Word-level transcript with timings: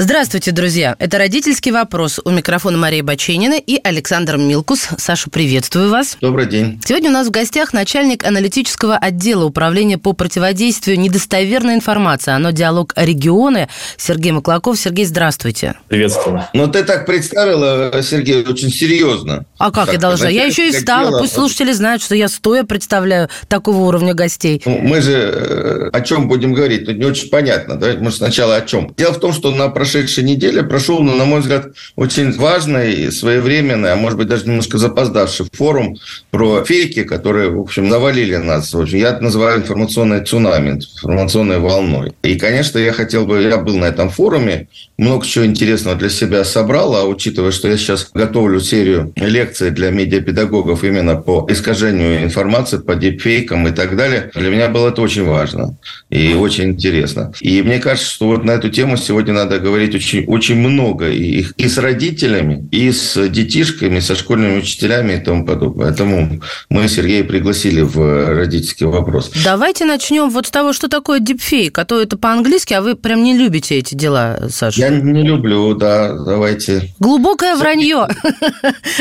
Здравствуйте, 0.00 0.52
друзья. 0.52 0.94
Это 1.00 1.18
«Родительский 1.18 1.72
вопрос». 1.72 2.20
У 2.24 2.30
микрофона 2.30 2.78
Мария 2.78 3.02
Баченина 3.02 3.54
и 3.54 3.80
Александр 3.82 4.36
Милкус. 4.36 4.90
Саша, 4.96 5.28
приветствую 5.28 5.90
вас. 5.90 6.16
Добрый 6.20 6.46
день. 6.46 6.80
Сегодня 6.84 7.10
у 7.10 7.12
нас 7.12 7.26
в 7.26 7.32
гостях 7.32 7.72
начальник 7.72 8.24
аналитического 8.24 8.96
отдела 8.96 9.44
Управления 9.44 9.98
по 9.98 10.12
противодействию 10.12 11.00
недостоверной 11.00 11.74
информации. 11.74 12.30
Оно 12.30 12.52
«Диалог 12.52 12.92
регионы» 12.94 13.68
Сергей 13.96 14.30
Маклаков. 14.30 14.78
Сергей, 14.78 15.04
здравствуйте. 15.04 15.74
Приветствую. 15.88 16.44
Ну, 16.54 16.68
ты 16.68 16.84
так 16.84 17.04
представила, 17.04 18.00
Сергей, 18.00 18.44
очень 18.44 18.70
серьезно. 18.70 19.46
А 19.58 19.72
как 19.72 19.86
так, 19.86 19.94
я 19.94 19.98
должна? 19.98 20.28
Я 20.28 20.44
еще 20.44 20.68
и 20.68 20.70
встала. 20.70 21.18
Пусть 21.18 21.32
слушатели 21.32 21.72
знают, 21.72 22.02
что 22.02 22.14
я 22.14 22.28
стоя 22.28 22.62
представляю 22.62 23.30
такого 23.48 23.78
уровня 23.78 24.14
гостей. 24.14 24.62
Ну, 24.64 24.78
мы 24.78 25.00
же 25.00 25.12
э, 25.12 25.90
о 25.92 26.00
чем 26.02 26.28
будем 26.28 26.54
говорить? 26.54 26.86
Тут 26.86 26.98
не 26.98 27.04
очень 27.04 27.30
понятно. 27.30 27.74
Давайте, 27.74 28.00
может, 28.00 28.18
сначала 28.18 28.54
о 28.54 28.60
чем. 28.60 28.94
Дело 28.96 29.12
в 29.12 29.18
том, 29.18 29.32
что 29.32 29.50
на 29.50 29.68
прошедшей 29.88 30.24
неделе 30.24 30.62
прошел, 30.62 31.00
ну, 31.02 31.16
на 31.16 31.24
мой 31.24 31.40
взгляд, 31.40 31.68
очень 31.96 32.32
важный, 32.32 33.10
своевременный, 33.10 33.92
а 33.92 33.96
может 33.96 34.18
быть 34.18 34.28
даже 34.28 34.46
немножко 34.46 34.76
запоздавший 34.76 35.46
форум 35.52 35.96
про 36.30 36.62
фейки, 36.62 37.04
которые, 37.04 37.48
в 37.48 37.58
общем, 37.58 37.88
навалили 37.88 38.36
нас. 38.36 38.74
Я 38.88 39.18
называю 39.20 39.60
информационной 39.60 40.24
цунами, 40.24 40.72
информационной 40.72 41.58
волной. 41.58 42.12
И, 42.22 42.36
конечно, 42.36 42.78
я 42.78 42.92
хотел 42.92 43.24
бы, 43.24 43.40
я 43.40 43.56
был 43.56 43.78
на 43.78 43.86
этом 43.86 44.10
форуме, 44.10 44.68
много 44.98 45.24
чего 45.24 45.46
интересного 45.46 45.96
для 45.96 46.10
себя 46.10 46.44
собрал, 46.44 46.94
а 46.96 47.04
учитывая, 47.04 47.52
что 47.52 47.68
я 47.68 47.78
сейчас 47.78 48.10
готовлю 48.12 48.60
серию 48.60 49.12
лекций 49.16 49.70
для 49.70 49.90
медиапедагогов 49.90 50.84
именно 50.84 51.16
по 51.16 51.46
искажению 51.48 52.24
информации, 52.24 52.78
по 52.78 52.94
дипфейкам 52.94 53.68
и 53.68 53.70
так 53.70 53.96
далее, 53.96 54.30
для 54.34 54.50
меня 54.50 54.68
было 54.68 54.88
это 54.88 55.00
очень 55.00 55.24
важно 55.24 55.78
и 56.10 56.34
очень 56.34 56.64
интересно. 56.64 57.32
И 57.40 57.62
мне 57.62 57.78
кажется, 57.78 58.10
что 58.10 58.26
вот 58.26 58.44
на 58.44 58.50
эту 58.50 58.68
тему 58.70 58.96
сегодня 58.96 59.32
надо 59.32 59.60
говорить 59.60 59.77
очень 59.84 60.08
очень, 60.08 60.24
очень 60.26 60.56
много 60.56 61.10
и, 61.10 61.44
и 61.56 61.68
с 61.68 61.78
родителями, 61.78 62.68
и 62.70 62.90
с 62.92 63.28
детишками, 63.28 64.00
со 64.00 64.14
школьными 64.14 64.58
учителями 64.58 65.14
и 65.14 65.18
тому 65.18 65.44
подобное. 65.44 65.86
Поэтому 65.86 66.40
мы 66.70 66.88
Сергея 66.88 67.24
пригласили 67.24 67.82
в 67.82 68.34
родительский 68.34 68.86
вопрос. 68.86 69.30
Давайте 69.44 69.84
начнем 69.84 70.30
вот 70.30 70.46
с 70.46 70.50
того, 70.50 70.72
что 70.72 70.88
такое 70.88 71.20
дипфейк. 71.20 71.78
А 71.78 71.84
то 71.84 72.00
это 72.00 72.16
по-английски, 72.16 72.74
а 72.74 72.80
вы 72.80 72.96
прям 72.96 73.22
не 73.22 73.36
любите 73.36 73.76
эти 73.76 73.94
дела, 73.94 74.48
Саша. 74.50 74.80
Я 74.80 74.88
не 74.88 75.22
люблю, 75.22 75.74
да, 75.74 76.12
давайте. 76.12 76.92
Глубокое 76.98 77.56
вранье. 77.56 78.08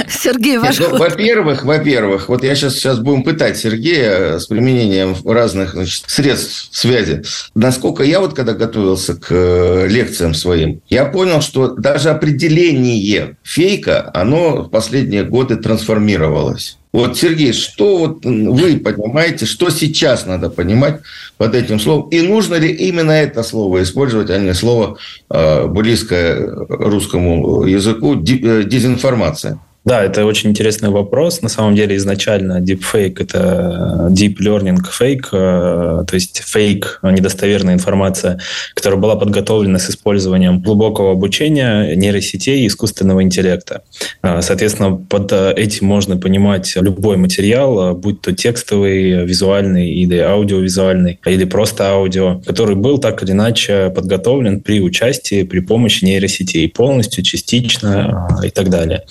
Сергей, 0.09 0.57
ваш 0.57 0.79
ну, 0.79 0.97
Во-первых, 0.97 1.63
во-первых, 1.63 2.29
вот 2.29 2.43
я 2.43 2.55
сейчас, 2.55 2.75
сейчас 2.75 2.99
будем 2.99 3.23
пытать 3.23 3.57
Сергея 3.57 4.39
с 4.39 4.47
применением 4.47 5.15
разных 5.25 5.73
значит, 5.73 6.03
средств 6.07 6.69
связи. 6.71 7.23
Насколько 7.55 8.03
я 8.03 8.19
вот 8.19 8.33
когда 8.33 8.53
готовился 8.53 9.15
к 9.15 9.27
э, 9.29 9.87
лекциям 9.87 10.33
своим, 10.33 10.66
я 10.89 11.05
понял, 11.05 11.41
что 11.41 11.75
даже 11.75 12.09
определение 12.09 13.37
фейка, 13.43 14.09
оно 14.13 14.63
в 14.63 14.69
последние 14.69 15.23
годы 15.23 15.57
трансформировалось. 15.57 16.77
Вот, 16.93 17.17
Сергей, 17.17 17.53
что 17.53 17.97
вот 17.97 18.25
вы 18.25 18.77
понимаете, 18.77 19.45
что 19.45 19.69
сейчас 19.69 20.25
надо 20.25 20.49
понимать 20.49 21.01
под 21.37 21.53
этим 21.53 21.79
словом? 21.79 22.09
И 22.09 22.21
нужно 22.21 22.55
ли 22.55 22.71
именно 22.71 23.11
это 23.11 23.43
слово 23.43 23.83
использовать, 23.83 24.29
а 24.29 24.39
не 24.39 24.53
слово 24.53 24.97
э, 25.29 25.67
близкое 25.67 26.49
русскому 26.69 27.65
языку 27.65 28.15
э, 28.15 28.63
дезинформация? 28.63 29.59
Да, 29.87 30.03
это 30.03 30.25
очень 30.25 30.49
интересный 30.49 30.89
вопрос. 30.89 31.41
На 31.41 31.47
самом 31.47 31.73
деле 31.73 31.95
изначально 31.95 32.59
deepfake– 32.59 33.15
это 33.21 34.09
deep 34.09 34.35
learning 34.41 34.79
fake, 34.83 35.27
э, 35.31 36.03
то 36.05 36.13
есть 36.13 36.43
фейк, 36.45 36.99
недостоверная 37.03 37.75
информация, 37.75 38.37
которая 38.73 38.99
была 38.99 39.15
подготовлена 39.15 39.79
с 39.79 39.89
использованием 39.89 40.59
глубокого 40.59 41.13
обучения 41.13 41.95
нейросетей 41.95 42.65
и 42.65 42.67
искусственного 42.67 43.23
интеллекта. 43.23 43.83
Э, 44.23 44.41
соответственно, 44.41 44.97
под 44.97 45.31
этим 45.31 45.87
можно 45.87 46.17
понимать 46.17 46.75
любой 46.75 47.15
материал, 47.15 47.95
будь 47.95 48.19
то 48.19 48.33
текстовый, 48.33 49.25
визуальный 49.25 49.89
или 49.89 50.17
аудиовизуальный, 50.17 51.17
или 51.25 51.45
просто 51.45 51.91
аудио, 51.91 52.41
который 52.45 52.75
был 52.75 52.97
так 52.97 53.23
или 53.23 53.31
иначе 53.31 53.89
подготовлен 53.95 54.59
при 54.59 54.81
участии, 54.81 55.43
при 55.43 55.61
помощи 55.61 56.03
нейросетей 56.03 56.67
полностью, 56.67 57.23
частично 57.23 58.27
э, 58.43 58.47
и 58.47 58.49
так 58.49 58.67
далее 58.67 59.05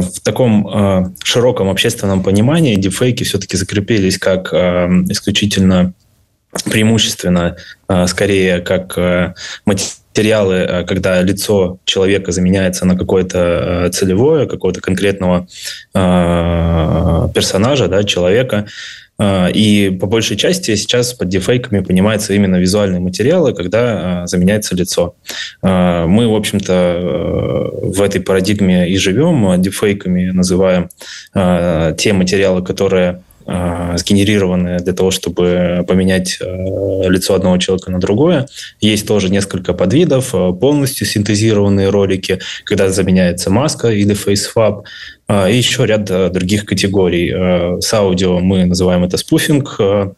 в 0.00 0.20
таком 0.20 0.66
э, 0.68 1.10
широком 1.22 1.68
общественном 1.68 2.22
понимании 2.22 2.76
дипфейки 2.76 3.24
все-таки 3.24 3.56
закрепились 3.56 4.18
как 4.18 4.52
э, 4.52 4.88
исключительно 5.08 5.92
преимущественно, 6.64 7.56
э, 7.88 8.06
скорее, 8.06 8.60
как 8.60 8.98
материалы, 10.18 10.84
когда 10.88 11.22
лицо 11.22 11.78
человека 11.84 12.32
заменяется 12.32 12.84
на 12.84 12.98
какое-то 12.98 13.88
целевое, 13.92 14.46
какого-то 14.46 14.80
конкретного 14.80 15.46
персонажа, 17.32 17.86
да, 17.86 18.02
человека, 18.02 18.66
и 19.20 19.96
по 20.00 20.06
большей 20.06 20.36
части 20.36 20.74
сейчас 20.76 21.14
под 21.14 21.28
дефейками 21.28 21.80
понимаются 21.80 22.34
именно 22.34 22.56
визуальные 22.56 23.00
материалы, 23.00 23.52
когда 23.52 24.26
заменяется 24.26 24.74
лицо. 24.76 25.14
Мы, 25.62 26.28
в 26.28 26.34
общем-то, 26.34 26.72
э, 26.72 27.68
в 27.82 28.02
этой 28.02 28.20
парадигме 28.20 28.88
и 28.88 28.96
живем. 28.96 29.60
Дефейками 29.60 30.30
называем 30.30 30.88
те 31.34 32.12
материалы, 32.12 32.62
которые 32.64 33.22
сгенерированные 33.48 34.78
для 34.80 34.92
того, 34.92 35.10
чтобы 35.10 35.82
поменять 35.88 36.38
лицо 36.38 37.34
одного 37.34 37.56
человека 37.56 37.90
на 37.90 37.98
другое. 37.98 38.46
Есть 38.80 39.08
тоже 39.08 39.30
несколько 39.30 39.72
подвидов, 39.72 40.32
полностью 40.60 41.06
синтезированные 41.06 41.88
ролики, 41.88 42.40
когда 42.64 42.90
заменяется 42.90 43.48
маска 43.48 43.88
или 43.88 44.12
фейсфаб, 44.12 44.84
и 45.30 45.54
еще 45.54 45.84
ряд 45.84 46.10
э, 46.10 46.30
других 46.30 46.64
категорий. 46.64 47.30
Э, 47.34 47.80
с 47.80 47.92
аудио 47.92 48.38
мы 48.40 48.64
называем 48.64 49.04
это 49.04 49.18
спуфинг, 49.18 49.76
э, 49.78 50.12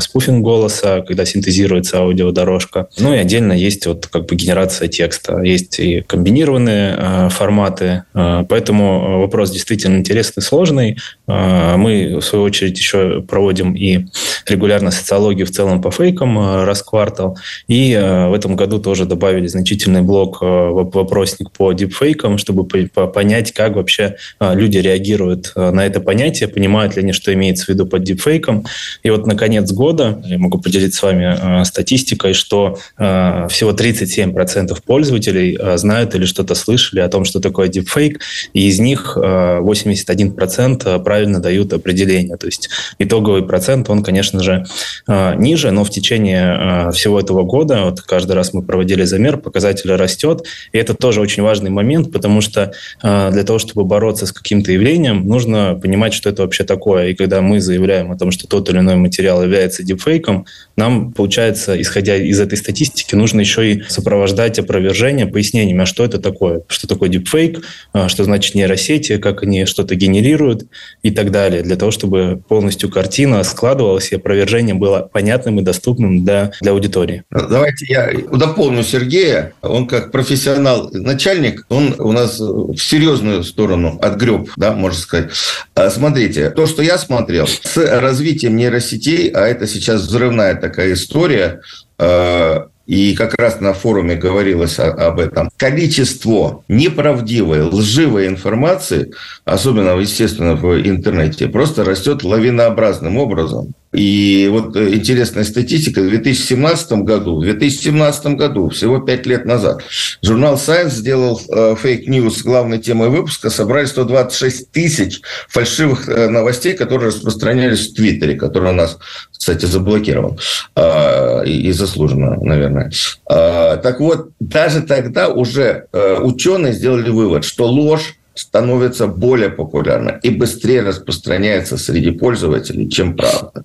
спуфинг 0.00 0.42
голоса, 0.42 1.02
когда 1.02 1.26
синтезируется 1.26 1.98
аудиодорожка. 1.98 2.88
Ну 2.98 3.12
и 3.12 3.18
отдельно 3.18 3.52
есть 3.52 3.86
вот 3.86 4.06
как 4.06 4.24
бы 4.24 4.36
генерация 4.36 4.88
текста. 4.88 5.42
Есть 5.42 5.78
и 5.80 6.00
комбинированные 6.00 7.28
форматы. 7.30 8.04
Поэтому 8.12 9.20
вопрос 9.20 9.50
действительно 9.50 9.98
интересный, 9.98 10.42
сложный. 10.42 10.98
Мы, 11.26 12.18
в 12.20 12.22
свою 12.22 12.44
очередь, 12.44 12.78
еще 12.78 13.20
проводим 13.22 13.74
и 13.74 14.06
регулярно 14.46 14.90
социологию 14.90 15.46
в 15.46 15.50
целом 15.50 15.82
по 15.82 15.90
фейкам 15.90 16.64
раз 16.64 16.82
в 16.82 16.86
квартал. 16.86 17.36
И 17.68 17.94
в 17.94 18.34
этом 18.34 18.56
году 18.56 18.78
тоже 18.78 19.04
добавили 19.04 19.46
значительный 19.46 20.02
блок 20.02 20.38
вопросник 20.40 21.50
по 21.50 21.72
дипфейкам, 21.72 22.38
чтобы 22.38 22.64
понять, 22.64 23.52
как 23.52 23.76
вообще 23.76 24.16
люди 24.54 24.78
реагируют 24.78 25.52
э, 25.54 25.70
на 25.70 25.86
это 25.86 26.00
понятие, 26.00 26.48
понимают 26.48 26.96
ли 26.96 27.02
они, 27.02 27.12
что 27.12 27.32
имеется 27.32 27.66
в 27.66 27.68
виду 27.68 27.86
под 27.86 28.04
дипфейком. 28.04 28.64
И 29.02 29.10
вот 29.10 29.26
на 29.26 29.36
конец 29.36 29.70
года 29.72 30.22
я 30.24 30.38
могу 30.38 30.58
поделиться 30.58 30.98
с 30.98 31.02
вами 31.02 31.60
э, 31.60 31.64
статистикой, 31.64 32.34
что 32.34 32.78
э, 32.98 33.46
всего 33.48 33.72
37% 33.72 34.76
пользователей 34.84 35.58
знают 35.76 36.14
или 36.14 36.24
что-то 36.24 36.54
слышали 36.54 37.00
о 37.00 37.08
том, 37.08 37.24
что 37.24 37.40
такое 37.40 37.68
дипфейк, 37.68 38.20
и 38.52 38.68
из 38.68 38.78
них 38.78 39.16
81% 39.16 41.02
правильно 41.02 41.40
дают 41.40 41.72
определение. 41.72 42.36
То 42.36 42.46
есть 42.46 42.68
итоговый 42.98 43.42
процент, 43.44 43.90
он, 43.90 44.02
конечно 44.02 44.42
же, 44.42 44.64
ниже, 45.08 45.70
но 45.70 45.84
в 45.84 45.90
течение 45.90 46.90
всего 46.92 47.20
этого 47.20 47.42
года, 47.42 47.84
вот 47.84 48.00
каждый 48.00 48.32
раз 48.32 48.52
мы 48.52 48.62
проводили 48.62 49.04
замер, 49.04 49.38
показатель 49.38 49.92
растет, 49.92 50.44
и 50.72 50.78
это 50.78 50.94
тоже 50.94 51.20
очень 51.20 51.42
важный 51.42 51.70
момент, 51.70 52.12
потому 52.12 52.40
что 52.40 52.72
для 53.02 53.44
того, 53.44 53.58
чтобы 53.58 53.84
бороться 53.84 54.26
с 54.26 54.32
каким-то 54.44 54.72
явлением, 54.72 55.26
нужно 55.26 55.74
понимать, 55.80 56.12
что 56.12 56.28
это 56.28 56.42
вообще 56.42 56.64
такое. 56.64 57.08
И 57.08 57.14
когда 57.14 57.40
мы 57.40 57.60
заявляем 57.60 58.12
о 58.12 58.18
том, 58.18 58.30
что 58.30 58.46
тот 58.46 58.68
или 58.68 58.78
иной 58.78 58.96
материал 58.96 59.42
является 59.42 59.82
дипфейком, 59.82 60.44
нам, 60.76 61.12
получается, 61.12 61.80
исходя 61.80 62.16
из 62.16 62.38
этой 62.38 62.58
статистики, 62.58 63.14
нужно 63.14 63.40
еще 63.40 63.72
и 63.72 63.82
сопровождать 63.88 64.58
опровержение 64.58 65.26
пояснениями, 65.26 65.82
а 65.82 65.86
что 65.86 66.04
это 66.04 66.18
такое, 66.18 66.60
что 66.68 66.86
такое 66.86 67.08
дипфейк, 67.08 67.64
а, 67.94 68.08
что 68.08 68.24
значит 68.24 68.54
нейросети, 68.54 69.16
как 69.16 69.42
они 69.42 69.64
что-то 69.64 69.94
генерируют 69.94 70.66
и 71.02 71.10
так 71.10 71.30
далее, 71.30 71.62
для 71.62 71.76
того, 71.76 71.90
чтобы 71.90 72.42
полностью 72.46 72.90
картина 72.90 73.42
складывалась 73.44 74.12
и 74.12 74.16
опровержение 74.16 74.74
было 74.74 75.08
понятным 75.10 75.58
и 75.58 75.62
доступным 75.62 76.22
для, 76.22 76.52
для 76.60 76.72
аудитории. 76.72 77.22
Давайте 77.30 77.86
я 77.88 78.12
дополню 78.30 78.82
Сергея. 78.82 79.54
Он 79.62 79.86
как 79.86 80.12
профессионал 80.12 80.90
начальник, 80.92 81.64
он 81.70 81.94
у 81.98 82.12
нас 82.12 82.38
в 82.38 82.76
серьезную 82.76 83.42
сторону 83.42 83.98
отгреб, 84.02 84.33
да, 84.56 84.72
можно 84.72 84.98
сказать. 84.98 85.30
А, 85.74 85.90
смотрите, 85.90 86.50
то, 86.50 86.66
что 86.66 86.82
я 86.82 86.98
смотрел, 86.98 87.46
с 87.46 87.76
развитием 87.76 88.56
нейросетей, 88.56 89.28
а 89.28 89.46
это 89.46 89.66
сейчас 89.66 90.02
взрывная 90.02 90.54
такая 90.54 90.92
история, 90.92 91.60
э, 91.98 92.60
и 92.86 93.14
как 93.14 93.34
раз 93.34 93.60
на 93.60 93.72
форуме 93.72 94.14
говорилось 94.14 94.78
об 94.78 95.18
этом, 95.18 95.50
количество 95.56 96.64
неправдивой, 96.68 97.62
лживой 97.62 98.26
информации, 98.26 99.12
особенно, 99.44 99.98
естественно, 99.98 100.54
в 100.54 100.78
интернете, 100.86 101.48
просто 101.48 101.84
растет 101.84 102.22
лавинообразным 102.22 103.16
образом. 103.16 103.74
И 103.94 104.48
вот 104.50 104.74
э, 104.76 104.94
интересная 104.94 105.44
статистика. 105.44 106.00
В 106.00 106.08
2017 106.08 106.92
году, 107.04 107.38
в 107.38 107.44
2017 107.44 108.26
году, 108.36 108.68
всего 108.70 108.98
пять 108.98 109.24
лет 109.24 109.44
назад, 109.44 109.82
журнал 110.20 110.54
Science 110.54 110.90
сделал 110.90 111.40
fake 111.76 112.09
news 112.09 112.42
главной 112.42 112.78
темой 112.78 113.08
выпуска. 113.08 113.50
Собрали 113.50 113.86
126 113.86 114.72
тысяч 114.72 115.20
фальшивых 115.48 116.08
э, 116.08 116.28
новостей, 116.28 116.74
которые 116.74 117.08
распространялись 117.08 117.88
в 117.88 117.94
Твиттере, 117.94 118.34
который 118.34 118.70
у 118.70 118.74
нас, 118.74 118.98
кстати, 119.30 119.66
заблокирован. 119.66 120.38
Э, 120.74 121.46
и 121.46 121.70
заслуженно, 121.70 122.36
наверное. 122.40 122.90
Так 123.26 124.00
вот, 124.00 124.30
даже 124.40 124.82
тогда 124.82 125.28
уже 125.28 125.86
ученые 125.92 126.72
сделали 126.72 127.10
вывод, 127.10 127.44
что 127.44 127.66
ложь 127.66 128.16
становится 128.34 129.06
более 129.06 129.50
популярна 129.50 130.18
и 130.22 130.30
быстрее 130.30 130.82
распространяется 130.82 131.76
среди 131.76 132.10
пользователей, 132.10 132.88
чем 132.90 133.16
правда. 133.16 133.64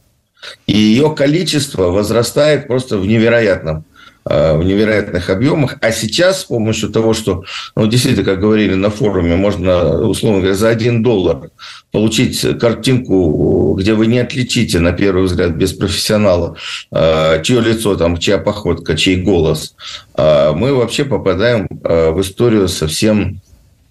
И 0.68 0.78
ее 0.78 1.14
количество 1.16 1.90
возрастает 1.90 2.68
просто 2.68 2.98
в 2.98 3.06
невероятном 3.06 3.84
э, 4.26 4.58
в 4.58 4.64
невероятных 4.64 5.30
объемах. 5.30 5.78
А 5.82 5.92
сейчас 5.92 6.42
с 6.42 6.46
помощью 6.46 6.90
того, 6.90 7.14
что, 7.14 7.44
ну, 7.76 7.88
действительно, 7.88 8.26
как 8.26 8.40
говорили 8.40 8.76
на 8.76 8.90
форуме, 8.90 9.36
можно, 9.36 10.00
условно 10.08 10.40
говоря, 10.40 10.56
за 10.56 10.70
один 10.70 11.04
доллар 11.04 11.50
получить 11.92 12.42
картинку, 12.60 13.76
где 13.78 13.94
вы 13.94 14.08
не 14.08 14.20
отличите, 14.20 14.80
на 14.80 14.92
первый 14.92 15.24
взгляд, 15.24 15.52
без 15.56 15.74
профессионала, 15.74 16.56
э, 16.92 17.42
чье 17.44 17.60
лицо, 17.60 17.96
там, 17.96 18.18
чья 18.18 18.38
походка, 18.38 18.96
чей 18.96 19.18
голос, 19.18 19.76
э, 20.16 20.52
мы 20.54 20.74
вообще 20.74 21.04
попадаем 21.04 21.68
в 21.70 22.22
историю 22.22 22.68
совсем, 22.68 23.42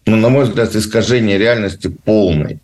ну, 0.06 0.16
на 0.16 0.28
мой 0.28 0.44
взгляд, 0.44 0.74
искажение 0.74 1.38
реальности 1.38 1.88
полной. 1.88 2.60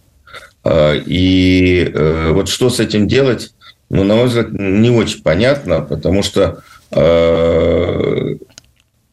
И 0.66 1.92
вот 2.31 2.48
что 2.48 2.70
с 2.70 2.81
этим 2.81 3.06
делать, 3.06 3.52
ну, 3.94 4.02
на 4.02 4.17
мой 4.17 4.26
взгляд, 4.26 4.52
не 4.52 4.91
очень 4.91 5.23
понятно, 5.23 5.81
потому 5.81 6.25
что 6.25 6.64
э, 6.91 8.37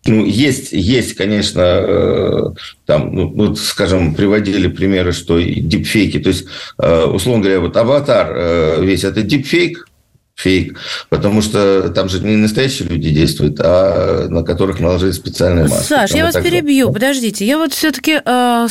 ну, 0.05 0.25
есть, 0.25 0.71
есть, 0.71 1.13
конечно, 1.13 1.61
э, 1.61 2.41
там, 2.87 3.13
ну, 3.13 3.29
вот, 3.29 3.59
скажем, 3.59 4.15
приводили 4.15 4.67
примеры, 4.67 5.11
что 5.11 5.39
дипфейки, 5.39 6.19
то 6.19 6.29
есть, 6.29 6.47
э, 6.79 7.03
условно 7.05 7.43
говоря, 7.43 7.59
вот 7.59 7.77
аватар 7.77 8.81
весь 8.81 9.03
это 9.03 9.21
дипфейк, 9.21 9.87
фейк, 10.35 10.79
потому 11.09 11.41
что 11.41 11.89
там 11.89 12.09
же 12.09 12.19
не 12.21 12.35
настоящие 12.35 12.87
люди 12.87 13.11
действуют, 13.11 13.59
а 13.59 14.27
на 14.29 14.43
которых 14.43 14.79
наложили 14.79 15.11
специальные 15.11 15.67
маски. 15.67 15.87
Саш, 15.87 16.11
я 16.11 16.25
вас 16.25 16.35
перебью, 16.35 16.91
подождите. 16.91 17.45
Я 17.45 17.57
вот 17.57 17.73
все-таки 17.73 18.21
э, 18.23 18.67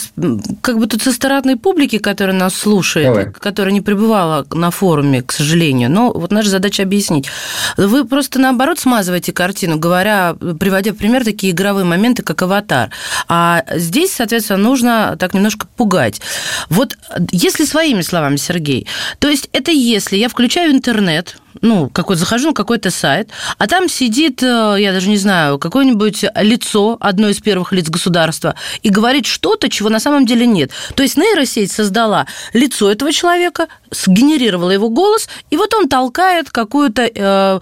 как 0.61 0.79
бы 0.79 0.87
тут 0.87 1.03
со 1.03 1.13
стороны 1.13 1.57
публики, 1.57 1.99
которая 1.99 2.37
нас 2.37 2.55
слушает, 2.55 3.07
Давай. 3.07 3.33
которая 3.33 3.73
не 3.73 3.81
пребывала 3.81 4.47
на 4.51 4.71
форуме, 4.71 5.23
к 5.23 5.33
сожалению, 5.33 5.91
но 5.91 6.13
вот 6.13 6.33
наша 6.33 6.51
задача 6.51 6.83
объяснить. 6.83 7.29
Вы 7.77 8.05
просто 8.05 8.39
наоборот 8.39 8.79
смазываете 8.79 9.33
картину, 9.33 9.79
говоря, 9.79 10.35
приводя 10.59 10.93
в 10.93 10.97
пример 10.97 11.25
такие 11.25 11.53
игровые 11.53 11.85
моменты, 11.85 12.23
как 12.23 12.43
аватар. 12.43 12.91
А 13.29 13.65
здесь, 13.77 14.13
соответственно, 14.13 14.59
нужно 14.59 15.17
так 15.19 15.35
немножко 15.35 15.67
пугать. 15.77 16.21
Вот 16.69 16.97
если 17.31 17.65
своими 17.65 18.03
словами, 18.03 18.37
Сергей, 18.37 18.87
то 19.19 19.29
есть 19.29 19.49
это 19.53 19.71
если 19.71 20.17
я 20.17 20.29
включаю 20.29 20.73
интернет, 20.73 21.37
ну, 21.61 21.89
какой 21.91 22.17
захожу 22.17 22.49
на 22.49 22.55
какой-то 22.55 22.91
сайт, 22.91 23.31
а 23.59 23.67
там 23.67 23.89
сидит, 23.89 24.43
э, 24.43 24.77
я 24.79 24.93
даже 24.93 25.09
не 25.09 25.17
знаю, 25.17 25.59
какое-нибудь 25.59 26.25
лицо, 26.37 26.97
одно 27.01 27.29
из 27.29 27.41
первых 27.41 27.73
лиц 27.73 27.89
государства, 27.89 28.55
и 28.83 28.89
говорит 28.89 29.27
что-то, 29.27 29.69
чего 29.69 29.89
на 29.89 30.01
самом 30.01 30.27
деле 30.27 30.47
нет. 30.47 30.71
То 30.95 31.03
есть 31.03 31.17
нейросеть 31.17 31.73
создала 31.73 32.27
лицо 32.53 32.91
этого 32.91 33.13
человека, 33.13 33.69
сгенерировала 33.91 34.71
его 34.71 34.89
голос, 34.89 35.29
и 35.51 35.57
вот 35.57 35.75
он 35.75 35.89
толкает 35.89 36.51
какое-то 36.51 37.11
э, 37.15 37.61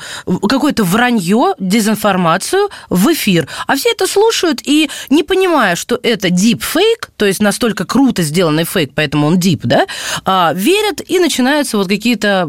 какое-то 0.48 0.84
вранье, 0.84 1.54
дезинформацию 1.58 2.68
в 2.90 3.12
эфир. 3.12 3.48
А 3.66 3.76
все 3.76 3.90
это 3.90 4.06
слушают 4.06 4.60
и 4.64 4.90
не 5.10 5.22
понимая, 5.22 5.76
что 5.76 5.98
это 6.02 6.28
deep 6.28 6.60
fake, 6.60 7.08
то 7.16 7.26
есть 7.26 7.40
настолько 7.40 7.84
круто 7.84 8.22
сделанный 8.22 8.64
фейк, 8.64 8.92
поэтому 8.94 9.26
он 9.26 9.38
deep, 9.38 9.60
да, 9.64 9.86
э, 10.24 10.54
верят 10.54 11.00
и 11.06 11.18
начинаются 11.18 11.78
вот 11.78 11.88
какие-то 11.88 12.48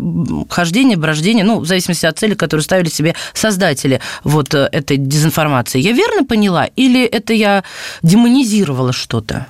хождения, 0.49 0.97
брождения 0.97 1.28
поведения, 1.29 1.43
ну, 1.43 1.59
в 1.59 1.65
зависимости 1.65 2.05
от 2.05 2.17
цели, 2.17 2.33
которую 2.33 2.63
ставили 2.63 2.89
себе 2.89 3.13
создатели 3.33 3.99
вот 4.23 4.53
э, 4.53 4.67
этой 4.71 4.97
дезинформации. 4.97 5.79
Я 5.79 5.91
верно 5.91 6.25
поняла? 6.25 6.65
Или 6.75 7.05
это 7.05 7.33
я 7.33 7.63
демонизировала 8.01 8.93
что-то? 8.93 9.45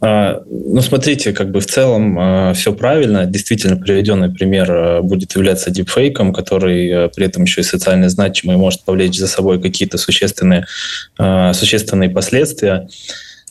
А, 0.00 0.42
ну, 0.48 0.80
смотрите, 0.80 1.32
как 1.32 1.50
бы 1.50 1.60
в 1.60 1.66
целом 1.66 2.16
а, 2.18 2.52
все 2.54 2.72
правильно. 2.72 3.26
Действительно, 3.26 3.76
приведенный 3.76 4.30
пример 4.30 4.70
а, 4.70 5.02
будет 5.02 5.34
являться 5.34 5.70
дипфейком, 5.70 6.32
который 6.32 7.10
при 7.10 7.26
этом 7.26 7.42
еще 7.44 7.62
и 7.62 7.64
социально 7.64 8.08
значимый, 8.08 8.56
может 8.56 8.84
повлечь 8.84 9.18
за 9.18 9.26
собой 9.26 9.60
какие-то 9.60 9.98
существенные, 9.98 10.66
существенные 11.18 12.10
последствия. 12.10 12.88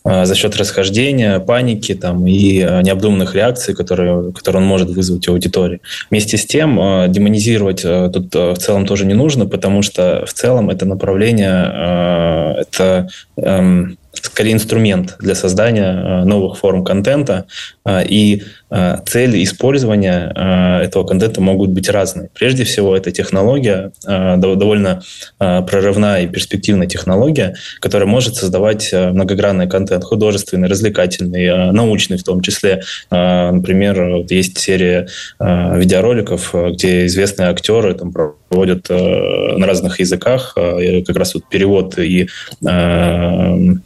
А, 0.08 0.26
за 0.26 0.36
счет 0.36 0.56
расхождения, 0.56 1.40
паники 1.40 1.94
там, 1.94 2.26
и 2.28 2.62
а, 2.62 2.82
необдуманных 2.82 3.36
реакций, 3.36 3.76
которые, 3.76 4.32
которые 4.32 4.62
он 4.62 4.68
может 4.68 4.90
вызвать 4.90 5.28
у 5.28 5.34
аудитории. 5.34 5.82
Вместе 6.10 6.38
с 6.38 6.46
тем, 6.46 6.80
а, 6.80 7.08
демонизировать 7.10 7.82
тут 7.82 8.34
в 8.34 8.56
целом 8.56 8.86
тоже 8.86 9.06
не 9.06 9.14
нужно, 9.14 9.46
потому 9.46 9.82
что 9.82 10.26
в 10.26 10.34
целом 10.34 10.70
это 10.70 10.86
направление, 10.86 12.58
это 12.62 13.10
эм, 13.36 13.98
скорее 14.14 14.54
инструмент 14.54 15.18
для 15.20 15.36
создания 15.36 16.24
новых 16.24 16.58
форм 16.58 16.84
контента, 16.84 17.46
и 17.88 18.44
Э, 18.67 18.67
цели 18.70 19.44
использования 19.44 20.32
э, 20.36 20.84
этого 20.86 21.06
контента 21.06 21.40
могут 21.40 21.70
быть 21.70 21.90
разные. 21.90 22.30
Прежде 22.34 22.66
всего, 22.66 22.98
это 22.98 23.12
технология, 23.12 23.92
э, 24.06 24.36
довольно 24.38 25.02
прорывная 25.38 26.24
и 26.24 26.28
перспективная 26.28 26.88
технология, 26.88 27.56
которая 27.80 28.08
может 28.08 28.36
создавать 28.36 28.92
многогранный 28.94 29.70
контент, 29.70 30.04
художественный, 30.04 30.68
развлекательный, 30.68 31.72
научный 31.72 32.18
в 32.18 32.24
том 32.24 32.42
числе. 32.42 32.82
Например, 33.10 34.26
есть 34.30 34.58
серия 34.58 35.08
видеороликов, 35.40 36.54
где 36.74 37.06
известные 37.06 37.50
актеры 37.50 37.94
там, 37.94 38.12
проводят 38.12 38.90
на 38.90 39.66
разных 39.66 40.00
языках 40.00 40.54
как 40.56 41.16
раз 41.16 41.36
вот 41.36 41.48
перевод 41.50 41.98
и 42.00 42.28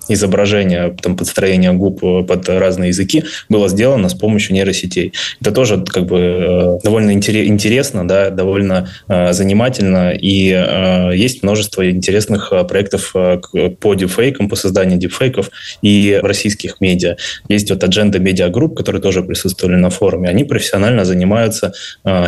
изображение, 0.07 0.95
там, 1.01 1.17
подстроение 1.17 1.73
губ 1.73 1.99
под 1.99 2.49
разные 2.49 2.89
языки 2.89 3.23
было 3.49 3.69
сделано 3.69 4.09
с 4.09 4.13
помощью 4.13 4.55
нейросети 4.55 4.70
нейросетей. 4.71 5.13
Это 5.41 5.51
тоже 5.51 5.83
как 5.85 6.05
бы 6.05 6.19
э, 6.19 6.79
довольно 6.83 7.11
интересно, 7.13 8.07
да, 8.07 8.29
довольно 8.29 8.89
э, 9.07 9.33
занимательно, 9.33 10.11
и 10.11 10.51
э, 10.51 11.15
есть 11.15 11.43
множество 11.43 11.89
интересных 11.89 12.53
проектов 12.67 13.13
по 13.79 13.93
дипфейкам, 13.95 14.49
по 14.49 14.55
созданию 14.55 14.97
дипфейков 14.97 15.49
и 15.81 16.19
российских 16.21 16.81
медиа. 16.81 17.15
Есть 17.49 17.69
вот 17.69 17.83
Agenda 17.83 18.17
Media 18.19 18.49
Group, 18.49 18.75
которые 18.75 19.01
тоже 19.01 19.23
присутствовали 19.23 19.75
на 19.75 19.89
форуме. 19.89 20.29
Они 20.29 20.43
профессионально 20.43 21.05
занимаются 21.05 21.73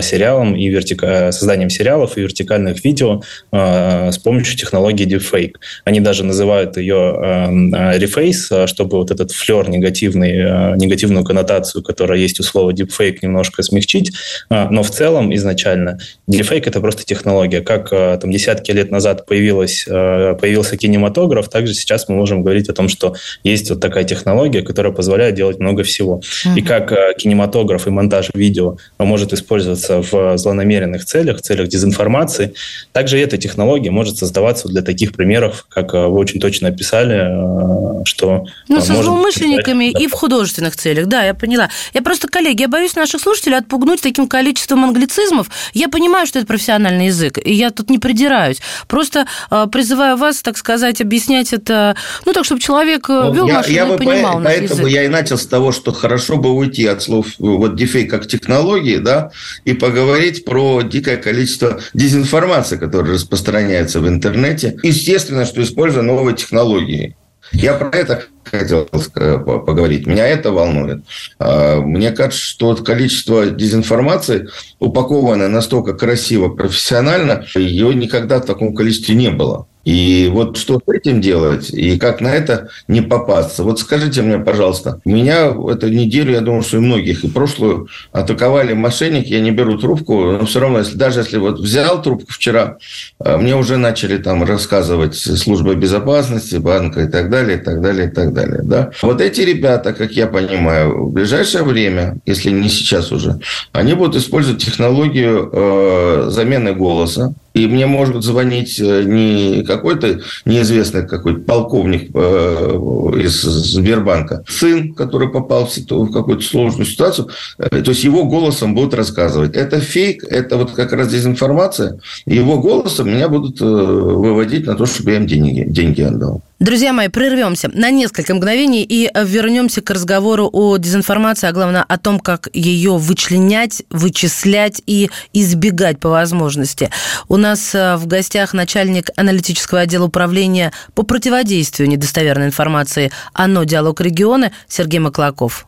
сериалом 0.01 0.55
и 0.55 0.67
вертика... 0.67 1.31
созданием 1.31 1.69
сериалов 1.69 2.17
и 2.17 2.21
вертикальных 2.21 2.83
видео 2.83 3.21
с 3.51 4.17
помощью 4.17 4.57
технологии 4.57 5.05
deepfake. 5.05 5.53
Они 5.85 5.99
даже 5.99 6.23
называют 6.23 6.77
ее 6.77 6.95
reface, 6.95 8.67
чтобы 8.67 8.97
вот 8.97 9.11
этот 9.11 9.31
флер 9.31 9.69
негативный, 9.69 10.77
негативную 10.77 11.23
коннотацию, 11.23 11.83
которая 11.83 12.19
есть 12.19 12.32
у 12.39 12.43
слова 12.43 12.71
deepfake 12.71 13.19
немножко 13.21 13.63
смягчить, 13.63 14.13
а, 14.49 14.69
но 14.69 14.83
в 14.83 14.89
целом 14.89 15.33
изначально 15.35 15.99
deepfake 16.29 16.63
это 16.65 16.79
просто 16.79 17.03
технология. 17.05 17.61
Как 17.61 17.89
а, 17.91 18.17
там 18.17 18.31
десятки 18.31 18.71
лет 18.71 18.91
назад 18.91 19.25
появилась, 19.25 19.85
а, 19.89 20.35
появился 20.35 20.77
кинематограф, 20.77 21.49
также 21.49 21.73
сейчас 21.73 22.09
мы 22.09 22.15
можем 22.15 22.43
говорить 22.43 22.69
о 22.69 22.73
том, 22.73 22.89
что 22.89 23.15
есть 23.43 23.69
вот 23.69 23.79
такая 23.79 24.03
технология, 24.03 24.61
которая 24.61 24.93
позволяет 24.93 25.35
делать 25.35 25.59
много 25.59 25.83
всего. 25.83 26.21
Mm-hmm. 26.21 26.59
И 26.59 26.61
как 26.61 27.17
кинематограф 27.17 27.87
и 27.87 27.89
монтаж 27.89 28.29
видео 28.33 28.77
может 28.97 29.33
использоваться 29.33 30.01
в 30.01 30.37
злонамеренных 30.37 31.05
целях, 31.05 31.41
целях 31.41 31.67
дезинформации, 31.67 32.53
также 32.91 33.19
эта 33.19 33.37
технология 33.37 33.91
может 33.91 34.17
создаваться 34.17 34.67
для 34.67 34.81
таких 34.81 35.13
примеров, 35.13 35.65
как 35.69 35.93
вы 35.93 36.17
очень 36.17 36.39
точно 36.39 36.69
описали, 36.69 38.05
что... 38.05 38.45
Ну, 38.67 38.81
со 38.81 38.95
злоумышленниками 39.01 39.91
и 39.91 40.07
в 40.07 40.13
художественных 40.13 40.75
целях, 40.75 41.07
да, 41.07 41.23
я 41.23 41.33
поняла. 41.33 41.69
Я 41.93 42.01
просто 42.01 42.22
просто, 42.23 42.27
коллеги, 42.29 42.61
я 42.61 42.67
боюсь 42.67 42.95
наших 42.95 43.21
слушателей 43.21 43.57
отпугнуть 43.57 44.01
таким 44.01 44.27
количеством 44.27 44.83
англицизмов. 44.85 45.47
Я 45.73 45.89
понимаю, 45.89 46.25
что 46.25 46.39
это 46.39 46.47
профессиональный 46.47 47.07
язык, 47.07 47.37
и 47.43 47.53
я 47.53 47.69
тут 47.69 47.89
не 47.89 47.99
придираюсь. 47.99 48.59
Просто 48.87 49.25
э, 49.51 49.67
призываю 49.71 50.17
вас, 50.17 50.41
так 50.41 50.57
сказать, 50.57 51.01
объяснять 51.01 51.53
это, 51.53 51.95
ну, 52.25 52.33
так, 52.33 52.45
чтобы 52.45 52.61
человек 52.61 53.09
э, 53.09 53.13
ну, 53.13 53.33
вел 53.33 53.47
я, 53.47 53.53
машину 53.55 53.75
я 53.75 53.95
и 53.95 53.97
понимал 53.97 54.37
по, 54.37 54.43
Поэтому 54.43 54.81
язык. 54.81 54.87
я 54.87 55.03
и 55.03 55.07
начал 55.07 55.37
с 55.37 55.45
того, 55.45 55.71
что 55.71 55.91
хорошо 55.91 56.37
бы 56.37 56.51
уйти 56.51 56.85
от 56.85 57.01
слов 57.01 57.27
вот 57.39 57.75
дефейк 57.75 58.09
как 58.09 58.27
технологии, 58.27 58.97
да, 58.97 59.31
и 59.65 59.73
поговорить 59.73 60.45
про 60.45 60.81
дикое 60.81 61.17
количество 61.17 61.81
дезинформации, 61.93 62.77
которая 62.77 63.13
распространяется 63.13 63.99
в 63.99 64.07
интернете. 64.07 64.77
Естественно, 64.83 65.45
что 65.45 65.61
используя 65.61 66.03
новые 66.03 66.35
технологии. 66.35 67.15
Я 67.51 67.73
про 67.73 67.89
это 67.95 68.23
хотел 68.43 68.85
поговорить. 68.85 70.07
Меня 70.07 70.27
это 70.27 70.51
волнует. 70.51 71.03
А, 71.39 71.79
мне 71.81 72.11
кажется, 72.11 72.41
что 72.41 72.75
количество 72.75 73.47
дезинформации, 73.47 74.49
упакованное 74.79 75.47
настолько 75.47 75.93
красиво, 75.93 76.49
профессионально, 76.49 77.45
ее 77.55 77.93
никогда 77.93 78.39
в 78.39 78.45
таком 78.45 78.75
количестве 78.75 79.15
не 79.15 79.29
было. 79.29 79.67
И 79.83 80.29
вот 80.31 80.57
что 80.57 80.79
с 80.79 80.91
этим 80.91 81.19
делать, 81.19 81.69
и 81.69 81.97
как 81.99 82.21
на 82.21 82.29
это 82.29 82.69
не 82.87 83.01
попасться. 83.01 83.63
Вот 83.63 83.79
скажите 83.79 84.21
мне, 84.21 84.37
пожалуйста, 84.39 85.01
меня 85.03 85.47
эту 85.47 85.89
неделю, 85.89 86.31
я 86.31 86.41
думаю, 86.41 86.63
что 86.63 86.77
и 86.77 86.79
многих, 86.79 87.25
и 87.25 87.29
прошлую 87.29 87.89
атаковали 88.13 88.73
мошенники, 88.73 89.33
я 89.33 89.41
не 89.41 89.51
беру 89.51 89.77
трубку, 89.77 90.31
но 90.31 90.45
все 90.45 90.61
равно, 90.61 90.79
если, 90.79 90.97
даже 90.97 91.19
если 91.19 91.37
вот 91.37 91.59
взял 91.59 92.01
трубку 92.01 92.31
вчера, 92.31 92.77
а, 93.19 93.37
мне 93.37 93.55
уже 93.57 93.75
начали 93.75 94.17
там 94.17 94.43
рассказывать 94.43 95.15
службы 95.15 95.75
безопасности, 95.75 96.55
банка 96.55 97.01
и 97.01 97.07
так 97.07 97.29
далее, 97.29 97.57
и 97.57 97.61
так 97.61 97.81
далее, 97.81 98.07
и 98.07 98.11
так. 98.11 98.32
Да? 98.63 98.91
Вот 99.01 99.21
эти 99.21 99.41
ребята, 99.41 99.93
как 99.93 100.11
я 100.11 100.27
понимаю, 100.27 101.05
в 101.05 101.11
ближайшее 101.11 101.63
время, 101.63 102.17
если 102.25 102.51
не 102.51 102.69
сейчас 102.69 103.11
уже, 103.11 103.39
они 103.71 103.93
будут 103.93 104.15
использовать 104.15 104.63
технологию 104.63 105.49
э, 105.51 106.25
замены 106.29 106.73
голоса, 106.73 107.33
и 107.53 107.67
мне 107.67 107.85
может 107.85 108.23
звонить 108.23 108.79
э, 108.79 109.03
не 109.03 109.63
какой-то 109.63 110.19
неизвестный 110.45 111.07
какой-то 111.07 111.41
полковник 111.41 112.09
э, 112.13 113.11
из 113.23 113.41
Сбербанка, 113.41 114.43
сын, 114.47 114.93
который 114.93 115.29
попал 115.29 115.67
в 115.67 116.11
какую-то 116.11 116.43
сложную 116.43 116.85
ситуацию, 116.85 117.29
э, 117.57 117.69
то 117.69 117.91
есть 117.91 118.03
его 118.03 118.25
голосом 118.25 118.73
будут 118.73 118.93
рассказывать. 118.93 119.55
Это 119.55 119.79
фейк, 119.79 120.23
это 120.23 120.57
вот 120.57 120.71
как 120.71 120.93
раз 120.93 121.09
дезинформация. 121.09 121.99
Его 122.25 122.59
голосом 122.59 123.09
меня 123.09 123.29
будут 123.29 123.59
выводить 123.61 124.65
на 124.65 124.75
то, 124.75 124.85
чтобы 124.85 125.11
я 125.11 125.17
им 125.17 125.27
деньги, 125.27 125.63
деньги 125.67 126.01
отдал. 126.01 126.41
Друзья 126.63 126.93
мои, 126.93 127.09
прервемся 127.09 127.69
на 127.73 127.91
несколько 127.91 128.33
мгновений 128.33 128.85
и 128.87 129.11
вернемся 129.25 129.81
к 129.81 129.89
разговору 129.89 130.49
о 130.49 130.77
дезинформации, 130.77 131.49
а 131.49 131.51
главное 131.51 131.83
о 131.83 131.97
том, 131.97 132.21
как 132.21 132.47
ее 132.53 132.95
вычленять, 132.95 133.83
вычислять 133.89 134.81
и 134.85 135.09
избегать 135.33 135.99
по 135.99 136.07
возможности. 136.07 136.89
У 137.27 137.35
нас 137.43 137.75
э, 137.75 137.97
в 137.97 138.07
гостях 138.07 138.53
начальник 138.53 139.09
аналитического 139.17 139.81
отдела 139.81 140.05
управления 140.05 140.71
по 140.95 141.03
противодействию 141.03 141.89
недостоверной 141.89 142.47
информации 142.47 143.11
ОНО 143.33 143.65
«Диалог 143.65 143.99
региона» 144.01 144.51
Сергей 144.67 144.99
Маклаков. 144.99 145.67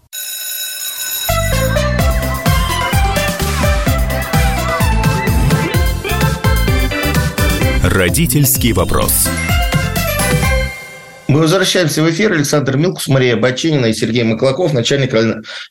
Родительский 7.84 8.72
вопрос. 8.72 9.28
Мы 11.28 11.40
возвращаемся 11.40 12.04
в 12.04 12.10
эфир. 12.10 12.34
Александр 12.34 12.78
Милкус, 12.78 13.08
Мария 13.08 13.36
Бачинина 13.36 13.88
и 13.88 13.94
Сергей 13.94 14.24
Маклаков, 14.24 14.74
начальник 14.74 15.16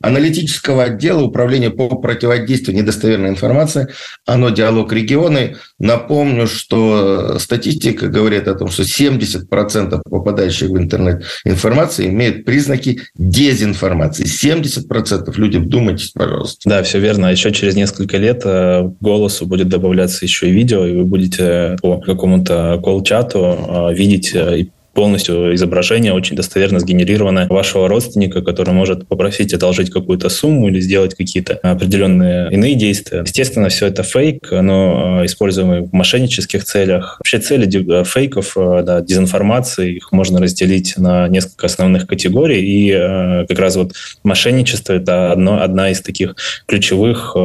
аналитического 0.03 0.85
отдела 0.85 1.23
управления 1.23 1.71
по 1.71 1.89
противодействию 1.89 2.77
недостоверной 2.77 3.29
информации. 3.29 3.89
Оно 4.27 4.51
«Диалог 4.51 4.93
регионы». 4.93 5.57
Напомню, 5.79 6.49
что 6.49 7.39
статистика 7.39 8.09
говорит 8.09 8.49
о 8.49 8.55
том, 8.55 8.69
что 8.69 8.83
70% 8.83 10.03
попадающих 10.11 10.71
в 10.71 10.77
интернет 10.77 11.25
информации 11.45 12.09
имеют 12.09 12.45
признаки 12.45 13.03
дезинформации. 13.15 14.25
70% 14.25 15.33
люди, 15.37 15.59
вдумайтесь, 15.59 16.11
пожалуйста. 16.11 16.69
Да, 16.69 16.83
все 16.83 16.99
верно. 16.99 17.29
А 17.29 17.31
еще 17.31 17.53
через 17.53 17.77
несколько 17.77 18.17
лет 18.17 18.43
э, 18.45 18.83
к 18.83 18.97
голосу 19.01 19.47
будет 19.47 19.69
добавляться 19.69 20.25
еще 20.25 20.49
и 20.49 20.53
видео, 20.53 20.85
и 20.85 20.97
вы 20.97 21.05
будете 21.05 21.77
по 21.81 22.01
какому-то 22.01 22.81
колл-чату 22.83 23.91
э, 23.91 23.95
видеть 23.95 24.35
э, 24.35 24.67
полностью 24.95 25.55
изображение 25.55 26.13
очень 26.13 26.37
достоверно 26.37 26.79
сгенерировано 26.79 27.47
вашего 27.51 27.89
родственника, 27.89 28.43
который 28.43 28.73
может 28.73 29.07
попросить 29.07 29.53
одолжить 29.53 29.91
какую-то 29.91 30.29
сумму 30.29 30.69
или 30.69 30.81
сделать 30.81 31.15
какие-то 31.15 31.55
определенные 31.63 32.51
иные 32.51 32.75
действия. 32.75 33.21
Естественно, 33.21 33.69
все 33.69 33.87
это 33.87 34.03
фейк, 34.03 34.49
но 34.51 35.21
э, 35.23 35.27
используемый 35.27 35.83
в 35.83 35.93
мошеннических 35.93 36.65
целях. 36.65 37.17
Вообще 37.19 37.39
цели 37.39 38.01
э, 38.01 38.05
фейков, 38.05 38.57
э, 38.57 38.83
да, 38.85 39.01
дезинформации, 39.01 39.97
их 39.97 40.13
можно 40.13 40.41
разделить 40.41 40.97
на 40.97 41.29
несколько 41.29 41.67
основных 41.67 42.07
категорий, 42.07 42.63
и 42.63 43.47
как 43.49 43.59
раз 43.59 43.77
вот 43.77 43.93
мошенничество– 44.23 44.93
это 44.95 45.33
одно, 45.33 45.63
одна 45.63 45.91
из 45.91 46.01
таких 46.01 46.37
ключевых, 46.67 47.37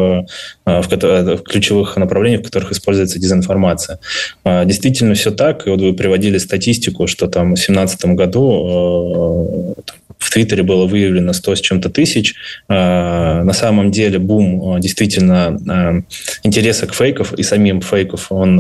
в 0.81 1.43
ключевых 1.43 1.97
направлений, 1.97 2.37
в 2.37 2.43
которых 2.43 2.71
используется 2.71 3.19
дезинформация. 3.19 3.99
Действительно 4.45 5.13
все 5.15 5.31
так, 5.31 5.67
и 5.67 5.69
вот 5.69 5.81
вы 5.81 5.93
приводили 5.93 6.37
статистику, 6.37 7.07
что 7.07 7.27
там 7.27 7.39
там, 7.39 7.55
в 7.55 7.55
2017 7.55 8.05
году 8.15 9.75
э, 9.77 9.81
в 10.19 10.29
Твиттере 10.31 10.63
было 10.63 10.85
выявлено 10.85 11.33
100 11.33 11.55
с 11.55 11.61
чем-то 11.61 11.89
тысяч. 11.89 12.35
Э, 12.67 13.41
на 13.43 13.53
самом 13.53 13.91
деле 13.91 14.19
бум 14.19 14.75
э, 14.75 14.79
действительно 14.79 16.03
интереса 16.43 16.87
к 16.87 16.93
фейков 16.93 17.33
и 17.33 17.43
самим 17.43 17.81
фейков 17.81 18.31
он 18.31 18.57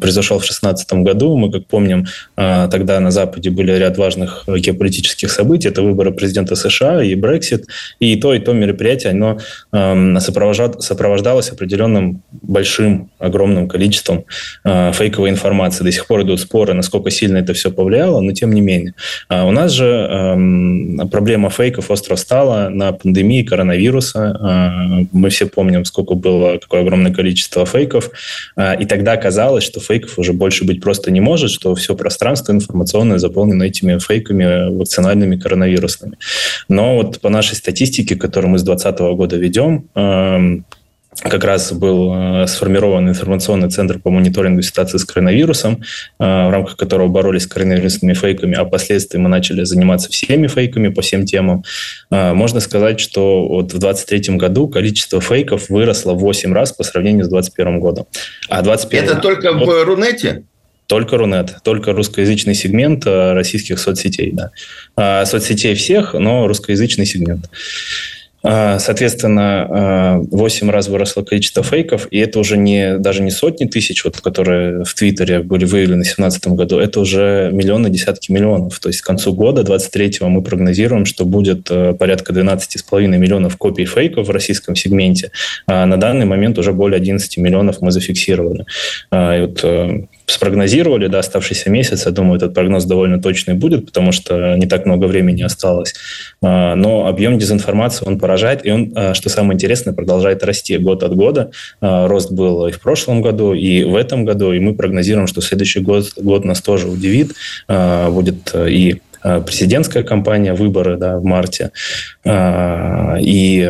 произошел 0.00 0.38
в 0.38 0.42
2016 0.42 0.92
году. 0.94 1.36
Мы, 1.36 1.50
как 1.50 1.66
помним, 1.66 2.06
тогда 2.34 3.00
на 3.00 3.10
Западе 3.10 3.50
были 3.50 3.72
ряд 3.72 3.98
важных 3.98 4.44
геополитических 4.46 5.30
событий. 5.30 5.68
Это 5.68 5.82
выборы 5.82 6.12
президента 6.12 6.56
США 6.56 7.02
и 7.02 7.14
Брексит. 7.14 7.66
И 8.00 8.16
то, 8.16 8.34
и 8.34 8.38
то 8.38 8.52
мероприятие, 8.52 9.12
оно 9.12 9.38
сопровождалось 10.20 11.50
определенным 11.50 12.22
большим, 12.30 13.10
огромным 13.18 13.68
количеством 13.68 14.24
фейковой 14.64 15.30
информации. 15.30 15.84
До 15.84 15.92
сих 15.92 16.06
пор 16.06 16.22
идут 16.22 16.40
споры, 16.40 16.74
насколько 16.74 17.10
сильно 17.10 17.38
это 17.38 17.54
все 17.54 17.70
повлияло 17.70 18.20
но 18.20 18.32
тем 18.32 18.52
не 18.52 18.60
менее. 18.60 18.94
А 19.28 19.44
у 19.46 19.50
нас 19.50 19.72
же 19.72 20.34
проблема 21.10 21.50
фейков 21.50 21.90
остро 21.90 22.16
стала 22.16 22.68
на 22.68 22.92
пандемии 22.92 23.42
коронавируса. 23.42 24.18
Э, 24.20 25.06
мы 25.12 25.30
все 25.30 25.46
помним, 25.46 25.84
сколько 25.84 26.14
было, 26.14 26.58
какое 26.58 26.82
огромное 26.82 27.12
количество 27.12 27.64
фейков. 27.66 28.10
Э, 28.56 28.80
и 28.80 28.84
тогда 28.84 29.16
казалось, 29.16 29.64
что 29.64 29.80
фейков 29.80 30.18
уже 30.18 30.32
больше 30.32 30.64
быть 30.64 30.80
просто 30.80 31.10
не 31.10 31.20
может, 31.20 31.50
что 31.50 31.74
все 31.74 31.94
пространство 31.94 32.52
информационное 32.52 33.18
заполнено 33.18 33.64
этими 33.64 33.98
фейками 33.98 34.76
вакцинальными 34.76 35.36
коронавирусными. 35.36 36.16
Но 36.68 36.96
вот 36.96 37.20
по 37.20 37.28
нашей 37.28 37.54
статистике, 37.54 38.16
которую 38.16 38.50
мы 38.50 38.58
с 38.58 38.62
2020 38.62 39.16
года 39.16 39.36
ведем, 39.36 39.88
э, 39.94 40.60
как 41.22 41.44
раз 41.44 41.72
был 41.72 42.12
э, 42.14 42.46
сформирован 42.46 43.08
информационный 43.08 43.70
центр 43.70 43.98
по 43.98 44.10
мониторингу 44.10 44.62
ситуации 44.62 44.98
с 44.98 45.04
коронавирусом, 45.04 45.82
э, 46.18 46.24
в 46.24 46.50
рамках 46.50 46.76
которого 46.76 47.08
боролись 47.08 47.44
с 47.44 47.46
коронавирусными 47.46 48.12
фейками, 48.12 48.54
а 48.54 48.64
впоследствии 48.64 49.18
мы 49.18 49.28
начали 49.28 49.64
заниматься 49.64 50.10
всеми 50.10 50.46
фейками 50.46 50.88
по 50.88 51.02
всем 51.02 51.24
темам. 51.24 51.64
Э, 52.10 52.32
можно 52.34 52.60
сказать, 52.60 53.00
что 53.00 53.46
вот 53.48 53.72
в 53.72 53.78
2023 53.78 54.36
году 54.36 54.68
количество 54.68 55.20
фейков 55.20 55.70
выросло 55.70 56.12
в 56.12 56.18
8 56.18 56.52
раз 56.52 56.72
по 56.72 56.84
сравнению 56.84 57.24
с 57.24 57.28
2021 57.28 57.80
годом. 57.80 58.06
А 58.48 58.62
21 58.62 59.04
Это 59.04 59.16
только 59.16 59.52
год... 59.52 59.68
в 59.68 59.84
Рунете? 59.84 60.44
Только 60.86 61.16
Рунет, 61.16 61.56
только 61.64 61.92
русскоязычный 61.92 62.54
сегмент 62.54 63.04
российских 63.06 63.80
соцсетей. 63.80 64.32
Да. 64.32 65.26
Соцсетей 65.26 65.74
всех, 65.74 66.14
но 66.14 66.46
русскоязычный 66.46 67.06
сегмент. 67.06 67.50
А, 68.48 68.78
соответственно, 68.78 70.20
8 70.30 70.68
а, 70.68 70.72
раз 70.72 70.86
выросло 70.86 71.22
количество 71.22 71.64
фейков, 71.64 72.06
и 72.12 72.18
это 72.18 72.38
уже 72.38 72.56
не, 72.56 72.96
даже 72.98 73.22
не 73.22 73.32
сотни 73.32 73.66
тысяч, 73.66 74.04
вот, 74.04 74.20
которые 74.20 74.84
в 74.84 74.94
Твиттере 74.94 75.40
были 75.40 75.64
выявлены 75.64 76.04
в 76.04 76.14
2017 76.16 76.48
году, 76.48 76.78
это 76.78 77.00
уже 77.00 77.50
миллионы, 77.52 77.90
десятки 77.90 78.30
миллионов. 78.30 78.78
То 78.78 78.88
есть 78.88 79.00
к 79.00 79.06
концу 79.06 79.32
года, 79.32 79.62
23-го, 79.62 80.28
мы 80.28 80.42
прогнозируем, 80.42 81.06
что 81.06 81.24
будет 81.24 81.68
э, 81.70 81.94
порядка 81.94 82.32
12,5 82.32 83.06
миллионов 83.08 83.56
копий 83.56 83.84
фейков 83.84 84.28
в 84.28 84.30
российском 84.30 84.76
сегменте. 84.76 85.32
А 85.66 85.84
на 85.86 85.96
данный 85.96 86.26
момент 86.26 86.56
уже 86.58 86.72
более 86.72 86.98
11 86.98 87.38
миллионов 87.38 87.80
мы 87.80 87.90
зафиксировали. 87.90 88.64
И 89.12 89.40
вот 89.40 89.64
спрогнозировали, 90.26 91.06
да, 91.06 91.20
оставшийся 91.20 91.70
месяц. 91.70 92.06
Я 92.06 92.12
думаю, 92.12 92.36
этот 92.36 92.52
прогноз 92.52 92.84
довольно 92.84 93.20
точный 93.22 93.54
будет, 93.54 93.86
потому 93.86 94.12
что 94.12 94.56
не 94.56 94.66
так 94.66 94.84
много 94.84 95.04
времени 95.04 95.42
осталось. 95.42 95.94
А, 96.42 96.74
но 96.74 97.06
объем 97.06 97.38
дезинформации, 97.38 98.04
он 98.06 98.18
поражает, 98.18 98.66
и 98.66 98.70
он, 98.70 98.92
а, 98.94 99.14
что 99.14 99.28
самое 99.28 99.54
интересное, 99.54 99.94
продолжает 99.94 100.42
расти 100.42 100.76
год 100.78 101.04
от 101.04 101.14
года. 101.14 101.50
А, 101.80 102.08
рост 102.08 102.32
был 102.32 102.66
и 102.66 102.72
в 102.72 102.80
прошлом 102.80 103.22
году, 103.22 103.54
и 103.54 103.84
в 103.84 103.94
этом 103.94 104.24
году, 104.24 104.52
и 104.52 104.58
мы 104.58 104.74
прогнозируем, 104.74 105.28
что 105.28 105.40
следующий 105.40 105.80
год, 105.80 106.12
год 106.16 106.44
нас 106.44 106.60
тоже 106.60 106.88
удивит, 106.88 107.32
будет 107.68 108.54
и 108.54 109.00
президентская 109.46 110.02
кампания, 110.02 110.54
выборы 110.54 110.96
да, 110.96 111.16
в 111.18 111.24
марте. 111.24 111.70
И 112.24 113.68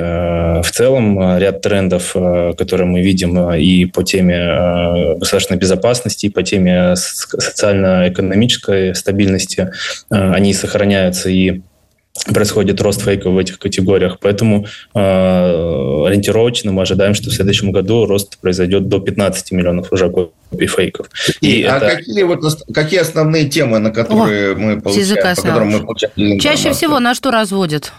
в 0.62 0.70
целом 0.70 1.38
ряд 1.38 1.60
трендов, 1.62 2.12
которые 2.58 2.86
мы 2.86 3.02
видим 3.02 3.52
и 3.52 3.86
по 3.86 4.02
теме 4.02 5.16
государственной 5.18 5.58
безопасности, 5.58 6.26
и 6.26 6.30
по 6.30 6.42
теме 6.42 6.94
социально-экономической 6.96 8.94
стабильности, 8.94 9.70
они 10.10 10.52
сохраняются 10.54 11.30
и 11.30 11.62
происходит 12.24 12.80
рост 12.80 13.02
фейков 13.02 13.34
в 13.34 13.38
этих 13.38 13.58
категориях. 13.58 14.18
Поэтому 14.20 14.66
э, 14.94 14.98
ориентировочно 14.98 16.72
мы 16.72 16.82
ожидаем, 16.82 17.14
что 17.14 17.30
в 17.30 17.32
следующем 17.32 17.72
году 17.72 18.06
рост 18.06 18.38
произойдет 18.38 18.88
до 18.88 19.00
15 19.00 19.52
миллионов 19.52 19.92
уже 19.92 20.10
копий 20.10 20.66
фейков. 20.66 21.08
И, 21.40 21.60
и 21.60 21.62
а 21.64 21.76
это... 21.76 21.96
какие, 21.96 22.22
вот, 22.22 22.40
какие 22.72 23.00
основные 23.00 23.48
темы, 23.48 23.78
на 23.78 23.90
которые 23.90 24.52
О, 24.52 24.56
мы 24.56 24.80
получаем, 24.80 25.36
по 25.36 25.42
которым 25.42 25.70
мы 25.70 25.80
получаем 25.80 26.38
Чаще 26.40 26.72
всего 26.72 27.00
на 27.00 27.14
что 27.14 27.30
разводят? 27.30 27.92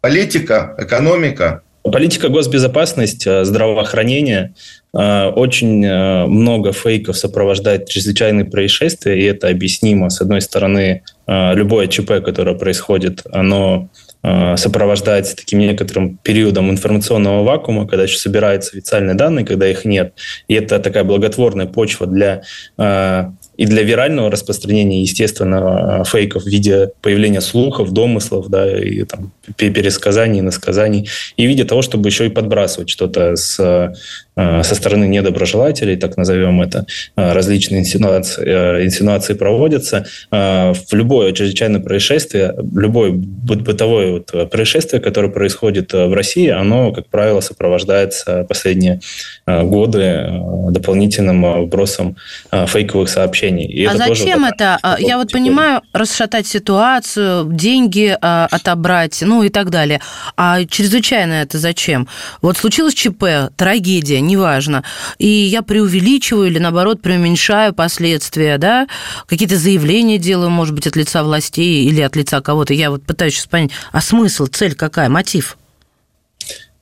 Политика, 0.00 0.74
экономика. 0.78 1.62
Политика, 1.82 2.28
госбезопасность, 2.28 3.26
э, 3.26 3.44
здравоохранение. 3.44 4.54
Э, 4.92 5.28
очень 5.28 5.84
э, 5.84 6.26
много 6.26 6.72
фейков 6.72 7.16
сопровождает 7.16 7.88
чрезвычайные 7.88 8.44
происшествия, 8.44 9.18
и 9.18 9.24
это 9.24 9.48
объяснимо. 9.48 10.10
С 10.10 10.20
одной 10.20 10.40
стороны, 10.40 11.02
любое 11.26 11.86
ЧП, 11.86 12.24
которое 12.24 12.56
происходит, 12.56 13.22
оно 13.30 13.88
сопровождается 14.22 15.36
таким 15.36 15.60
некоторым 15.60 16.18
периодом 16.18 16.70
информационного 16.70 17.44
вакуума, 17.44 17.86
когда 17.86 18.02
еще 18.02 18.18
собираются 18.18 18.72
официальные 18.72 19.14
данные, 19.14 19.46
когда 19.46 19.70
их 19.70 19.84
нет. 19.84 20.12
И 20.48 20.54
это 20.54 20.80
такая 20.80 21.04
благотворная 21.04 21.66
почва 21.66 22.06
для 22.06 22.42
и 23.56 23.66
для 23.66 23.82
вирального 23.82 24.30
распространения, 24.30 25.02
естественно, 25.02 26.02
фейков 26.06 26.44
в 26.44 26.46
виде 26.46 26.90
появления 27.02 27.42
слухов, 27.42 27.92
домыслов, 27.92 28.48
да, 28.48 28.78
и 28.78 29.04
там, 29.04 29.32
пересказаний, 29.56 30.40
насказаний, 30.40 31.08
и 31.36 31.46
в 31.46 31.48
виде 31.48 31.64
того, 31.64 31.82
чтобы 31.82 32.08
еще 32.08 32.26
и 32.26 32.30
подбрасывать 32.30 32.88
что-то 32.88 33.36
с 33.36 33.60
Э, 33.60 33.92
со 34.62 34.74
стороны 34.74 35.06
недоброжелателей, 35.06 35.96
так 35.96 36.16
назовем 36.16 36.62
это, 36.62 36.86
э, 37.16 37.32
различные 37.32 37.80
инсинуации, 37.80 38.44
э, 38.46 38.84
инсинуации 38.84 39.34
проводятся. 39.34 40.06
В 40.30 40.92
любое 40.92 41.32
чрезвычайное 41.32 41.80
происшествие, 41.80 42.54
любое 42.74 43.12
бытовое 43.12 44.12
вот 44.12 44.50
происшествие, 44.50 45.00
которое 45.00 45.28
происходит 45.28 45.92
в 45.92 46.12
России, 46.12 46.48
оно, 46.48 46.92
как 46.92 47.06
правило, 47.08 47.40
сопровождается 47.40 48.44
последние 48.48 49.00
годы 49.46 50.30
дополнительным 50.70 51.64
вбросом 51.64 52.16
фейковых 52.52 53.08
сообщений. 53.08 53.66
И 53.66 53.84
а 53.84 53.90
это 53.90 53.98
зачем 53.98 54.40
тоже 54.40 54.52
это? 54.54 54.78
А, 54.82 54.96
я 54.98 55.16
вот 55.18 55.32
понимаю, 55.32 55.82
расшатать 55.92 56.46
ситуацию, 56.46 57.52
деньги 57.52 58.16
отобрать, 58.20 59.22
ну 59.22 59.42
и 59.42 59.48
так 59.48 59.70
далее. 59.70 60.00
А 60.36 60.64
чрезвычайно 60.64 61.34
это 61.34 61.58
зачем? 61.58 62.08
Вот 62.42 62.56
случилось 62.56 62.94
ЧП, 62.94 63.50
трагедия, 63.56 64.20
неважно. 64.30 64.84
И 65.18 65.26
я 65.26 65.62
преувеличиваю 65.62 66.48
или, 66.48 66.58
наоборот, 66.58 67.02
преуменьшаю 67.02 67.74
последствия, 67.74 68.58
да, 68.58 68.86
какие-то 69.26 69.56
заявления 69.56 70.18
делаю, 70.18 70.50
может 70.50 70.74
быть, 70.74 70.86
от 70.86 70.96
лица 70.96 71.22
властей 71.22 71.84
или 71.84 72.00
от 72.00 72.16
лица 72.16 72.40
кого-то. 72.40 72.74
Я 72.74 72.90
вот 72.90 73.02
пытаюсь 73.02 73.46
понять, 73.46 73.70
а 73.92 74.00
смысл, 74.00 74.46
цель 74.46 74.74
какая, 74.74 75.08
мотив? 75.08 75.56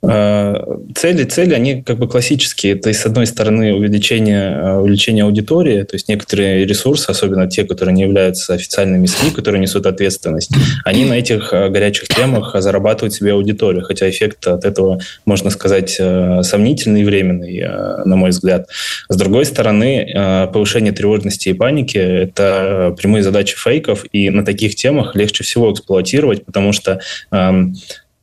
Э, 0.00 0.54
цели, 0.94 1.24
цели, 1.24 1.54
они 1.54 1.82
как 1.82 1.98
бы 1.98 2.08
классические. 2.08 2.76
То 2.76 2.88
есть, 2.88 3.00
с 3.00 3.06
одной 3.06 3.26
стороны, 3.26 3.74
увеличение, 3.74 4.52
э, 4.52 4.76
увеличение 4.76 5.24
аудитории, 5.24 5.82
то 5.82 5.96
есть 5.96 6.08
некоторые 6.08 6.64
ресурсы, 6.64 7.10
особенно 7.10 7.48
те, 7.48 7.64
которые 7.64 7.94
не 7.94 8.02
являются 8.02 8.54
официальными 8.54 9.06
СМИ, 9.06 9.32
которые 9.32 9.60
несут 9.60 9.86
ответственность, 9.86 10.52
они 10.84 11.04
на 11.04 11.14
этих 11.14 11.52
э, 11.52 11.68
горячих 11.68 12.08
темах 12.08 12.54
зарабатывают 12.60 13.12
себе 13.12 13.32
аудиторию, 13.32 13.82
хотя 13.82 14.08
эффект 14.08 14.46
от 14.46 14.64
этого, 14.64 15.00
можно 15.24 15.50
сказать, 15.50 16.00
сомнительный 16.42 17.02
и 17.02 17.04
временный, 17.04 17.64
на 18.04 18.16
мой 18.16 18.30
взгляд. 18.30 18.68
С 19.08 19.16
другой 19.16 19.44
стороны, 19.44 20.48
повышение 20.52 20.92
тревожности 20.92 21.48
и 21.48 21.52
паники– 21.52 21.98
это 21.98 22.94
прямые 22.96 23.22
задачи 23.22 23.56
фейков, 23.56 24.04
и 24.12 24.30
на 24.30 24.44
таких 24.44 24.74
темах 24.74 25.16
легче 25.16 25.44
всего 25.44 25.72
эксплуатировать, 25.72 26.44
потому 26.44 26.72
что 26.72 27.00
эм, 27.30 27.74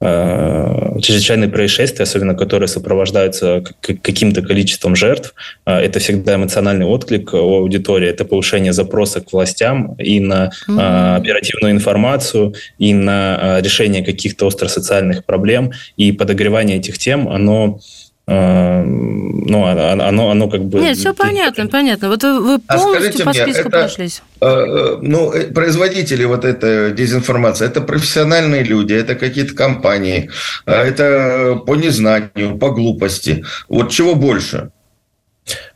чрезвычайные 0.01 1.49
происшествия, 1.49 2.03
особенно 2.03 2.35
которые 2.35 2.67
сопровождаются 2.67 3.63
каким-то 3.81 4.41
количеством 4.41 4.95
жертв, 4.95 5.33
э, 5.65 5.73
это 5.73 5.99
всегда 5.99 6.35
эмоциональный 6.35 6.85
отклик 6.85 7.33
у 7.33 7.37
аудитории, 7.37 8.09
это 8.09 8.25
повышение 8.25 8.73
запроса 8.73 9.21
к 9.21 9.31
властям 9.31 9.93
и 9.95 10.19
на 10.19 10.51
mm-hmm. 10.67 11.15
оперативную 11.15 11.73
информацию, 11.73 12.53
и 12.77 12.93
на 12.93 13.59
решение 13.61 14.03
каких-то 14.03 14.47
остросоциальных 14.47 15.25
проблем, 15.25 15.71
и 15.97 16.11
подогревание 16.11 16.77
этих 16.77 16.97
тем, 16.97 17.29
оно 17.29 17.79
ну, 18.27 19.65
оно, 19.65 20.29
оно 20.31 20.49
как 20.49 20.63
бы... 20.65 20.79
Нет, 20.79 20.97
все 20.97 21.13
понятно, 21.13 21.67
понятно. 21.67 22.09
Вот 22.09 22.23
вы, 22.23 22.39
вы 22.39 22.59
а 22.67 22.77
полностью 22.77 23.21
а 23.21 23.25
по 23.25 23.33
списку 23.33 23.51
мне, 23.51 23.59
это, 23.59 23.69
прошлись. 23.69 24.23
Э, 24.41 24.47
э, 24.47 24.97
ну, 25.01 25.31
э, 25.31 25.51
производители 25.51 26.25
вот 26.25 26.43
этой 26.43 26.93
дезинформации, 26.93 27.67
это 27.67 27.81
профессиональные 27.81 28.63
люди, 28.63 28.93
это 28.93 29.15
какие-то 29.15 29.53
компании, 29.53 30.29
это 30.65 31.61
по 31.67 31.75
незнанию, 31.75 32.57
по 32.57 32.71
глупости. 32.71 33.45
Вот 33.69 33.91
чего 33.91 34.15
больше? 34.15 34.71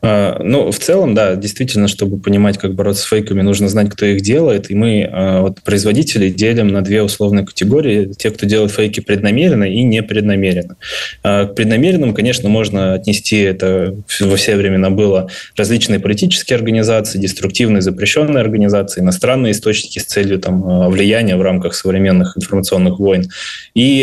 А, 0.02 0.40
ну, 0.42 0.70
в 0.70 0.78
целом, 0.78 1.14
да, 1.14 1.36
действительно, 1.36 1.88
чтобы 1.88 2.18
понимать, 2.18 2.58
как 2.58 2.74
бороться 2.74 3.02
с 3.02 3.06
фейками, 3.06 3.42
нужно 3.42 3.68
знать, 3.68 3.90
кто 3.90 4.04
их 4.06 4.22
делает. 4.22 4.70
И 4.70 4.74
мы, 4.74 5.08
а, 5.10 5.42
вот, 5.42 5.62
производители, 5.62 6.28
делим 6.28 6.68
на 6.68 6.82
две 6.82 7.02
условные 7.02 7.46
категории. 7.46 8.12
Те, 8.16 8.30
кто 8.30 8.46
делает 8.46 8.72
фейки 8.72 9.00
преднамеренно 9.00 9.64
и 9.64 9.82
непреднамеренно. 9.82 10.76
А, 11.22 11.46
к 11.46 11.54
преднамеренным, 11.54 12.14
конечно, 12.14 12.48
можно 12.48 12.94
отнести, 12.94 13.38
это 13.38 13.94
во 14.20 14.36
все 14.36 14.56
времена 14.56 14.90
было, 14.90 15.28
различные 15.56 16.00
политические 16.00 16.56
организации, 16.56 17.18
деструктивные, 17.18 17.82
запрещенные 17.82 18.40
организации, 18.40 19.00
иностранные 19.00 19.52
источники 19.52 19.98
с 19.98 20.04
целью 20.04 20.38
там, 20.38 20.90
влияния 20.90 21.36
в 21.36 21.42
рамках 21.42 21.74
современных 21.74 22.36
информационных 22.36 22.98
войн. 22.98 23.30
И, 23.74 24.00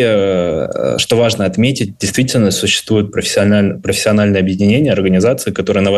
что 0.97 1.15
важно 1.15 1.45
отметить, 1.45 1.97
действительно 1.97 2.51
существуют 2.51 3.11
профессиональные, 3.11 3.79
профессиональные 3.79 4.39
объединения, 4.39 4.91
организации, 4.91 5.51
которые 5.57 5.83
на 5.83 5.91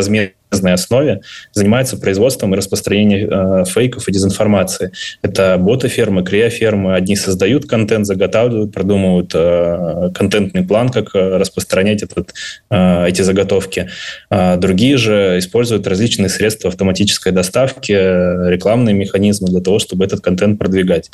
возмездной 0.51 0.73
основе 0.73 1.21
занимаются 1.53 1.97
производством 1.97 2.53
и 2.53 2.57
распространением 2.57 3.29
э, 3.29 3.65
фейков 3.65 4.07
и 4.07 4.11
дезинформации. 4.11 4.91
Это 5.21 5.57
боты-фермы, 5.57 6.23
криофермы. 6.23 6.95
Одни 6.95 7.15
создают 7.15 7.67
контент, 7.67 8.05
заготавливают, 8.05 8.73
продумывают 8.73 9.31
э, 9.33 10.09
контентный 10.13 10.63
план, 10.63 10.89
как 10.89 11.15
э, 11.15 11.37
распространять 11.37 12.03
этот, 12.03 12.33
э, 12.69 13.07
эти 13.07 13.21
заготовки. 13.21 13.89
А 14.29 14.57
другие 14.57 14.97
же 14.97 15.37
используют 15.37 15.87
различные 15.87 16.29
средства 16.29 16.69
автоматической 16.69 17.31
доставки, 17.31 17.91
рекламные 17.91 18.95
механизмы 18.95 19.47
для 19.49 19.61
того, 19.61 19.79
чтобы 19.79 20.05
этот 20.05 20.21
контент 20.21 20.59
продвигать. 20.59 21.09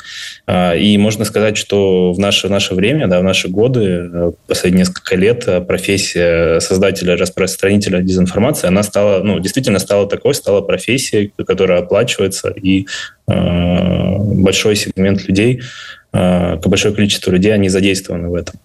А, 0.46 0.74
и 0.74 0.96
можно 0.98 1.24
сказать, 1.24 1.56
что 1.56 2.12
в 2.12 2.18
наше, 2.18 2.48
в 2.48 2.50
наше 2.50 2.74
время, 2.74 3.06
да, 3.06 3.20
в 3.20 3.24
наши 3.24 3.48
годы, 3.48 4.10
э, 4.12 4.32
последние 4.46 4.80
несколько 4.80 5.16
лет, 5.16 5.44
э, 5.46 5.60
профессия 5.60 6.60
создателя, 6.60 7.16
распространителя 7.16 8.00
дезинформации 8.00 8.46
информации, 8.46 8.68
она 8.68 8.82
стала, 8.82 9.22
ну, 9.26 9.40
действительно 9.40 9.78
стала 9.78 10.06
такой, 10.08 10.34
стала 10.34 10.60
профессией, 10.60 11.32
которая 11.46 11.80
оплачивается, 11.80 12.48
и 12.50 12.86
э, 13.28 14.18
большой 14.18 14.76
сегмент 14.76 15.26
людей, 15.26 15.62
э, 16.12 16.56
большое 16.56 16.94
количество 16.94 17.30
людей, 17.32 17.52
они 17.52 17.68
задействованы 17.68 18.28
в 18.28 18.34
этом. 18.34 18.60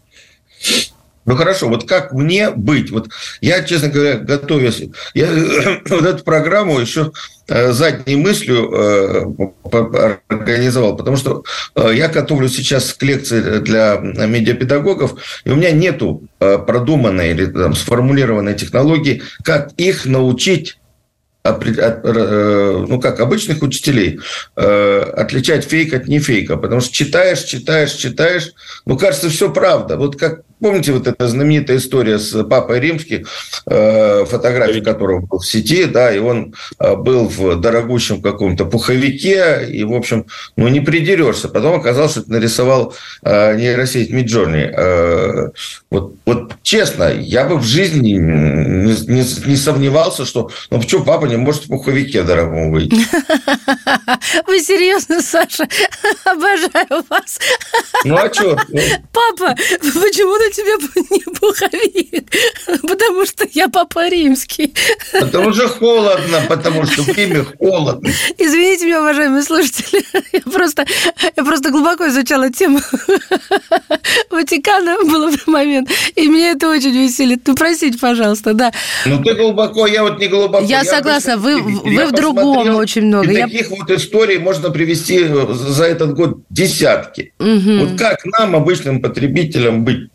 Ну 1.25 1.35
хорошо, 1.35 1.69
вот 1.69 1.87
как 1.87 2.13
мне 2.13 2.49
быть? 2.49 2.89
Вот 2.91 3.09
я, 3.41 3.63
честно 3.63 3.89
говоря, 3.89 4.15
готовясь, 4.17 4.83
я 5.13 5.27
вот 5.89 6.05
эту 6.05 6.23
программу 6.23 6.79
еще 6.79 7.11
э, 7.47 7.71
задней 7.73 8.15
мыслью 8.15 8.71
э, 8.73 9.25
организовал, 10.27 10.95
потому 10.97 11.17
что 11.17 11.43
э, 11.75 11.91
я 11.93 12.07
готовлю 12.07 12.47
сейчас 12.49 12.93
к 12.93 13.03
лекции 13.03 13.59
для 13.59 13.97
медиапедагогов, 13.97 15.15
и 15.45 15.51
у 15.51 15.55
меня 15.55 15.71
нету 15.71 16.23
продуманной 16.39 17.31
или 17.31 17.45
там, 17.45 17.75
сформулированной 17.75 18.55
технологии, 18.55 19.21
как 19.43 19.73
их 19.77 20.05
научить 20.05 20.77
ну, 21.43 22.99
как 23.01 23.19
обычных 23.19 23.63
учителей, 23.63 24.19
отличать 24.55 25.65
фейк 25.65 25.93
от 25.93 26.07
не 26.07 26.19
фейка. 26.19 26.57
Потому 26.57 26.81
что 26.81 26.93
читаешь, 26.93 27.41
читаешь, 27.43 27.93
читаешь, 27.93 28.51
ну, 28.85 28.97
кажется, 28.97 29.29
все 29.29 29.51
правда. 29.51 29.97
Вот 29.97 30.17
как 30.17 30.41
Помните 30.61 30.91
вот 30.91 31.07
эта 31.07 31.27
знаменитая 31.27 31.77
история 31.77 32.19
с 32.19 32.43
Папой 32.43 32.79
Римским, 32.79 33.25
э, 33.65 34.25
фотография 34.25 34.81
которого 34.81 35.21
был 35.21 35.39
в 35.39 35.45
сети, 35.45 35.85
да, 35.85 36.13
и 36.13 36.19
он 36.19 36.53
э, 36.79 36.95
был 36.95 37.27
в 37.27 37.59
дорогущем 37.59 38.21
каком-то 38.21 38.65
пуховике, 38.65 39.65
и, 39.67 39.83
в 39.83 39.93
общем, 39.93 40.27
ну, 40.57 40.67
не 40.67 40.79
придерешься. 40.79 41.49
Потом 41.49 41.79
оказалось, 41.79 42.11
что 42.11 42.21
это 42.21 42.31
нарисовал 42.31 42.93
э, 43.23 43.57
нейросеть 43.57 44.11
Миджорни. 44.11 44.71
Вот, 45.89 46.15
вот 46.25 46.53
честно, 46.61 47.11
я 47.11 47.45
бы 47.45 47.57
в 47.57 47.63
жизни 47.63 48.11
не, 48.11 48.93
не, 49.07 49.47
не 49.47 49.55
сомневался, 49.55 50.25
что 50.25 50.51
ну 50.69 50.79
почему 50.79 51.03
папа 51.03 51.25
не 51.31 51.37
может 51.37 51.65
в 51.65 51.67
пуховике 51.67 52.23
дорогому 52.23 52.71
выйти? 52.71 52.95
Вы 54.47 54.59
серьезно, 54.59 55.21
Саша? 55.21 55.67
Обожаю 56.25 57.03
вас. 57.09 57.39
Ну, 58.03 58.15
а 58.17 58.33
что? 58.33 58.57
Папа, 59.11 59.55
почему 59.55 60.35
на 60.35 60.49
тебя 60.49 60.75
не 61.11 61.23
пуховик? 61.35 62.31
Потому 62.81 63.25
что 63.27 63.47
я 63.51 63.69
папа 63.69 64.09
римский. 64.09 64.73
Потому 65.11 65.53
что 65.53 65.67
холодно, 65.67 66.41
потому 66.49 66.85
что 66.87 67.03
время 67.03 67.45
холодно. 67.59 68.09
Извините 68.39 68.87
меня, 68.87 69.01
уважаемые 69.01 69.43
слушатели. 69.43 70.03
Я 70.33 70.41
просто, 70.41 70.85
я 71.35 71.43
просто 71.43 71.69
глубоко 71.69 72.07
изучала 72.07 72.49
тему 72.49 72.79
Ватикана 74.31 74.97
был 75.03 75.31
момент, 75.47 75.89
и 76.15 76.27
меня 76.27 76.51
это 76.51 76.69
очень 76.69 76.91
веселит. 76.91 77.47
Ну, 77.47 77.55
простите, 77.55 77.97
пожалуйста, 77.97 78.53
да. 78.53 78.71
Ну, 79.05 79.23
ты 79.23 79.33
глубоко, 79.33 79.87
я 79.87 80.03
вот 80.03 80.19
не 80.19 80.27
глубоко. 80.27 80.63
Я, 80.65 80.79
я 80.79 80.83
согласна, 80.83 81.20
вы, 81.25 81.61
вы 81.61 82.05
в 82.07 82.11
другом 82.11 82.75
очень 82.75 83.03
много. 83.03 83.31
И 83.31 83.35
я... 83.35 83.47
таких 83.47 83.69
вот 83.69 83.89
историй 83.89 84.37
можно 84.37 84.69
привести 84.69 85.25
за 85.25 85.85
этот 85.85 86.13
год 86.13 86.39
десятки. 86.49 87.33
Угу. 87.39 87.85
Вот 87.85 87.99
как 87.99 88.25
нам, 88.25 88.55
обычным 88.55 89.01
потребителям, 89.01 89.85
быть? 89.85 90.09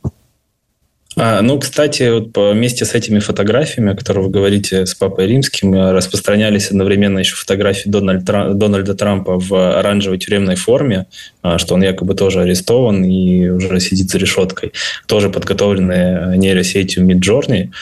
А, 1.18 1.40
ну, 1.40 1.58
кстати, 1.58 2.10
вот 2.10 2.36
вместе 2.36 2.84
с 2.84 2.94
этими 2.94 3.20
фотографиями, 3.20 3.92
о 3.92 3.96
которых 3.96 4.26
вы 4.26 4.30
говорите 4.30 4.84
с 4.84 4.94
Папой 4.94 5.26
Римским, 5.26 5.74
э, 5.74 5.92
распространялись 5.92 6.68
одновременно 6.68 7.18
еще 7.18 7.36
фотографии 7.36 7.88
Дональд 7.88 8.26
Трам, 8.26 8.58
Дональда 8.58 8.94
Трампа 8.94 9.38
в 9.38 9.78
оранжевой 9.78 10.18
тюремной 10.18 10.56
форме, 10.56 11.06
а, 11.40 11.56
что 11.56 11.74
он 11.74 11.82
якобы 11.82 12.14
тоже 12.14 12.42
арестован 12.42 13.02
и 13.02 13.48
уже 13.48 13.80
сидит 13.80 14.10
за 14.10 14.18
решеткой. 14.18 14.72
Тоже 15.06 15.30
подготовленные 15.30 16.36
нейросетью 16.36 17.06
Midjourney. 17.06 17.62
Эм, 17.62 17.72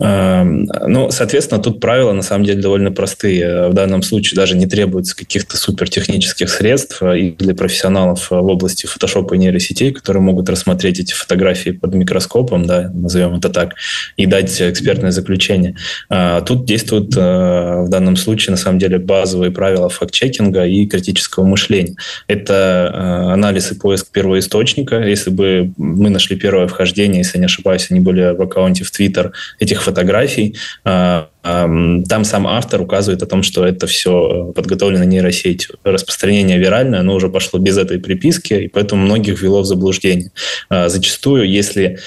ну, 0.00 1.10
соответственно, 1.10 1.60
тут 1.60 1.80
правила 1.80 2.12
на 2.12 2.22
самом 2.22 2.44
деле 2.44 2.62
довольно 2.62 2.92
простые. 2.92 3.68
В 3.68 3.74
данном 3.74 4.02
случае 4.02 4.36
даже 4.36 4.56
не 4.56 4.66
требуется 4.66 5.16
каких-то 5.16 5.56
супертехнических 5.56 6.48
средств 6.48 7.02
э, 7.02 7.18
и 7.18 7.30
для 7.32 7.52
профессионалов 7.52 8.30
э, 8.30 8.36
в 8.36 8.46
области 8.46 8.86
фотошопа 8.86 9.34
и 9.34 9.38
нейросетей, 9.38 9.92
которые 9.92 10.22
могут 10.22 10.48
рассмотреть 10.48 11.00
эти 11.00 11.14
фотографии 11.14 11.70
под 11.70 11.94
микроскопом, 11.94 12.64
да, 12.64 12.92
назовем 12.94 13.34
это 13.34 13.48
так, 13.48 13.74
и 14.16 14.26
дать 14.26 14.62
экспертное 14.62 15.10
заключение. 15.10 15.74
А 16.08 16.42
тут 16.42 16.64
действуют 16.64 17.16
в 17.16 17.88
данном 17.88 18.16
случае 18.16 18.52
на 18.52 18.56
самом 18.56 18.78
деле 18.78 18.98
базовые 18.98 19.50
правила 19.50 19.88
факт-чекинга 19.88 20.64
и 20.64 20.86
критического 20.86 21.44
мышления. 21.44 21.96
Это 22.28 23.32
анализ 23.32 23.72
и 23.72 23.74
поиск 23.74 24.12
первоисточника. 24.12 25.00
Если 25.00 25.30
бы 25.30 25.72
мы 25.76 26.10
нашли 26.10 26.36
первое 26.36 26.68
вхождение, 26.68 27.18
если 27.18 27.38
не 27.38 27.46
ошибаюсь, 27.46 27.88
они 27.90 28.00
были 28.00 28.34
в 28.34 28.42
аккаунте 28.42 28.84
в 28.84 28.92
Twitter 28.92 29.32
этих 29.58 29.87
фотографий. 29.88 30.56
А, 30.84 31.28
там 31.42 32.24
сам 32.24 32.46
автор 32.46 32.82
указывает 32.82 33.22
о 33.22 33.26
том, 33.26 33.42
что 33.42 33.66
это 33.66 33.86
все 33.86 34.52
подготовлено 34.54 35.04
нейросетью. 35.04 35.76
Распространение 35.82 36.58
виральное, 36.58 37.00
оно 37.00 37.14
уже 37.14 37.30
пошло 37.30 37.58
без 37.58 37.78
этой 37.78 37.98
приписки, 37.98 38.54
и 38.54 38.68
поэтому 38.68 39.02
многих 39.02 39.40
ввело 39.40 39.62
в 39.62 39.64
заблуждение. 39.64 40.30
А, 40.68 40.88
зачастую, 40.88 41.48
если 41.48 41.98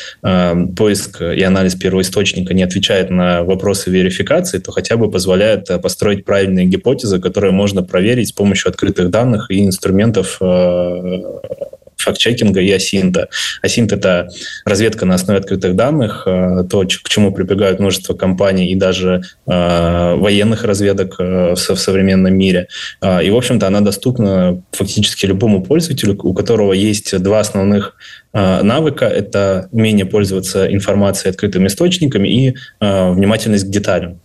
поиск 0.78 1.22
и 1.22 1.42
анализ 1.42 1.76
первоисточника 1.76 2.54
не 2.54 2.64
отвечает 2.64 3.10
на 3.10 3.44
вопросы 3.44 3.90
верификации, 3.90 4.60
то 4.60 4.72
хотя 4.72 4.98
бы 4.98 5.10
позволяет 5.10 5.68
построить 5.82 6.24
правильные 6.26 6.66
гипотезы, 6.66 7.20
которые 7.20 7.52
можно 7.52 7.84
проверить 7.84 8.30
с 8.30 8.32
помощью 8.32 8.70
открытых 8.70 9.10
данных 9.10 9.50
и 9.50 9.66
инструментов 9.66 10.38
а, 10.40 11.32
факт-чекинга 12.02 12.62
и 12.62 12.72
асинта. 12.72 13.30
Асинт– 13.62 13.92
это 13.94 14.30
разведка 14.66 15.06
на 15.06 15.16
основе 15.16 15.40
открытых 15.40 15.76
данных, 15.76 16.24
э, 16.26 16.64
то, 16.70 16.84
к 16.84 17.10
чему 17.10 17.32
прибегают 17.32 17.80
множество 17.80 18.14
компаний 18.14 18.72
и 18.72 18.76
даже 18.76 19.22
э, 19.48 20.16
военных 20.16 20.64
разведок 20.64 21.16
э, 21.20 21.54
в 21.56 21.76
современном 21.76 22.36
мире. 22.36 22.68
И, 23.02 23.30
в 23.30 23.36
общем-то, 23.36 23.68
она 23.68 23.82
доступна 23.82 24.62
фактически 24.72 25.26
любому 25.26 25.64
пользователю, 25.64 26.18
у 26.24 26.34
которого 26.34 26.74
есть 26.74 27.18
два 27.20 27.40
основных 27.40 27.96
навыка– 28.34 29.06
это 29.08 29.68
умение 29.72 30.06
пользоваться 30.06 30.72
информацией 30.72 31.32
открытыми 31.32 31.68
источниками 31.68 32.28
и 32.30 32.56
э, 32.80 33.12
внимательность 33.12 33.66
к 33.66 33.70
деталям. 33.70 34.20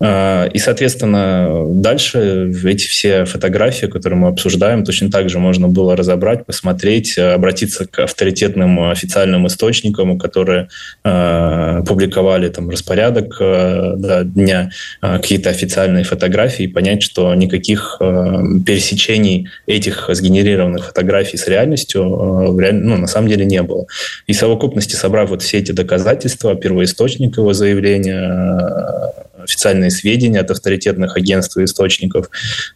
Э, 0.00 0.48
и, 0.52 0.58
соответственно, 0.58 1.64
дальше 1.68 2.52
эти 2.64 2.86
все 2.86 3.24
фотографии, 3.24 3.86
которые 3.86 4.18
мы 4.18 4.28
обсуждаем, 4.28 4.84
точно 4.84 5.10
так 5.10 5.30
же 5.30 5.38
можно 5.38 5.68
было 5.68 5.96
разобрать, 5.96 6.46
посмотреть, 6.46 7.16
обратиться 7.16 7.86
к 7.86 8.00
авторитетным 8.00 8.90
официальным 8.90 9.46
источникам, 9.46 10.18
которые 10.18 10.68
публиковали 11.02 12.48
там 12.48 12.70
распорядок 12.70 13.36
да, 13.40 14.24
дня, 14.24 14.70
какие-то 15.00 15.50
официальные 15.50 16.04
фотографии, 16.04 16.64
и 16.64 16.68
понять, 16.68 17.02
что 17.02 17.34
никаких 17.34 17.96
пересечений 18.00 19.48
этих 19.66 20.08
сгенерированных 20.08 20.86
фотографий 20.86 21.36
с 21.36 21.46
реальностью 21.46 22.04
ну, 22.04 22.96
на 22.96 23.06
самом 23.06 23.28
деле 23.28 23.43
деле 23.44 23.60
не 23.60 23.62
было. 23.62 23.86
И 24.26 24.32
в 24.32 24.36
совокупности, 24.36 24.94
собрав 24.94 25.30
вот 25.30 25.42
все 25.42 25.58
эти 25.58 25.72
доказательства, 25.72 26.54
первоисточник 26.54 27.36
его 27.36 27.52
заявления, 27.52 29.12
официальные 29.44 29.90
сведения 29.90 30.40
от 30.40 30.50
авторитетных 30.50 31.16
агентств 31.16 31.56
и 31.56 31.64
источников, 31.64 32.30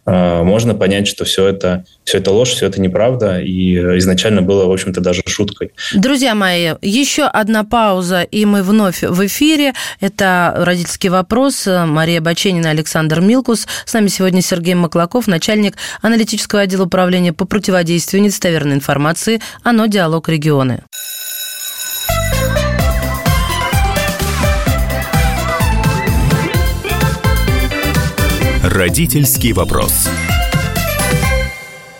э, 0.05 0.43
можно 0.43 0.75
понять, 0.75 1.07
что 1.07 1.25
все 1.25 1.47
это, 1.47 1.85
все 2.03 2.17
это 2.19 2.31
ложь, 2.31 2.49
все 2.49 2.67
это 2.67 2.79
неправда, 2.81 3.39
и 3.39 3.75
изначально 3.99 4.41
было, 4.41 4.65
в 4.65 4.71
общем-то, 4.71 5.01
даже 5.01 5.21
шуткой. 5.27 5.71
Друзья 5.93 6.35
мои, 6.35 6.73
еще 6.81 7.23
одна 7.23 7.63
пауза, 7.63 8.21
и 8.21 8.45
мы 8.45 8.63
вновь 8.63 9.01
в 9.01 9.25
эфире. 9.25 9.73
Это 9.99 10.53
«Родительский 10.55 11.09
вопрос». 11.09 11.67
Мария 11.67 12.21
Баченина, 12.21 12.69
Александр 12.69 13.21
Милкус. 13.21 13.67
С 13.85 13.93
нами 13.93 14.07
сегодня 14.07 14.41
Сергей 14.41 14.75
Маклаков, 14.75 15.27
начальник 15.27 15.75
аналитического 16.01 16.61
отдела 16.61 16.85
управления 16.85 17.33
по 17.33 17.45
противодействию 17.45 18.23
недостоверной 18.23 18.75
информации 18.75 19.41
«Оно. 19.63 19.87
Диалог 19.87 20.29
регионы». 20.29 20.83
Родительский 28.71 29.51
вопрос. 29.51 30.07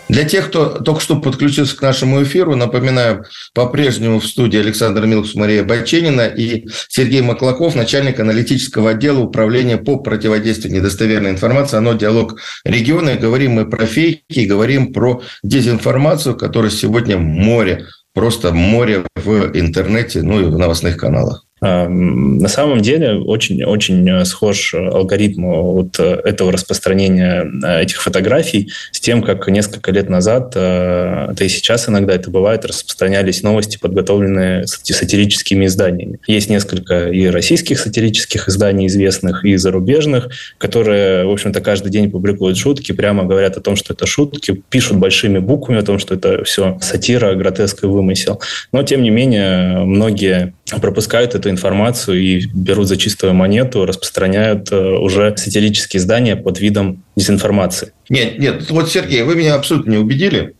Для 0.08 0.22
тех, 0.22 0.46
кто 0.46 0.68
только 0.68 1.00
что 1.00 1.20
подключился 1.20 1.76
к 1.76 1.82
нашему 1.82 2.22
эфиру, 2.22 2.54
напоминаю, 2.54 3.24
по-прежнему 3.54 4.20
в 4.20 4.26
студии 4.26 4.60
Александр 4.60 5.04
Милкус, 5.04 5.34
Мария 5.34 5.64
Баченина 5.64 6.28
и 6.28 6.68
Сергей 6.88 7.22
Маклаков, 7.22 7.74
начальник 7.74 8.20
аналитического 8.20 8.90
отдела 8.90 9.18
управления 9.18 9.78
по 9.78 9.96
противодействию 9.96 10.72
недостоверной 10.72 11.30
информации, 11.30 11.76
оно 11.76 11.94
диалог 11.94 12.40
региона. 12.64 13.16
Говорим 13.16 13.52
мы 13.52 13.68
про 13.68 13.84
фейки, 13.84 14.46
говорим 14.46 14.92
про 14.92 15.22
дезинформацию, 15.42 16.36
которая 16.36 16.70
сегодня 16.70 17.18
море, 17.18 17.86
просто 18.14 18.52
море 18.52 19.04
в 19.16 19.50
интернете, 19.58 20.22
ну 20.22 20.40
и 20.40 20.44
в 20.44 20.56
новостных 20.56 20.96
каналах. 20.96 21.44
На 21.60 22.48
самом 22.48 22.80
деле 22.80 23.16
очень, 23.16 23.62
очень 23.64 24.08
э, 24.08 24.24
схож 24.24 24.72
алгоритм 24.72 25.44
вот 25.44 26.00
э, 26.00 26.20
этого 26.24 26.52
распространения 26.52 27.44
э, 27.62 27.82
этих 27.82 28.00
фотографий 28.00 28.70
с 28.92 29.00
тем, 29.00 29.22
как 29.22 29.46
несколько 29.48 29.92
лет 29.92 30.08
назад, 30.08 30.52
да 30.54 31.36
и 31.38 31.48
сейчас 31.48 31.88
иногда 31.88 32.14
это 32.14 32.30
бывает, 32.30 32.64
распространялись 32.64 33.42
новости, 33.42 33.78
подготовленные 33.78 34.66
сатирическими 34.66 35.66
изданиями. 35.66 36.18
Есть 36.26 36.48
несколько 36.48 37.10
и 37.10 37.26
российских 37.26 37.78
сатирических 37.78 38.48
изданий 38.48 38.86
известных, 38.86 39.44
и 39.44 39.56
зарубежных, 39.56 40.30
которые, 40.56 41.26
в 41.26 41.30
общем-то, 41.30 41.60
каждый 41.60 41.90
день 41.90 42.10
публикуют 42.10 42.56
шутки, 42.56 42.92
прямо 42.92 43.24
говорят 43.24 43.58
о 43.58 43.60
том, 43.60 43.76
что 43.76 43.92
это 43.92 44.06
шутки, 44.06 44.62
пишут 44.70 44.96
большими 44.96 45.38
буквами 45.38 45.80
о 45.80 45.84
том, 45.84 45.98
что 45.98 46.14
это 46.14 46.42
все 46.44 46.78
сатира, 46.80 47.34
гротеск 47.34 47.84
и 47.84 47.86
вымысел. 47.86 48.40
Но, 48.72 48.82
тем 48.82 49.02
не 49.02 49.10
менее, 49.10 49.80
многие 49.84 50.54
пропускают 50.80 51.34
эту 51.34 51.49
информацию 51.50 52.20
и 52.20 52.46
берут 52.46 52.88
за 52.88 52.96
чистую 52.96 53.34
монету, 53.34 53.84
распространяют 53.84 54.70
э, 54.72 54.76
уже 54.76 55.36
сатирические 55.36 55.98
издания 55.98 56.36
под 56.36 56.60
видом 56.60 57.02
дезинформации. 57.16 57.92
Нет, 58.08 58.38
нет, 58.38 58.70
вот, 58.70 58.90
Сергей, 58.90 59.22
вы 59.22 59.36
меня 59.36 59.54
абсолютно 59.54 59.90
не 59.92 59.98
убедили. 59.98 60.54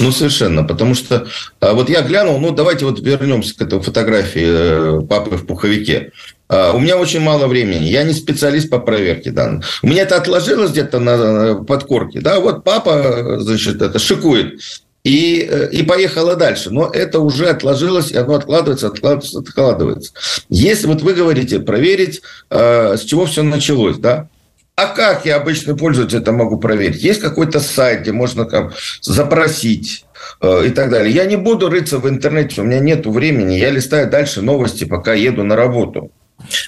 Ну, 0.00 0.10
совершенно. 0.12 0.64
Потому 0.64 0.94
что 0.94 1.26
а, 1.60 1.74
вот 1.74 1.90
я 1.90 2.02
глянул, 2.02 2.38
ну, 2.38 2.52
давайте 2.52 2.84
вот 2.84 3.00
вернемся 3.00 3.56
к 3.56 3.62
этой 3.62 3.80
фотографии 3.80 5.00
э, 5.00 5.06
папы 5.06 5.36
в 5.36 5.46
пуховике. 5.46 6.12
А, 6.48 6.72
у 6.72 6.78
меня 6.78 6.96
очень 6.96 7.20
мало 7.20 7.46
времени. 7.48 7.84
Я 7.84 8.02
не 8.02 8.12
специалист 8.12 8.70
по 8.70 8.78
проверке 8.78 9.30
данных. 9.30 9.66
У 9.82 9.88
меня 9.88 10.02
это 10.02 10.16
отложилось 10.16 10.70
где-то 10.70 11.00
на 11.00 11.64
подкорке. 11.64 12.20
Да, 12.20 12.40
вот 12.40 12.64
папа, 12.64 13.40
значит, 13.40 13.82
это 13.82 13.98
шикует 13.98 14.60
и, 15.06 15.46
э, 15.48 15.68
и 15.70 15.84
поехала 15.84 16.34
дальше. 16.34 16.70
Но 16.70 16.90
это 16.92 17.20
уже 17.20 17.48
отложилось, 17.48 18.10
и 18.10 18.16
оно 18.16 18.34
откладывается, 18.34 18.88
откладывается, 18.88 19.38
откладывается. 19.38 20.12
Если 20.48 20.88
вот 20.88 21.02
вы 21.02 21.14
говорите 21.14 21.60
проверить, 21.60 22.22
э, 22.50 22.96
с 22.96 23.02
чего 23.02 23.26
все 23.26 23.44
началось, 23.44 23.98
да, 23.98 24.28
а 24.74 24.88
как 24.88 25.24
я 25.24 25.36
обычный 25.36 25.76
пользователь 25.76 26.18
это 26.18 26.32
могу 26.32 26.58
проверить? 26.58 27.04
Есть 27.04 27.20
какой-то 27.20 27.60
сайт, 27.60 28.00
где 28.00 28.10
можно 28.10 28.46
там 28.46 28.72
запросить 29.00 30.04
э, 30.40 30.66
и 30.66 30.70
так 30.70 30.90
далее. 30.90 31.14
Я 31.14 31.24
не 31.24 31.36
буду 31.36 31.70
рыться 31.70 31.98
в 31.98 32.08
интернете, 32.08 32.62
у 32.62 32.64
меня 32.64 32.80
нет 32.80 33.06
времени. 33.06 33.54
Я 33.54 33.70
листаю 33.70 34.10
дальше 34.10 34.42
новости, 34.42 34.84
пока 34.84 35.14
еду 35.14 35.44
на 35.44 35.54
работу. 35.54 36.10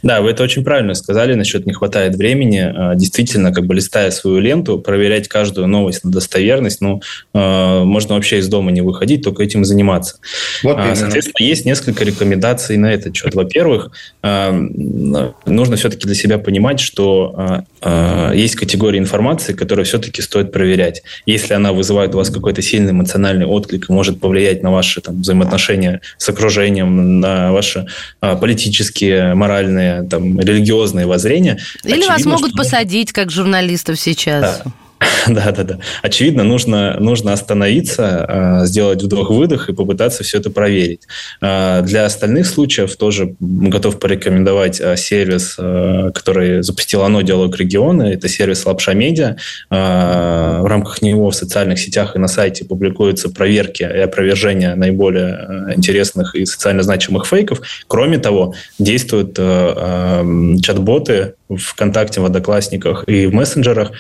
Да, 0.02 0.20
вы 0.20 0.30
это 0.30 0.42
очень 0.42 0.64
правильно 0.64 0.94
сказали 0.94 1.34
насчет 1.34 1.66
не 1.66 1.72
хватает 1.72 2.16
времени. 2.16 2.72
А, 2.74 2.94
действительно, 2.94 3.52
как 3.52 3.66
бы 3.66 3.74
листая 3.74 4.10
свою 4.10 4.38
ленту, 4.40 4.78
проверять 4.78 5.28
каждую 5.28 5.66
новость 5.66 6.04
на 6.04 6.10
достоверность, 6.10 6.80
ну, 6.80 7.00
а, 7.34 7.84
можно 7.84 8.14
вообще 8.14 8.38
из 8.38 8.48
дома 8.48 8.70
не 8.70 8.80
выходить, 8.80 9.22
только 9.22 9.42
этим 9.42 9.64
заниматься. 9.64 10.16
Вот 10.62 10.76
а, 10.78 10.94
Соответственно, 10.94 11.46
есть 11.46 11.64
несколько 11.64 12.04
рекомендаций 12.04 12.76
на 12.76 12.92
этот 12.92 13.16
счет. 13.16 13.34
Во-первых, 13.34 13.90
нужно 14.22 15.76
все-таки 15.76 16.06
для 16.06 16.14
себя 16.14 16.38
понимать, 16.38 16.80
что 16.80 17.64
есть 18.34 18.56
категории 18.56 18.98
информации, 18.98 19.52
которые 19.52 19.84
все-таки 19.84 20.22
стоит 20.22 20.50
проверять. 20.52 21.02
Если 21.26 21.54
она 21.54 21.72
вызывает 21.72 22.14
у 22.14 22.18
вас 22.18 22.30
какой-то 22.30 22.62
сильный 22.62 22.90
эмоциональный 22.92 23.46
отклик 23.46 23.88
и 23.88 23.92
может 23.92 24.20
повлиять 24.20 24.62
на 24.62 24.72
ваши 24.72 25.00
там, 25.00 25.20
взаимоотношения 25.20 26.00
с 26.16 26.28
окружением, 26.28 27.20
на 27.20 27.52
ваши 27.52 27.86
политические, 28.20 29.34
моральные 29.34 29.67
моральные, 29.68 30.08
там, 30.08 30.38
религиозные 30.38 31.06
воззрения. 31.06 31.58
Или 31.84 32.06
вас 32.06 32.24
могут 32.24 32.50
что... 32.50 32.58
посадить, 32.58 33.12
как 33.12 33.30
журналистов 33.30 33.98
сейчас. 33.98 34.62
Да. 34.64 34.72
Да, 35.28 35.52
да, 35.52 35.64
да. 35.64 35.78
Очевидно, 36.02 36.42
нужно, 36.42 36.96
нужно 36.98 37.32
остановиться, 37.32 38.24
а, 38.24 38.66
сделать 38.66 39.02
вдох-выдох 39.02 39.68
и 39.68 39.74
попытаться 39.74 40.24
все 40.24 40.38
это 40.38 40.50
проверить. 40.50 41.02
А, 41.40 41.82
для 41.82 42.06
остальных 42.06 42.46
случаев 42.46 42.96
тоже 42.96 43.34
готов 43.40 43.98
порекомендовать 43.98 44.80
а, 44.80 44.96
сервис, 44.96 45.56
который 46.14 46.62
запустил 46.62 47.02
оно 47.02 47.22
диалог 47.22 47.56
региона. 47.56 48.04
Это 48.04 48.28
сервис 48.28 48.64
Лапша 48.64 48.94
Медиа. 48.94 49.36
В 49.70 50.66
рамках 50.66 51.02
него 51.02 51.30
в 51.30 51.34
социальных 51.34 51.78
сетях 51.78 52.16
и 52.16 52.18
на 52.18 52.28
сайте 52.28 52.64
публикуются 52.64 53.28
проверки 53.28 53.82
и 53.82 53.98
опровержения 53.98 54.74
наиболее 54.74 55.74
интересных 55.76 56.34
и 56.34 56.46
социально 56.46 56.82
значимых 56.82 57.26
фейков. 57.26 57.60
Кроме 57.86 58.18
того, 58.18 58.54
действуют 58.78 59.36
чат-боты 59.36 61.34
ВКонтакте, 61.54 62.20
в 62.20 62.24
Одноклассниках 62.24 63.04
и 63.06 63.26
в 63.26 63.34
мессенджерах, 63.34 63.92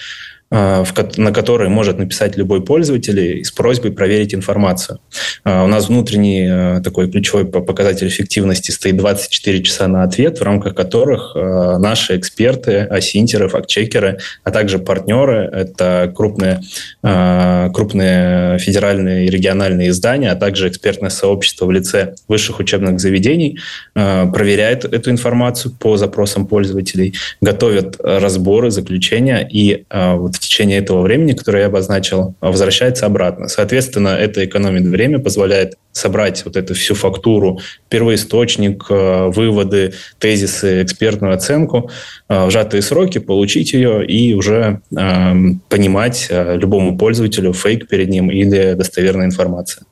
на 0.50 1.32
который 1.32 1.68
может 1.68 1.98
написать 1.98 2.38
любой 2.38 2.62
пользователь 2.64 3.44
с 3.44 3.50
просьбой 3.50 3.92
проверить 3.92 4.34
информацию. 4.34 4.98
А, 5.44 5.64
у 5.64 5.66
нас 5.66 5.88
внутренний 5.88 6.46
а, 6.50 6.80
такой 6.80 7.10
ключевой 7.10 7.44
показатель 7.44 8.08
эффективности 8.08 8.70
стоит 8.70 8.96
24 8.96 9.62
часа 9.62 9.88
на 9.88 10.04
ответ, 10.04 10.38
в 10.38 10.42
рамках 10.42 10.74
которых 10.74 11.34
наши 11.34 12.16
эксперты, 12.16 12.80
асинтеры, 12.80 13.48
фактчекеры, 13.48 14.18
а 14.42 14.50
также 14.50 14.78
партнеры, 14.78 15.50
это 15.52 16.12
крупные, 16.14 16.60
крупные 17.02 18.58
федеральные 18.58 19.26
и 19.26 19.30
региональные 19.30 19.90
издания, 19.90 20.30
а 20.30 20.36
также 20.36 20.68
экспертное 20.68 21.10
сообщество 21.10 21.66
в 21.66 21.70
лице 21.70 22.14
высших 22.28 22.60
учебных 22.60 23.00
заведений, 23.00 23.58
проверяют 23.94 24.84
эту 24.84 25.10
информацию 25.10 25.74
по 25.78 25.96
запросам 25.96 26.46
пользователей, 26.46 27.14
готовят 27.40 27.96
разборы, 28.00 28.70
заключения 28.70 29.46
и 29.50 29.84
вот 29.90 30.37
в 30.38 30.40
течение 30.40 30.78
этого 30.78 31.02
времени, 31.02 31.32
которое 31.32 31.62
я 31.62 31.66
обозначил, 31.66 32.36
возвращается 32.40 33.06
обратно. 33.06 33.48
Соответственно, 33.48 34.10
это 34.10 34.44
экономит 34.44 34.84
время, 34.84 35.18
позволяет 35.18 35.74
собрать 35.90 36.44
вот 36.44 36.56
эту 36.56 36.74
всю 36.74 36.94
фактуру, 36.94 37.58
первоисточник, 37.88 38.84
э, 38.88 39.30
выводы, 39.34 39.94
тезисы, 40.20 40.84
экспертную 40.84 41.34
оценку 41.34 41.90
э, 42.28 42.46
в 42.46 42.50
сжатые 42.52 42.82
сроки, 42.82 43.18
получить 43.18 43.72
ее 43.72 44.06
и 44.06 44.34
уже 44.34 44.80
э, 44.96 45.34
понимать 45.68 46.28
любому 46.30 46.96
пользователю 46.96 47.52
фейк 47.52 47.88
перед 47.88 48.08
ним 48.08 48.30
или 48.30 48.74
достоверная 48.74 49.26
информация. 49.26 49.84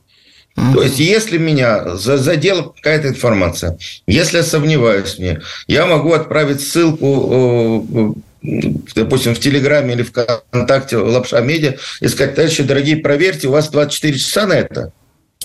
То 0.74 0.82
есть, 0.82 1.00
если 1.00 1.38
меня 1.38 1.96
задела 1.96 2.62
какая-то 2.62 3.08
информация, 3.08 3.76
если 4.06 4.38
я 4.38 4.42
сомневаюсь 4.42 5.16
в 5.16 5.18
ней, 5.18 5.38
я 5.66 5.86
могу 5.86 6.12
отправить 6.12 6.62
ссылку 6.62 8.16
допустим, 8.94 9.34
в 9.34 9.40
Телеграме 9.40 9.94
или 9.94 10.02
ВКонтакте 10.02 10.96
Лапша 10.96 11.40
Медиа 11.40 11.76
и 12.00 12.08
сказать, 12.08 12.34
товарищи 12.34 12.62
дорогие, 12.62 12.96
проверьте, 12.96 13.48
у 13.48 13.52
вас 13.52 13.68
24 13.70 14.18
часа 14.18 14.46
на 14.46 14.54
это. 14.54 14.92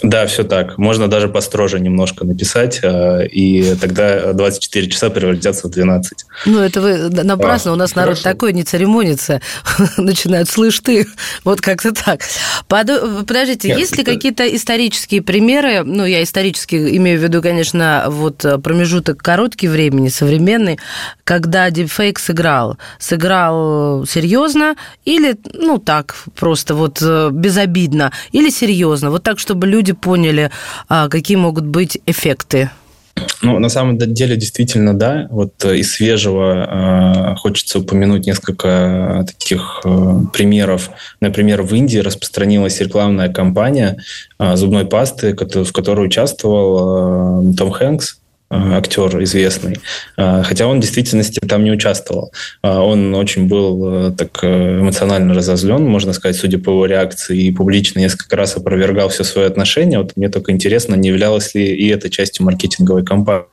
Да, 0.03 0.25
все 0.25 0.43
так. 0.43 0.77
Можно 0.79 1.07
даже 1.07 1.27
построже 1.27 1.79
немножко 1.79 2.25
написать, 2.25 2.79
э, 2.81 3.27
и 3.27 3.75
тогда 3.79 4.33
24 4.33 4.87
часа 4.89 5.09
превратятся 5.11 5.67
в 5.67 5.71
12. 5.71 6.25
Ну, 6.47 6.59
это 6.59 6.81
вы 6.81 7.09
напрасно. 7.09 7.71
А, 7.71 7.73
У 7.75 7.77
нас 7.77 7.93
хорошо. 7.93 8.09
народ 8.09 8.23
такой 8.23 8.53
не 8.53 8.63
церемонится. 8.63 9.41
Начинают, 9.97 10.49
слышь 10.49 10.79
ты, 10.79 11.07
вот 11.43 11.61
как-то 11.61 11.93
так. 11.93 12.21
Подождите, 12.67 13.69
Нет, 13.69 13.77
есть 13.77 13.95
ли 13.95 14.01
это... 14.01 14.13
какие-то 14.13 14.55
исторические 14.55 15.21
примеры, 15.21 15.83
ну, 15.83 16.03
я 16.05 16.23
исторически 16.23 16.75
имею 16.97 17.19
в 17.19 17.23
виду, 17.23 17.41
конечно, 17.41 18.05
вот 18.07 18.43
промежуток 18.63 19.21
короткий 19.21 19.67
времени, 19.67 20.09
современный, 20.09 20.79
когда 21.23 21.69
дипфейк 21.69 22.17
сыграл? 22.17 22.77
Сыграл 22.97 24.05
серьезно 24.07 24.75
или, 25.05 25.35
ну, 25.53 25.77
так, 25.77 26.15
просто 26.35 26.73
вот 26.73 26.97
э, 27.01 27.29
безобидно, 27.31 28.11
или 28.31 28.49
серьезно? 28.49 29.11
Вот 29.11 29.21
так, 29.23 29.37
чтобы 29.37 29.67
люди 29.67 29.90
люди 29.91 29.93
поняли, 29.93 30.49
а, 30.89 31.07
какие 31.07 31.37
могут 31.37 31.65
быть 31.65 31.99
эффекты? 32.05 32.69
Ну, 33.41 33.59
на 33.59 33.69
самом 33.69 33.97
деле, 33.97 34.37
действительно, 34.37 34.97
да. 34.97 35.27
Вот 35.29 35.65
э, 35.65 35.77
из 35.77 35.93
свежего 35.93 37.33
э, 37.33 37.35
хочется 37.35 37.79
упомянуть 37.79 38.25
несколько 38.25 39.25
таких 39.27 39.81
э, 39.83 40.19
примеров. 40.31 40.91
Например, 41.19 41.61
в 41.61 41.75
Индии 41.75 41.97
распространилась 41.99 42.79
рекламная 42.79 43.29
кампания 43.29 43.97
э, 44.39 44.55
зубной 44.55 44.85
пасты, 44.85 45.35
в 45.35 45.71
которой 45.71 46.05
участвовал 46.07 47.51
э, 47.51 47.53
Том 47.55 47.71
Хэнкс. 47.71 48.20
Э, 48.51 48.73
актер 48.73 49.23
известный, 49.23 49.77
э, 50.17 50.43
хотя 50.43 50.67
он 50.67 50.79
в 50.79 50.81
действительности 50.81 51.39
там 51.39 51.63
не 51.63 51.71
участвовал. 51.71 52.33
Э, 52.61 52.79
он 52.79 53.15
очень 53.15 53.47
был 53.47 54.13
так 54.13 54.43
эмоционально 54.43 55.33
разозлен, 55.33 55.83
можно 55.85 56.11
сказать, 56.11 56.35
судя 56.35 56.59
по 56.59 56.71
его 56.71 56.85
реакции, 56.85 57.43
и 57.43 57.51
публично 57.53 57.99
несколько 57.99 58.35
раз 58.35 58.57
опровергал 58.57 59.07
все 59.07 59.23
свои 59.23 59.45
отношения. 59.45 59.99
Вот 59.99 60.17
мне 60.17 60.27
только 60.27 60.51
интересно, 60.51 60.95
не 60.95 61.09
являлась 61.09 61.55
ли 61.55 61.65
и 61.73 61.87
это 61.87 62.09
частью 62.09 62.45
маркетинговой 62.45 63.05
кампании. 63.05 63.45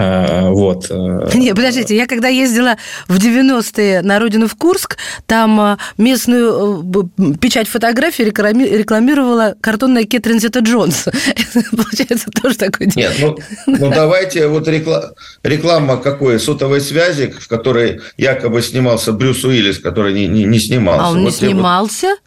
А, 0.00 0.50
вот. 0.50 0.86
Э, 0.90 1.30
Не, 1.34 1.54
подождите, 1.54 1.96
я 1.96 2.06
когда 2.06 2.28
ездила 2.28 2.76
в 3.08 3.18
90-е 3.18 4.02
на 4.02 4.18
родину 4.18 4.46
в 4.46 4.54
Курск, 4.54 4.96
там 5.26 5.60
э, 5.60 5.76
местную 5.96 6.84
э, 7.18 7.34
печать 7.40 7.68
фотографий 7.68 8.24
рекламировала 8.24 9.56
картонная 9.60 10.04
Кэтрин 10.04 10.38
Зета 10.38 10.60
Джонс. 10.60 11.04
Получается, 11.76 12.30
тоже 12.30 12.56
такой... 12.56 12.88
Нет, 12.94 13.14
ну, 13.18 13.36
ну 13.66 13.90
давайте 13.90 14.46
вот 14.46 14.68
реклама, 14.68 15.10
реклама 15.42 15.96
какой 15.96 16.38
сотовой 16.38 16.80
связи, 16.80 17.34
в 17.38 17.48
которой 17.48 18.00
якобы 18.16 18.62
снимался 18.62 19.12
Брюс 19.12 19.44
Уиллис, 19.44 19.78
который 19.78 20.12
не, 20.14 20.28
не, 20.28 20.44
не 20.44 20.60
снимался. 20.60 21.06
А 21.06 21.10
он 21.10 21.22
вот 21.22 21.24
не 21.24 21.30
снимался? 21.32 22.06
Вот... 22.06 22.18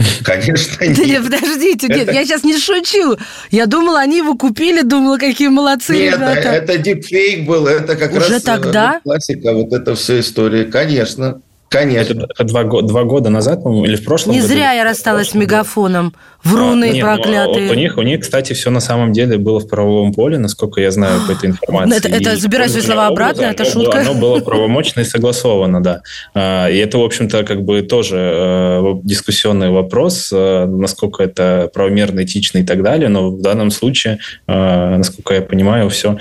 Конечно, 0.24 0.84
нет. 0.84 0.98
нет. 0.98 1.24
Подождите, 1.24 1.88
нет, 1.88 2.08
это... 2.08 2.12
я 2.12 2.24
сейчас 2.24 2.44
не 2.44 2.58
шучу. 2.58 3.16
Я 3.50 3.66
думала, 3.66 4.00
они 4.00 4.18
его 4.18 4.34
купили, 4.34 4.82
думала, 4.82 5.18
какие 5.18 5.48
молодцы 5.48 5.94
нет, 5.96 6.14
ребята. 6.14 6.48
это 6.48 6.78
дипфейк 6.78 7.46
был, 7.46 7.66
это 7.66 7.96
как 7.96 8.12
Уже 8.12 8.34
раз 8.34 8.42
тогда? 8.42 9.00
классика, 9.02 9.52
вот 9.52 9.72
эта 9.72 9.94
вся 9.94 10.20
история, 10.20 10.64
конечно. 10.64 11.42
Конечно. 11.70 12.26
Это 12.28 12.44
два, 12.44 12.64
два 12.64 13.04
года 13.04 13.30
назад, 13.30 13.62
по-моему, 13.62 13.86
или 13.86 13.94
в 13.94 14.04
прошлом 14.04 14.32
Не 14.32 14.40
году? 14.40 14.52
зря 14.52 14.72
я 14.72 14.82
рассталась 14.82 15.30
с 15.30 15.34
мегафоном. 15.34 16.12
Вруны 16.42 16.86
а, 16.86 16.92
нет, 16.92 17.04
проклятые. 17.04 17.68
Вот 17.68 17.76
у 17.76 17.78
них, 17.78 17.96
у 17.96 18.02
них, 18.02 18.20
кстати, 18.20 18.54
все 18.54 18.70
на 18.70 18.80
самом 18.80 19.12
деле 19.12 19.38
было 19.38 19.60
в 19.60 19.68
правовом 19.68 20.12
поле, 20.12 20.38
насколько 20.38 20.80
я 20.80 20.90
знаю 20.90 21.20
по 21.28 21.32
этой 21.32 21.50
информации. 21.50 21.98
Это, 21.98 22.08
это 22.08 22.36
забирай 22.36 22.68
свои 22.68 22.82
слова 22.82 23.06
обратно, 23.06 23.42
это 23.42 23.64
шутка. 23.64 24.00
Оно 24.00 24.14
было 24.14 24.40
правомочно 24.40 25.00
и 25.00 25.04
согласовано, 25.04 25.80
да. 25.80 26.00
А, 26.34 26.66
и 26.68 26.76
это, 26.78 26.98
в 26.98 27.02
общем-то, 27.02 27.44
как 27.44 27.62
бы 27.62 27.82
тоже 27.82 28.16
э, 28.16 28.94
дискуссионный 29.04 29.70
вопрос, 29.70 30.30
э, 30.32 30.66
насколько 30.66 31.22
это 31.22 31.70
правомерно, 31.72 32.24
этично 32.24 32.58
и 32.58 32.64
так 32.64 32.82
далее. 32.82 33.08
Но 33.08 33.30
в 33.30 33.42
данном 33.42 33.70
случае, 33.70 34.18
э, 34.48 34.96
насколько 34.96 35.34
я 35.34 35.42
понимаю, 35.42 35.88
все, 35.88 36.18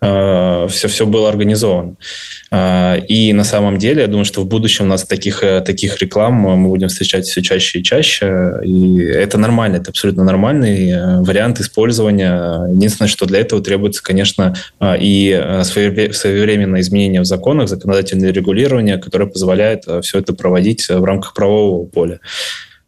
все, 0.00 0.88
все 0.88 1.06
было 1.06 1.28
организовано. 1.28 1.94
И 2.50 3.32
на 3.34 3.44
самом 3.44 3.78
деле, 3.78 4.02
я 4.02 4.06
думаю, 4.06 4.24
что 4.24 4.40
в 4.40 4.46
будущем 4.46 4.87
нас 4.88 5.04
таких, 5.04 5.40
таких 5.64 5.98
реклам 6.00 6.34
мы 6.34 6.68
будем 6.68 6.88
встречать 6.88 7.26
все 7.26 7.42
чаще 7.42 7.78
и 7.78 7.82
чаще. 7.82 8.60
И 8.64 8.98
это 8.98 9.38
нормально 9.38 9.76
это 9.76 9.90
абсолютно 9.90 10.24
нормальный 10.24 10.90
э, 10.90 11.20
вариант 11.22 11.60
использования. 11.60 12.66
Единственное, 12.70 13.08
что 13.08 13.26
для 13.26 13.40
этого 13.40 13.62
требуется, 13.62 14.02
конечно, 14.02 14.54
э, 14.80 14.98
и 15.00 15.30
э, 15.30 15.64
своевременное 15.64 16.80
изменение 16.80 17.20
в 17.20 17.24
законах, 17.24 17.68
законодательное 17.68 18.32
регулирование, 18.32 18.98
которое 18.98 19.26
позволяет 19.26 19.84
все 20.02 20.18
это 20.18 20.34
проводить 20.34 20.88
в 20.88 21.04
рамках 21.04 21.34
правового 21.34 21.86
поля. 21.86 22.20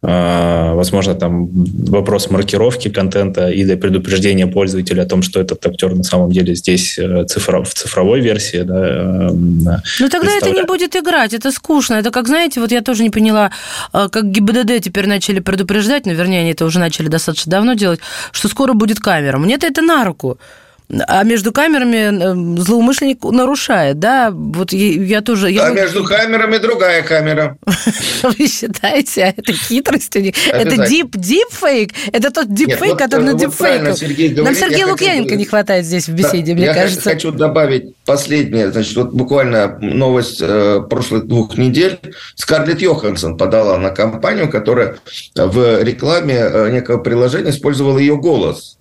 А, 0.03 0.73
возможно, 0.73 1.13
там 1.13 1.47
вопрос 1.51 2.31
маркировки 2.31 2.89
контента 2.89 3.49
или 3.49 3.75
предупреждения 3.75 4.47
пользователя 4.47 5.03
о 5.03 5.05
том, 5.05 5.21
что 5.21 5.39
этот 5.39 5.63
актер 5.63 5.93
на 5.93 6.03
самом 6.03 6.31
деле 6.31 6.55
здесь 6.55 6.97
э, 6.97 7.25
цифров, 7.25 7.69
в 7.69 7.73
цифровой 7.75 8.19
версии. 8.19 8.63
Да, 8.63 8.73
э, 8.73 9.29
ну 9.31 10.09
тогда 10.09 10.31
это 10.35 10.49
не 10.49 10.63
будет 10.63 10.95
играть, 10.95 11.35
это 11.35 11.51
скучно. 11.51 11.95
Это 11.95 12.09
как, 12.09 12.27
знаете, 12.27 12.59
вот 12.61 12.71
я 12.71 12.81
тоже 12.81 13.03
не 13.03 13.11
поняла, 13.11 13.51
э, 13.93 14.09
как 14.11 14.31
ГИБДД 14.31 14.83
теперь 14.83 15.07
начали 15.07 15.39
предупреждать, 15.39 16.07
ну, 16.07 16.13
вернее, 16.13 16.41
они 16.41 16.51
это 16.51 16.65
уже 16.65 16.79
начали 16.79 17.07
достаточно 17.07 17.51
давно 17.51 17.73
делать, 17.73 17.99
что 18.31 18.47
скоро 18.47 18.73
будет 18.73 18.99
камера. 18.99 19.37
Мне-то 19.37 19.67
это 19.67 19.83
на 19.83 20.03
руку. 20.03 20.39
А 21.07 21.23
между 21.23 21.51
камерами 21.53 22.57
э, 22.57 22.61
злоумышленник 22.61 23.23
нарушает, 23.23 23.99
да? 23.99 24.31
Вот 24.31 24.73
я, 24.73 25.21
тоже... 25.21 25.51
Я... 25.51 25.67
А 25.67 25.69
между 25.71 26.03
камерами 26.03 26.57
другая 26.57 27.01
камера. 27.01 27.57
Вы 28.23 28.47
считаете, 28.47 29.23
а 29.23 29.33
это 29.37 29.53
хитрость 29.53 30.15
у 30.15 30.19
них? 30.19 30.35
Это 30.47 30.87
дип, 30.87 31.15
дипфейк? 31.15 31.93
Это 32.11 32.31
тот 32.31 32.53
дипфейк, 32.53 32.97
который 32.97 33.23
на 33.23 33.33
дипфейк. 33.35 33.81
Нам 33.81 34.55
Сергея 34.55 34.87
Лукьяненко 34.87 35.35
не 35.35 35.45
хватает 35.45 35.85
здесь 35.85 36.07
в 36.07 36.13
беседе, 36.13 36.53
мне 36.53 36.73
кажется. 36.73 37.09
Я 37.09 37.15
хочу 37.15 37.31
добавить 37.31 37.95
последнее. 38.05 38.71
Значит, 38.71 38.95
вот 38.97 39.13
буквально 39.13 39.77
новость 39.79 40.39
э, 40.41 40.81
прошлых 40.89 41.27
двух 41.27 41.57
недель. 41.57 41.99
Скарлетт 42.35 42.81
Йоханссон 42.81 43.37
подала 43.37 43.77
на 43.77 43.91
компанию, 43.91 44.49
которая 44.49 44.97
в 45.35 45.83
рекламе 45.83 46.35
э, 46.35 46.71
некого 46.71 46.97
приложения 46.97 47.51
использовала 47.51 47.97
ее 47.97 48.17
голос. 48.17 48.77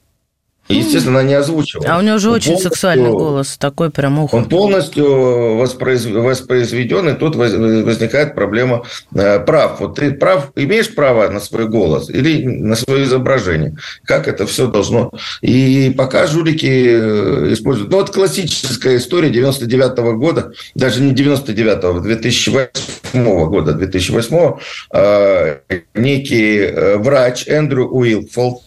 И, 0.70 0.76
естественно, 0.76 1.20
она 1.20 1.28
не 1.28 1.34
озвучивала. 1.34 1.86
А 1.88 1.98
у 1.98 2.02
него 2.02 2.18
же 2.18 2.28
он 2.28 2.36
очень 2.36 2.56
сексуальный 2.56 3.10
голос, 3.10 3.56
такой 3.58 3.90
прям 3.90 4.20
ух. 4.20 4.32
Он 4.32 4.44
полностью 4.44 5.56
воспроиз... 5.56 6.06
воспроизведен, 6.06 7.08
и 7.08 7.14
тут 7.14 7.34
возникает 7.34 8.34
проблема 8.34 8.84
э, 9.14 9.40
прав. 9.40 9.80
Вот 9.80 9.96
ты 9.96 10.12
прав, 10.12 10.52
имеешь 10.54 10.94
право 10.94 11.28
на 11.28 11.40
свой 11.40 11.68
голос 11.68 12.08
или 12.08 12.44
на 12.44 12.76
свое 12.76 13.04
изображение? 13.04 13.76
Как 14.04 14.28
это 14.28 14.46
все 14.46 14.68
должно... 14.68 15.12
И 15.40 15.92
пока 15.96 16.26
жулики 16.26 16.66
э, 16.66 17.52
используют... 17.52 17.90
Ну, 17.90 17.98
вот 17.98 18.10
классическая 18.10 18.96
история 18.96 19.30
99 19.30 19.98
-го 19.98 20.12
года, 20.14 20.52
даже 20.76 21.02
не 21.02 21.12
99-го, 21.12 22.00
2008 22.00 23.48
года, 23.48 23.72
2008 23.72 24.52
э, 24.94 25.56
некий 25.94 26.96
врач 26.98 27.48
Эндрю 27.48 27.88
Уилфолд 27.88 28.62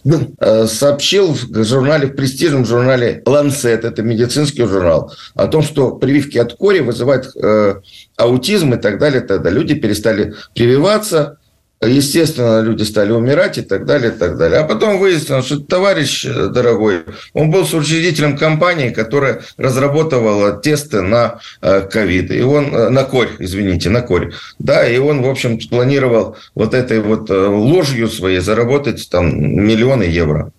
сообщил 0.66 1.32
в 1.32 1.64
журнале 1.94 2.12
в 2.12 2.16
престижном 2.16 2.64
журнале 2.64 3.22
Lancet, 3.24 3.86
это 3.86 4.02
медицинский 4.02 4.64
журнал, 4.64 5.12
о 5.34 5.46
том, 5.46 5.62
что 5.62 5.92
прививки 5.92 6.38
от 6.38 6.54
кори 6.54 6.80
вызывают 6.80 7.26
э, 7.36 7.76
аутизм 8.16 8.74
и 8.74 8.76
так 8.76 8.98
далее, 8.98 9.22
и 9.22 9.26
так 9.26 9.42
далее. 9.42 9.60
Люди 9.60 9.74
перестали 9.74 10.34
прививаться, 10.54 11.38
естественно, 11.82 12.62
люди 12.62 12.82
стали 12.82 13.12
умирать 13.12 13.58
и 13.58 13.62
так 13.62 13.84
далее, 13.84 14.10
и 14.10 14.18
так 14.18 14.36
далее. 14.36 14.60
А 14.60 14.64
потом 14.64 14.98
выяснилось, 14.98 15.46
что 15.46 15.60
товарищ 15.60 16.26
э, 16.26 16.48
дорогой, 16.48 17.04
он 17.32 17.50
был 17.50 17.64
соучредителем 17.64 18.36
компании, 18.36 18.90
которая 18.90 19.42
разработала 19.56 20.60
тесты 20.60 21.00
на 21.00 21.38
э, 21.62 21.82
ковид. 21.82 22.30
И 22.32 22.42
он, 22.42 22.74
э, 22.74 22.88
на 22.90 23.04
корь, 23.04 23.30
извините, 23.38 23.90
на 23.90 24.00
корь. 24.00 24.32
Да, 24.58 24.88
и 24.88 24.98
он, 24.98 25.22
в 25.22 25.28
общем, 25.28 25.58
планировал 25.58 26.36
вот 26.54 26.74
этой 26.74 27.00
вот 27.00 27.30
ложью 27.30 28.08
своей 28.08 28.40
заработать 28.40 29.08
там 29.10 29.26
миллионы 29.64 30.04
евро. 30.04 30.52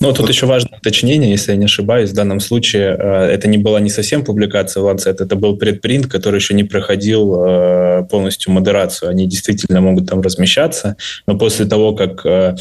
Ну, 0.00 0.08
тут 0.08 0.20
вот. 0.20 0.30
еще 0.30 0.46
важное 0.46 0.78
уточнение, 0.78 1.30
если 1.30 1.52
я 1.52 1.56
не 1.56 1.66
ошибаюсь, 1.66 2.10
в 2.10 2.14
данном 2.14 2.40
случае 2.40 2.96
э, 2.98 3.24
это 3.26 3.48
не 3.48 3.58
была 3.58 3.80
не 3.80 3.90
совсем 3.90 4.24
публикация 4.24 4.82
в 4.82 4.86
Lancet, 4.86 5.16
это 5.22 5.36
был 5.36 5.56
предпринт, 5.56 6.06
который 6.06 6.36
еще 6.36 6.54
не 6.54 6.64
проходил 6.64 7.34
э, 7.36 8.06
полностью 8.10 8.52
модерацию. 8.52 9.10
Они 9.10 9.26
действительно 9.26 9.80
могут 9.80 10.08
там 10.08 10.20
размещаться, 10.20 10.96
но 11.26 11.38
после 11.38 11.66
того, 11.66 11.94
как 11.94 12.24
э, 12.26 12.56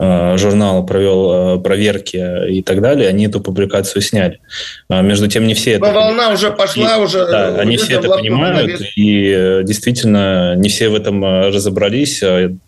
журнал 0.00 0.84
провел 0.84 1.58
э, 1.58 1.58
проверки 1.60 2.50
и 2.50 2.62
так 2.62 2.80
далее, 2.80 3.08
они 3.08 3.26
эту 3.26 3.40
публикацию 3.40 4.02
сняли. 4.02 4.40
А 4.88 5.02
между 5.02 5.28
тем, 5.28 5.46
не 5.46 5.54
все 5.54 5.72
это... 5.72 5.92
Волна 5.92 6.30
уже 6.30 6.50
пошла, 6.50 6.96
и, 6.96 7.00
уже... 7.00 7.24
Да, 7.26 7.54
они 7.60 7.76
все 7.76 7.94
это 7.94 8.08
понимают, 8.08 8.82
и 8.96 9.32
э, 9.34 9.62
действительно 9.62 10.56
не 10.56 10.68
все 10.68 10.88
в 10.88 10.94
этом 10.94 11.24
разобрались. 11.24 12.22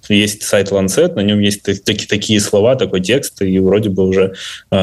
Есть 0.09 0.45
сайт 0.45 0.71
Lancet, 0.71 1.15
на 1.15 1.21
нем 1.21 1.41
есть 1.41 1.63
такие, 1.63 2.09
такие 2.09 2.41
слова, 2.41 2.77
такой 2.77 3.01
текст, 3.01 3.43
и 3.43 3.59
вроде 3.59 3.91
бы 3.91 4.07
уже 4.07 4.35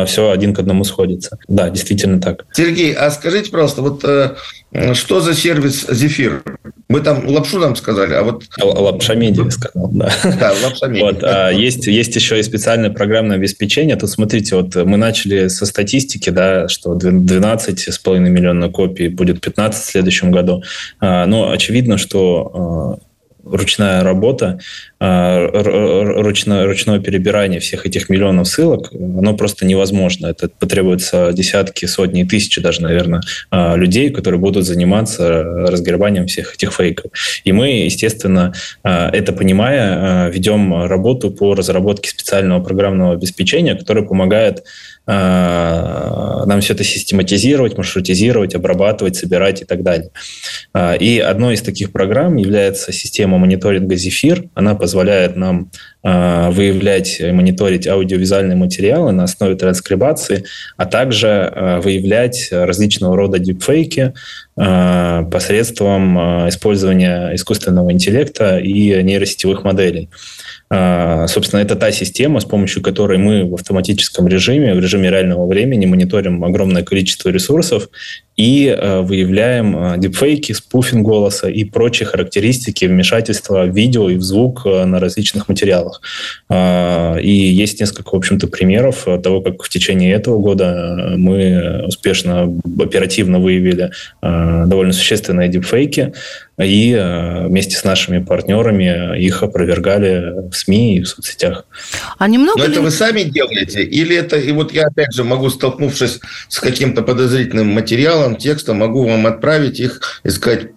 все 0.05 0.29
один 0.29 0.53
к 0.53 0.59
одному 0.59 0.83
сходится. 0.83 1.37
Да, 1.47 1.69
действительно 1.69 2.19
так. 2.19 2.45
Сергей, 2.53 2.93
а 2.93 3.09
скажите, 3.09 3.51
пожалуйста, 3.51 3.81
вот 3.81 4.97
что 4.97 5.21
за 5.21 5.33
сервис 5.33 5.85
Зефир? 5.89 6.43
Мы 6.89 6.99
там 6.99 7.27
лапшу 7.27 7.59
нам 7.59 7.75
сказали, 7.75 8.13
а 8.13 8.23
вот... 8.23 8.43
Лапша 8.61 9.15
медиа 9.15 9.49
сказал, 9.49 9.89
да. 9.89 10.11
Да, 10.39 10.53
лапша 10.63 10.87
медиа. 10.87 11.05
Вот, 11.05 11.23
а 11.23 11.49
есть, 11.49 11.87
есть 11.87 12.15
еще 12.15 12.39
и 12.39 12.43
специальное 12.43 12.89
программное 12.89 13.37
обеспечение. 13.37 13.95
Тут 13.95 14.09
смотрите, 14.09 14.55
вот 14.55 14.75
мы 14.75 14.97
начали 14.97 15.47
со 15.47 15.65
статистики, 15.65 16.29
да, 16.29 16.67
что 16.67 16.95
12,5 16.95 18.19
миллиона 18.19 18.69
копий, 18.69 19.07
будет 19.07 19.41
15 19.41 19.83
в 19.83 19.85
следующем 19.85 20.31
году. 20.31 20.63
А, 20.99 21.25
но 21.25 21.51
очевидно, 21.51 21.97
что 21.97 22.99
а, 22.99 23.12
ручная 23.43 24.03
работа, 24.03 24.59
а, 24.99 25.47
ручное, 25.47 26.65
ручное 26.65 26.99
перебирание 26.99 27.59
всех 27.59 27.85
этих 27.85 28.09
миллионов 28.09 28.47
ссылок, 28.47 28.91
оно 28.93 29.35
просто 29.35 29.65
невозможно. 29.65 30.27
Это 30.27 30.49
потребуется 30.49 31.31
десятки, 31.33 31.85
сотни, 31.85 32.23
тысячи 32.23 32.61
даже, 32.61 32.81
наверное, 32.81 33.21
а, 33.51 33.75
людей, 33.75 34.09
которые 34.09 34.39
будут 34.39 34.65
заниматься 34.65 35.43
разгребанием 35.43 36.27
всех 36.27 36.55
этих 36.55 36.73
фейков. 36.73 37.11
И 37.43 37.51
мы, 37.51 37.69
естественно, 37.69 38.53
а, 38.83 39.09
это 39.09 39.33
понимая, 39.33 40.29
ведем 40.29 40.85
работу 40.85 41.31
по 41.31 41.53
разработке 41.53 42.09
специального 42.09 42.63
программного 42.63 43.13
обеспечения, 43.13 43.75
которое 43.75 44.05
помогает 44.05 44.63
нам 45.05 46.61
все 46.61 46.73
это 46.73 46.83
систематизировать, 46.83 47.77
маршрутизировать, 47.77 48.55
обрабатывать, 48.55 49.15
собирать 49.15 49.61
и 49.61 49.65
так 49.65 49.83
далее. 49.83 50.11
Э, 50.73 50.97
и 50.97 51.19
одной 51.19 51.55
из 51.55 51.61
таких 51.61 51.91
программ 51.91 52.37
является 52.37 52.91
система 52.91 53.37
мониторинга 53.37 53.95
Zephyr. 53.95 54.49
Она 54.53 54.75
позволяет 54.75 55.35
нам 55.35 55.71
э, 56.03 56.49
выявлять 56.51 57.19
и 57.19 57.31
мониторить 57.31 57.87
аудиовизуальные 57.87 58.55
материалы 58.55 59.11
на 59.11 59.23
основе 59.23 59.55
транскрибации, 59.55 60.45
а 60.77 60.85
также 60.85 61.79
выявлять 61.83 62.49
различного 62.51 63.15
рода 63.17 63.39
дипфейки 63.39 64.13
посредством 64.55 66.17
использования 66.49 67.33
искусственного 67.35 67.91
интеллекта 67.91 68.59
и 68.59 69.01
нейросетевых 69.01 69.63
моделей. 69.63 70.09
А, 70.69 71.27
собственно, 71.27 71.61
это 71.61 71.75
та 71.75 71.91
система, 71.91 72.39
с 72.39 72.45
помощью 72.45 72.81
которой 72.81 73.17
мы 73.17 73.45
в 73.45 73.53
автоматическом 73.53 74.27
режиме, 74.27 74.73
в 74.73 74.79
режиме 74.79 75.09
реального 75.09 75.45
времени 75.47 75.85
мониторим 75.85 76.43
огромное 76.43 76.83
количество 76.83 77.29
ресурсов 77.29 77.89
и 78.35 78.67
э, 78.67 79.01
выявляем 79.01 79.77
э, 79.77 79.97
дипфейки, 79.97 80.53
спуфинг 80.53 81.05
голоса 81.05 81.49
и 81.49 81.63
прочие 81.63 82.07
характеристики 82.07 82.85
вмешательства 82.85 83.65
в 83.65 83.75
видео 83.75 84.09
и 84.09 84.15
в 84.15 84.23
звук 84.23 84.63
э, 84.65 84.85
на 84.85 84.99
различных 84.99 85.47
материалах. 85.49 86.01
А, 86.49 87.17
и 87.17 87.29
есть 87.31 87.79
несколько, 87.79 88.09
в 88.09 88.17
общем-то, 88.17 88.47
примеров 88.47 89.05
того, 89.23 89.41
как 89.41 89.61
в 89.61 89.69
течение 89.69 90.13
этого 90.13 90.39
года 90.39 91.13
мы 91.15 91.83
успешно, 91.85 92.59
оперативно 92.79 93.39
выявили 93.39 93.91
довольно 94.21 94.93
существенные 94.93 95.49
дипфейки 95.49 96.13
и 96.61 96.93
вместе 97.47 97.75
с 97.75 97.83
нашими 97.83 98.19
партнерами 98.19 99.19
их 99.19 99.43
опровергали 99.43 100.49
в 100.49 100.53
СМИ 100.53 100.97
и 100.97 101.01
в 101.01 101.07
соцсетях. 101.07 101.65
А 102.17 102.27
немного 102.27 102.59
Но 102.59 102.65
ли... 102.65 102.71
это 102.71 102.81
вы 102.81 102.91
сами 102.91 103.23
делаете? 103.23 103.83
Или 103.83 104.15
это, 104.15 104.37
и 104.37 104.51
вот 104.51 104.71
я 104.71 104.87
опять 104.87 105.13
же 105.13 105.23
могу, 105.23 105.49
столкнувшись 105.49 106.19
с 106.47 106.59
каким-то 106.59 107.01
подозрительным 107.01 107.67
материалом, 107.67 107.93
материалом, 108.03 108.35
текстом 108.35 108.77
могу 108.77 109.05
вам 109.07 109.27
отправить 109.27 109.79
их 109.79 110.21
и 110.23 110.29
сказать, 110.29 110.67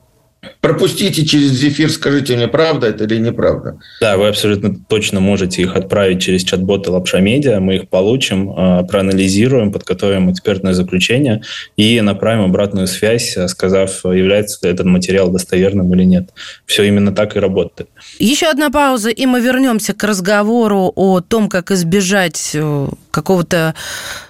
пропустите 0.61 1.25
через 1.25 1.53
зефир, 1.53 1.91
скажите 1.91 2.37
мне, 2.37 2.49
правда 2.49 2.89
это 2.89 3.05
или 3.05 3.19
неправда. 3.19 3.79
Да, 4.01 4.17
вы 4.17 4.29
абсолютно 4.29 4.75
точно 4.89 5.21
можете 5.21 5.63
их 5.63 5.77
отправить 5.77 6.23
через 6.23 6.43
чат-боты 6.45 6.91
Лапша 6.91 7.21
Медиа, 7.21 7.61
мы 7.61 7.77
их 7.77 7.89
получим, 7.89 8.53
а, 8.57 8.83
проанализируем, 8.83 9.73
подготовим 9.73 10.31
экспертное 10.31 10.73
заключение 10.73 11.43
и 11.77 12.01
направим 12.01 12.45
обратную 12.45 12.87
связь, 12.87 13.37
сказав, 13.49 14.05
является 14.05 14.69
этот 14.69 14.87
материал 14.87 15.31
достоверным 15.31 15.93
или 15.95 16.05
нет. 16.05 16.31
Все 16.67 16.85
именно 16.85 17.15
так 17.15 17.37
и 17.37 17.41
работает. 17.41 17.89
Еще 18.19 18.47
одна 18.47 18.71
пауза, 18.71 19.11
и 19.11 19.27
мы 19.27 19.41
вернемся 19.41 19.93
к 19.93 20.03
разговору 20.03 20.93
о 20.97 21.21
том, 21.21 21.49
как 21.49 21.71
избежать 21.71 22.53
э, 22.55 22.89
какого-то 23.11 23.75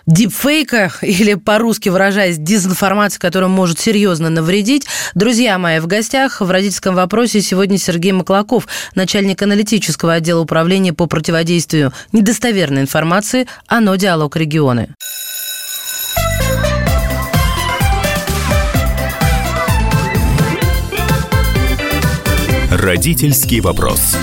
дипфейка 0.07 0.93
или, 1.03 1.35
по-русски 1.35 1.89
выражаясь, 1.89 2.37
дезинформации, 2.39 3.19
которая 3.19 3.49
может 3.49 3.79
серьезно 3.79 4.29
навредить. 4.29 4.87
Друзья 5.15 5.57
мои, 5.59 5.79
в 5.79 5.87
гостях 5.87 6.41
в 6.41 6.51
родительском 6.51 6.97
вопросе 6.97 7.41
сегодня 7.41 7.79
Сергей 7.79 8.13
Маклаков, 8.13 8.67
начальник 8.95 9.43
аналитического 9.43 10.15
отдела 10.15 10.41
управления 10.41 10.93
по 10.93 11.07
противодействию 11.07 11.93
недостоверной 12.13 12.83
информации 12.83 13.47
ОНО 13.69 13.97
«Диалог 13.97 14.37
регионы». 14.37 14.95
Родительский 22.87 23.59
вопрос. 23.59 24.15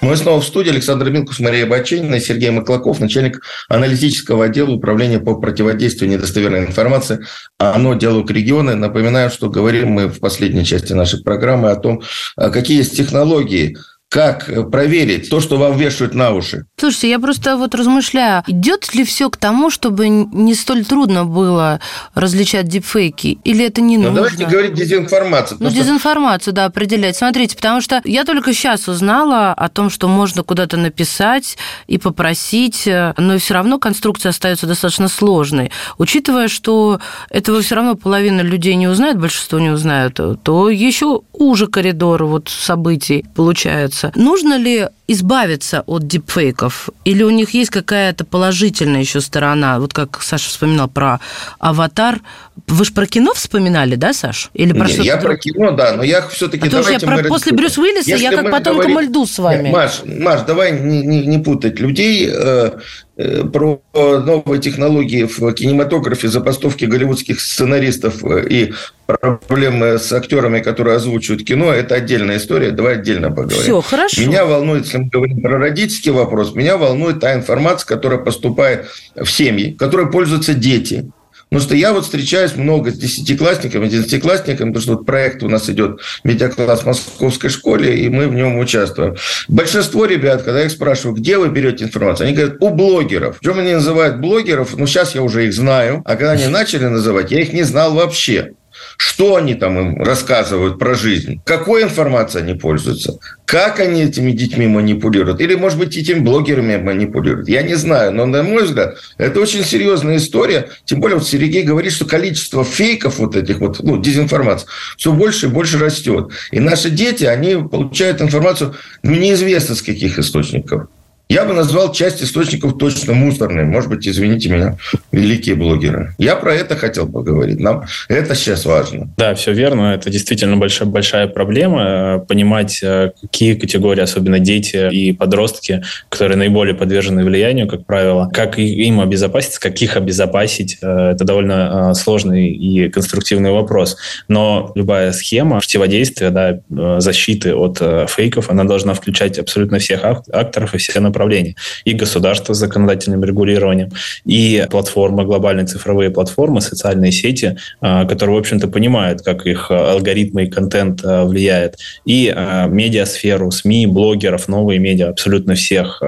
Мы 0.00 0.16
снова 0.16 0.40
в 0.40 0.44
студии. 0.44 0.70
Александр 0.70 1.08
Минкус, 1.08 1.38
Мария 1.38 1.66
Баченина, 1.66 2.18
Сергей 2.18 2.50
Маклаков, 2.50 2.98
начальник 2.98 3.42
аналитического 3.68 4.46
отдела 4.46 4.72
управления 4.72 5.20
по 5.20 5.36
противодействию 5.36 6.10
недостоверной 6.10 6.66
информации. 6.66 7.24
Оно 7.58 7.94
диалог 7.94 8.28
регионы. 8.28 8.74
Напоминаю, 8.74 9.30
что 9.30 9.50
говорим 9.50 9.90
мы 9.90 10.08
в 10.08 10.18
последней 10.18 10.64
части 10.64 10.94
нашей 10.94 11.22
программы 11.22 11.70
о 11.70 11.76
том, 11.76 12.02
а 12.34 12.50
какие 12.50 12.78
есть 12.78 12.96
технологии, 12.96 13.76
как 14.14 14.70
проверить 14.70 15.28
то, 15.28 15.40
что 15.40 15.56
вам 15.56 15.76
вешают 15.76 16.14
на 16.14 16.30
уши? 16.30 16.66
Слушайте, 16.76 17.10
я 17.10 17.18
просто 17.18 17.56
вот 17.56 17.74
размышляю, 17.74 18.44
идет 18.46 18.94
ли 18.94 19.02
все 19.02 19.28
к 19.28 19.36
тому, 19.36 19.70
чтобы 19.70 20.08
не 20.08 20.54
столь 20.54 20.84
трудно 20.84 21.24
было 21.24 21.80
различать 22.14 22.68
дипфейки, 22.68 23.38
или 23.42 23.66
это 23.66 23.80
не 23.80 23.98
ну, 23.98 24.10
нужно? 24.10 24.22
давайте 24.22 24.46
говорить 24.46 24.74
дезинформацию. 24.74 25.58
Ну, 25.60 25.68
дезинформацию, 25.68 26.54
да, 26.54 26.66
определять. 26.66 27.16
Смотрите, 27.16 27.56
потому 27.56 27.80
что 27.80 28.02
я 28.04 28.24
только 28.24 28.54
сейчас 28.54 28.86
узнала 28.86 29.52
о 29.52 29.68
том, 29.68 29.90
что 29.90 30.06
можно 30.06 30.44
куда-то 30.44 30.76
написать 30.76 31.58
и 31.88 31.98
попросить, 31.98 32.88
но 33.16 33.38
все 33.38 33.54
равно 33.54 33.80
конструкция 33.80 34.30
остается 34.30 34.68
достаточно 34.68 35.08
сложной. 35.08 35.72
Учитывая, 35.98 36.46
что 36.46 37.00
этого 37.30 37.62
все 37.62 37.74
равно 37.74 37.96
половина 37.96 38.42
людей 38.42 38.76
не 38.76 38.86
узнает, 38.86 39.18
большинство 39.18 39.58
не 39.58 39.70
узнают, 39.70 40.20
то 40.44 40.70
еще 40.70 41.22
уже 41.32 41.66
коридор 41.66 42.22
вот 42.26 42.48
событий 42.48 43.24
получается. 43.34 44.03
Нужно 44.14 44.56
ли 44.56 44.88
избавиться 45.06 45.82
от 45.86 46.06
дипфейков? 46.06 46.88
Или 47.04 47.22
у 47.22 47.30
них 47.30 47.50
есть 47.50 47.70
какая-то 47.70 48.24
положительная 48.24 49.00
еще 49.00 49.20
сторона? 49.20 49.78
Вот 49.78 49.92
как 49.92 50.22
Саша 50.22 50.48
вспоминал 50.48 50.88
про 50.88 51.20
аватар. 51.58 52.20
Вы 52.66 52.84
же 52.84 52.92
про 52.92 53.06
кино 53.06 53.34
вспоминали, 53.34 53.96
да, 53.96 54.12
Саш? 54.12 54.50
Или 54.54 54.72
про 54.72 54.86
Нет, 54.86 55.04
я 55.04 55.16
про 55.16 55.36
кино, 55.36 55.72
да, 55.72 55.92
но 55.94 56.02
я 56.02 56.26
все-таки... 56.28 56.68
А 56.68 56.70
то 56.70 56.90
я 56.90 57.00
про... 57.00 57.24
после 57.24 57.52
Брюс 57.52 57.76
Уиллиса 57.78 58.10
Если 58.10 58.24
я 58.24 58.30
как 58.30 58.50
потом 58.50 58.78
говорим... 58.78 59.00
льду 59.00 59.26
с 59.26 59.38
вами. 59.38 59.64
Нет, 59.64 59.72
Маш, 59.72 60.02
Маш, 60.04 60.42
давай 60.42 60.80
не, 60.80 61.02
не, 61.02 61.26
не 61.26 61.38
путать 61.38 61.80
людей. 61.80 62.30
Э, 62.32 62.78
Э, 63.16 63.44
про 63.44 63.80
новые 63.94 64.60
технологии 64.60 65.22
в 65.22 65.52
кинематографе, 65.52 66.26
забастовки 66.26 66.84
голливудских 66.84 67.40
сценаристов 67.40 68.24
э, 68.24 68.44
и 68.48 68.72
проблемы 69.06 70.00
с 70.00 70.12
актерами, 70.12 70.58
которые 70.58 70.96
озвучивают 70.96 71.44
кино, 71.44 71.72
это 71.72 71.94
отдельная 71.94 72.38
история, 72.38 72.72
давай 72.72 72.94
отдельно 72.94 73.28
поговорим. 73.28 73.62
Все, 73.62 73.80
хорошо. 73.82 74.20
Меня 74.20 74.44
волнует, 74.44 74.88
если 74.94 74.98
мы 74.98 75.08
говорим 75.08 75.42
про 75.42 75.58
родительский 75.58 76.12
вопрос, 76.12 76.54
меня 76.54 76.76
волнует 76.76 77.20
та 77.20 77.34
информация, 77.34 77.86
которая 77.86 78.20
поступает 78.20 78.86
в 79.14 79.26
семьи, 79.26 79.72
которой 79.72 80.10
пользуются 80.10 80.54
дети, 80.54 81.10
Потому 81.50 81.68
что 81.68 81.76
я 81.76 81.92
вот 81.92 82.04
встречаюсь 82.04 82.56
много 82.56 82.90
с 82.90 82.94
десятиклассниками, 82.94 83.86
одиннадцатиклассниками, 83.86 84.70
потому 84.70 84.82
что 84.82 84.92
вот 84.94 85.06
проект 85.06 85.40
у 85.44 85.48
нас 85.48 85.70
идет 85.70 86.00
медиакласс 86.24 86.80
в 86.80 86.86
московской 86.86 87.48
школе, 87.48 87.96
и 87.96 88.08
мы 88.08 88.26
в 88.26 88.34
нем 88.34 88.58
участвуем. 88.58 89.14
Большинство 89.46 90.04
ребят, 90.04 90.42
когда 90.42 90.60
я 90.60 90.66
их 90.66 90.72
спрашиваю, 90.72 91.14
где 91.14 91.38
вы 91.38 91.50
берете 91.50 91.84
информацию, 91.84 92.26
они 92.26 92.34
говорят, 92.34 92.56
у 92.60 92.70
блогеров. 92.70 93.38
Причем 93.38 93.60
они 93.60 93.72
называют 93.72 94.18
блогеров, 94.18 94.76
ну, 94.76 94.86
сейчас 94.88 95.14
я 95.14 95.22
уже 95.22 95.46
их 95.46 95.54
знаю, 95.54 96.02
а 96.04 96.16
когда 96.16 96.32
они 96.32 96.48
начали 96.48 96.86
называть, 96.86 97.30
я 97.30 97.40
их 97.40 97.52
не 97.52 97.62
знал 97.62 97.94
вообще. 97.94 98.54
Что 98.96 99.36
они 99.36 99.54
там 99.54 99.78
им 99.78 100.02
рассказывают 100.02 100.78
про 100.78 100.94
жизнь? 100.94 101.40
Какой 101.44 101.82
информацией 101.82 102.44
они 102.44 102.54
пользуются? 102.54 103.18
Как 103.44 103.80
они 103.80 104.02
этими 104.02 104.32
детьми 104.32 104.66
манипулируют? 104.66 105.40
Или, 105.40 105.54
может 105.54 105.78
быть, 105.78 105.96
этими 105.96 106.20
блогерами 106.20 106.76
манипулируют? 106.76 107.48
Я 107.48 107.62
не 107.62 107.74
знаю. 107.74 108.12
Но, 108.12 108.26
на 108.26 108.42
мой 108.42 108.64
взгляд, 108.64 108.96
это 109.18 109.40
очень 109.40 109.64
серьезная 109.64 110.16
история. 110.16 110.70
Тем 110.84 111.00
более, 111.00 111.18
вот 111.18 111.26
Сергей 111.26 111.62
говорит, 111.62 111.92
что 111.92 112.04
количество 112.04 112.64
фейков 112.64 113.18
вот 113.18 113.36
этих 113.36 113.58
вот, 113.58 113.80
ну, 113.82 114.00
дезинформации 114.00 114.68
все 114.96 115.12
больше 115.12 115.46
и 115.46 115.48
больше 115.48 115.78
растет. 115.78 116.30
И 116.50 116.60
наши 116.60 116.90
дети, 116.90 117.24
они 117.24 117.56
получают 117.56 118.20
информацию, 118.20 118.74
ну, 119.02 119.12
неизвестно 119.12 119.74
с 119.74 119.82
каких 119.82 120.18
источников. 120.18 120.88
Я 121.30 121.46
бы 121.46 121.54
назвал 121.54 121.90
часть 121.90 122.22
источников 122.22 122.76
точно 122.76 123.14
мусорной. 123.14 123.64
Может 123.64 123.88
быть, 123.88 124.06
извините 124.06 124.50
меня, 124.50 124.76
великие 125.10 125.54
блогеры. 125.54 126.14
Я 126.18 126.36
про 126.36 126.54
это 126.54 126.76
хотел 126.76 127.08
поговорить. 127.10 127.58
Нам 127.58 127.84
это 128.08 128.34
сейчас 128.34 128.66
важно. 128.66 129.08
Да, 129.16 129.34
все 129.34 129.52
верно. 129.52 129.94
Это 129.94 130.10
действительно 130.10 130.58
большая, 130.58 130.86
большая 130.86 131.26
проблема. 131.26 132.18
Понимать, 132.28 132.80
э, 132.82 133.12
какие 133.22 133.54
категории, 133.54 134.02
особенно 134.02 134.38
дети 134.38 134.90
и 134.92 135.12
подростки, 135.12 135.82
которые 136.10 136.36
наиболее 136.36 136.74
подвержены 136.74 137.24
влиянию, 137.24 137.68
как 137.68 137.86
правило, 137.86 138.28
как 138.30 138.58
им 138.58 139.00
обезопасить, 139.00 139.58
как 139.58 139.80
их 139.80 139.96
обезопасить, 139.96 140.76
э, 140.82 141.12
это 141.12 141.24
довольно 141.24 141.90
э, 141.90 141.94
сложный 141.94 142.50
и 142.50 142.90
конструктивный 142.90 143.50
вопрос. 143.50 143.96
Но 144.28 144.72
любая 144.74 145.12
схема 145.12 145.60
противодействия, 145.60 146.30
да, 146.30 147.00
защиты 147.00 147.54
от 147.54 147.78
фейков, 148.10 148.50
она 148.50 148.64
должна 148.64 148.92
включать 148.92 149.38
абсолютно 149.38 149.78
всех 149.78 150.04
акторов 150.04 150.74
и 150.74 150.78
все 150.78 151.00
направления 151.00 151.13
направлений. 151.14 151.56
И 151.84 151.94
государство 151.94 152.54
с 152.54 152.58
законодательным 152.58 153.24
регулированием, 153.24 153.90
и 154.26 154.66
платформы, 154.70 155.24
глобальные 155.24 155.66
цифровые 155.66 156.10
платформы, 156.10 156.60
социальные 156.60 157.12
сети, 157.12 157.56
а, 157.80 158.04
которые, 158.04 158.36
в 158.36 158.38
общем-то, 158.38 158.68
понимают, 158.68 159.22
как 159.22 159.46
их 159.46 159.70
а, 159.70 159.92
алгоритмы 159.92 160.44
и 160.44 160.50
контент 160.50 161.00
а, 161.04 161.24
влияет, 161.24 161.78
и 162.04 162.34
медиасферу, 162.68 163.50
СМИ, 163.50 163.86
блогеров, 163.86 164.48
новые 164.48 164.78
медиа, 164.80 165.10
абсолютно 165.10 165.54
всех. 165.54 166.02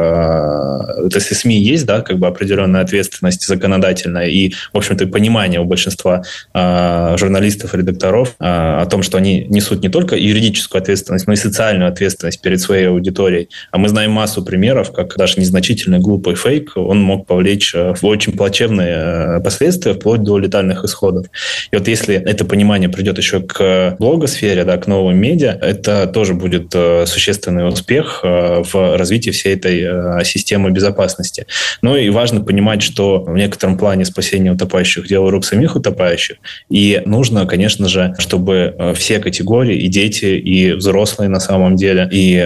Если 1.14 1.34
СМИ 1.34 1.59
есть, 1.59 1.86
да, 1.86 2.00
как 2.00 2.18
бы 2.18 2.26
определенная 2.26 2.82
ответственность 2.82 3.46
законодательная 3.46 4.26
и, 4.26 4.52
в 4.72 4.76
общем-то, 4.76 5.07
понимание 5.07 5.61
у 5.61 5.64
большинства 5.64 6.22
журналистов, 6.54 7.74
редакторов 7.74 8.34
о 8.38 8.86
том, 8.86 9.02
что 9.02 9.18
они 9.18 9.46
несут 9.48 9.82
не 9.82 9.88
только 9.88 10.16
юридическую 10.16 10.82
ответственность, 10.82 11.26
но 11.26 11.34
и 11.34 11.36
социальную 11.36 11.88
ответственность 11.88 12.40
перед 12.40 12.61
своей 12.61 12.88
аудиторией. 12.88 13.48
А 13.70 13.78
мы 13.78 13.88
знаем 13.88 14.11
массу 14.11 14.42
примеров, 14.44 14.92
как 14.97 15.16
даже 15.16 15.38
незначительный 15.38 15.99
глупый 15.99 16.34
фейк, 16.34 16.72
он 16.76 17.01
мог 17.03 17.26
повлечь 17.26 17.74
э, 17.74 17.94
очень 18.01 18.32
плачевные 18.32 18.97
э, 18.97 19.40
последствия, 19.40 19.92
вплоть 19.92 20.22
до 20.22 20.38
летальных 20.38 20.84
исходов. 20.84 21.26
И 21.70 21.76
вот 21.76 21.86
если 21.86 22.14
это 22.14 22.44
понимание 22.44 22.88
придет 22.88 23.18
еще 23.18 23.40
к 23.40 23.97
блогосфере, 23.99 24.64
да, 24.64 24.78
к 24.78 24.86
новым 24.86 25.18
медиа, 25.18 25.59
это 25.61 26.07
тоже 26.07 26.32
будет 26.32 26.74
э, 26.74 27.05
существенный 27.07 27.68
успех 27.68 28.20
в 28.22 28.97
развитии 28.97 29.30
всей 29.30 29.55
этой 29.55 30.24
системы 30.24 30.70
безопасности. 30.70 31.47
Ну 31.82 31.97
и 31.97 32.09
важно 32.09 32.40
понимать, 32.40 32.82
что 32.82 33.22
в 33.22 33.36
некотором 33.36 33.76
плане 33.76 34.05
спасение 34.05 34.53
утопающих– 34.53 35.07
дело 35.09 35.30
рук 35.30 35.44
самих 35.44 35.76
утопающих. 35.76 36.36
И 36.70 37.03
нужно, 37.05 37.47
конечно 37.47 37.88
же, 37.88 38.14
чтобы 38.18 38.94
все 38.97 39.18
категории, 39.18 39.76
и 39.76 39.88
дети, 39.88 40.24
и 40.24 40.72
взрослые 40.72 41.28
на 41.28 41.40
самом 41.40 41.76
деле, 41.76 42.09
и 42.11 42.36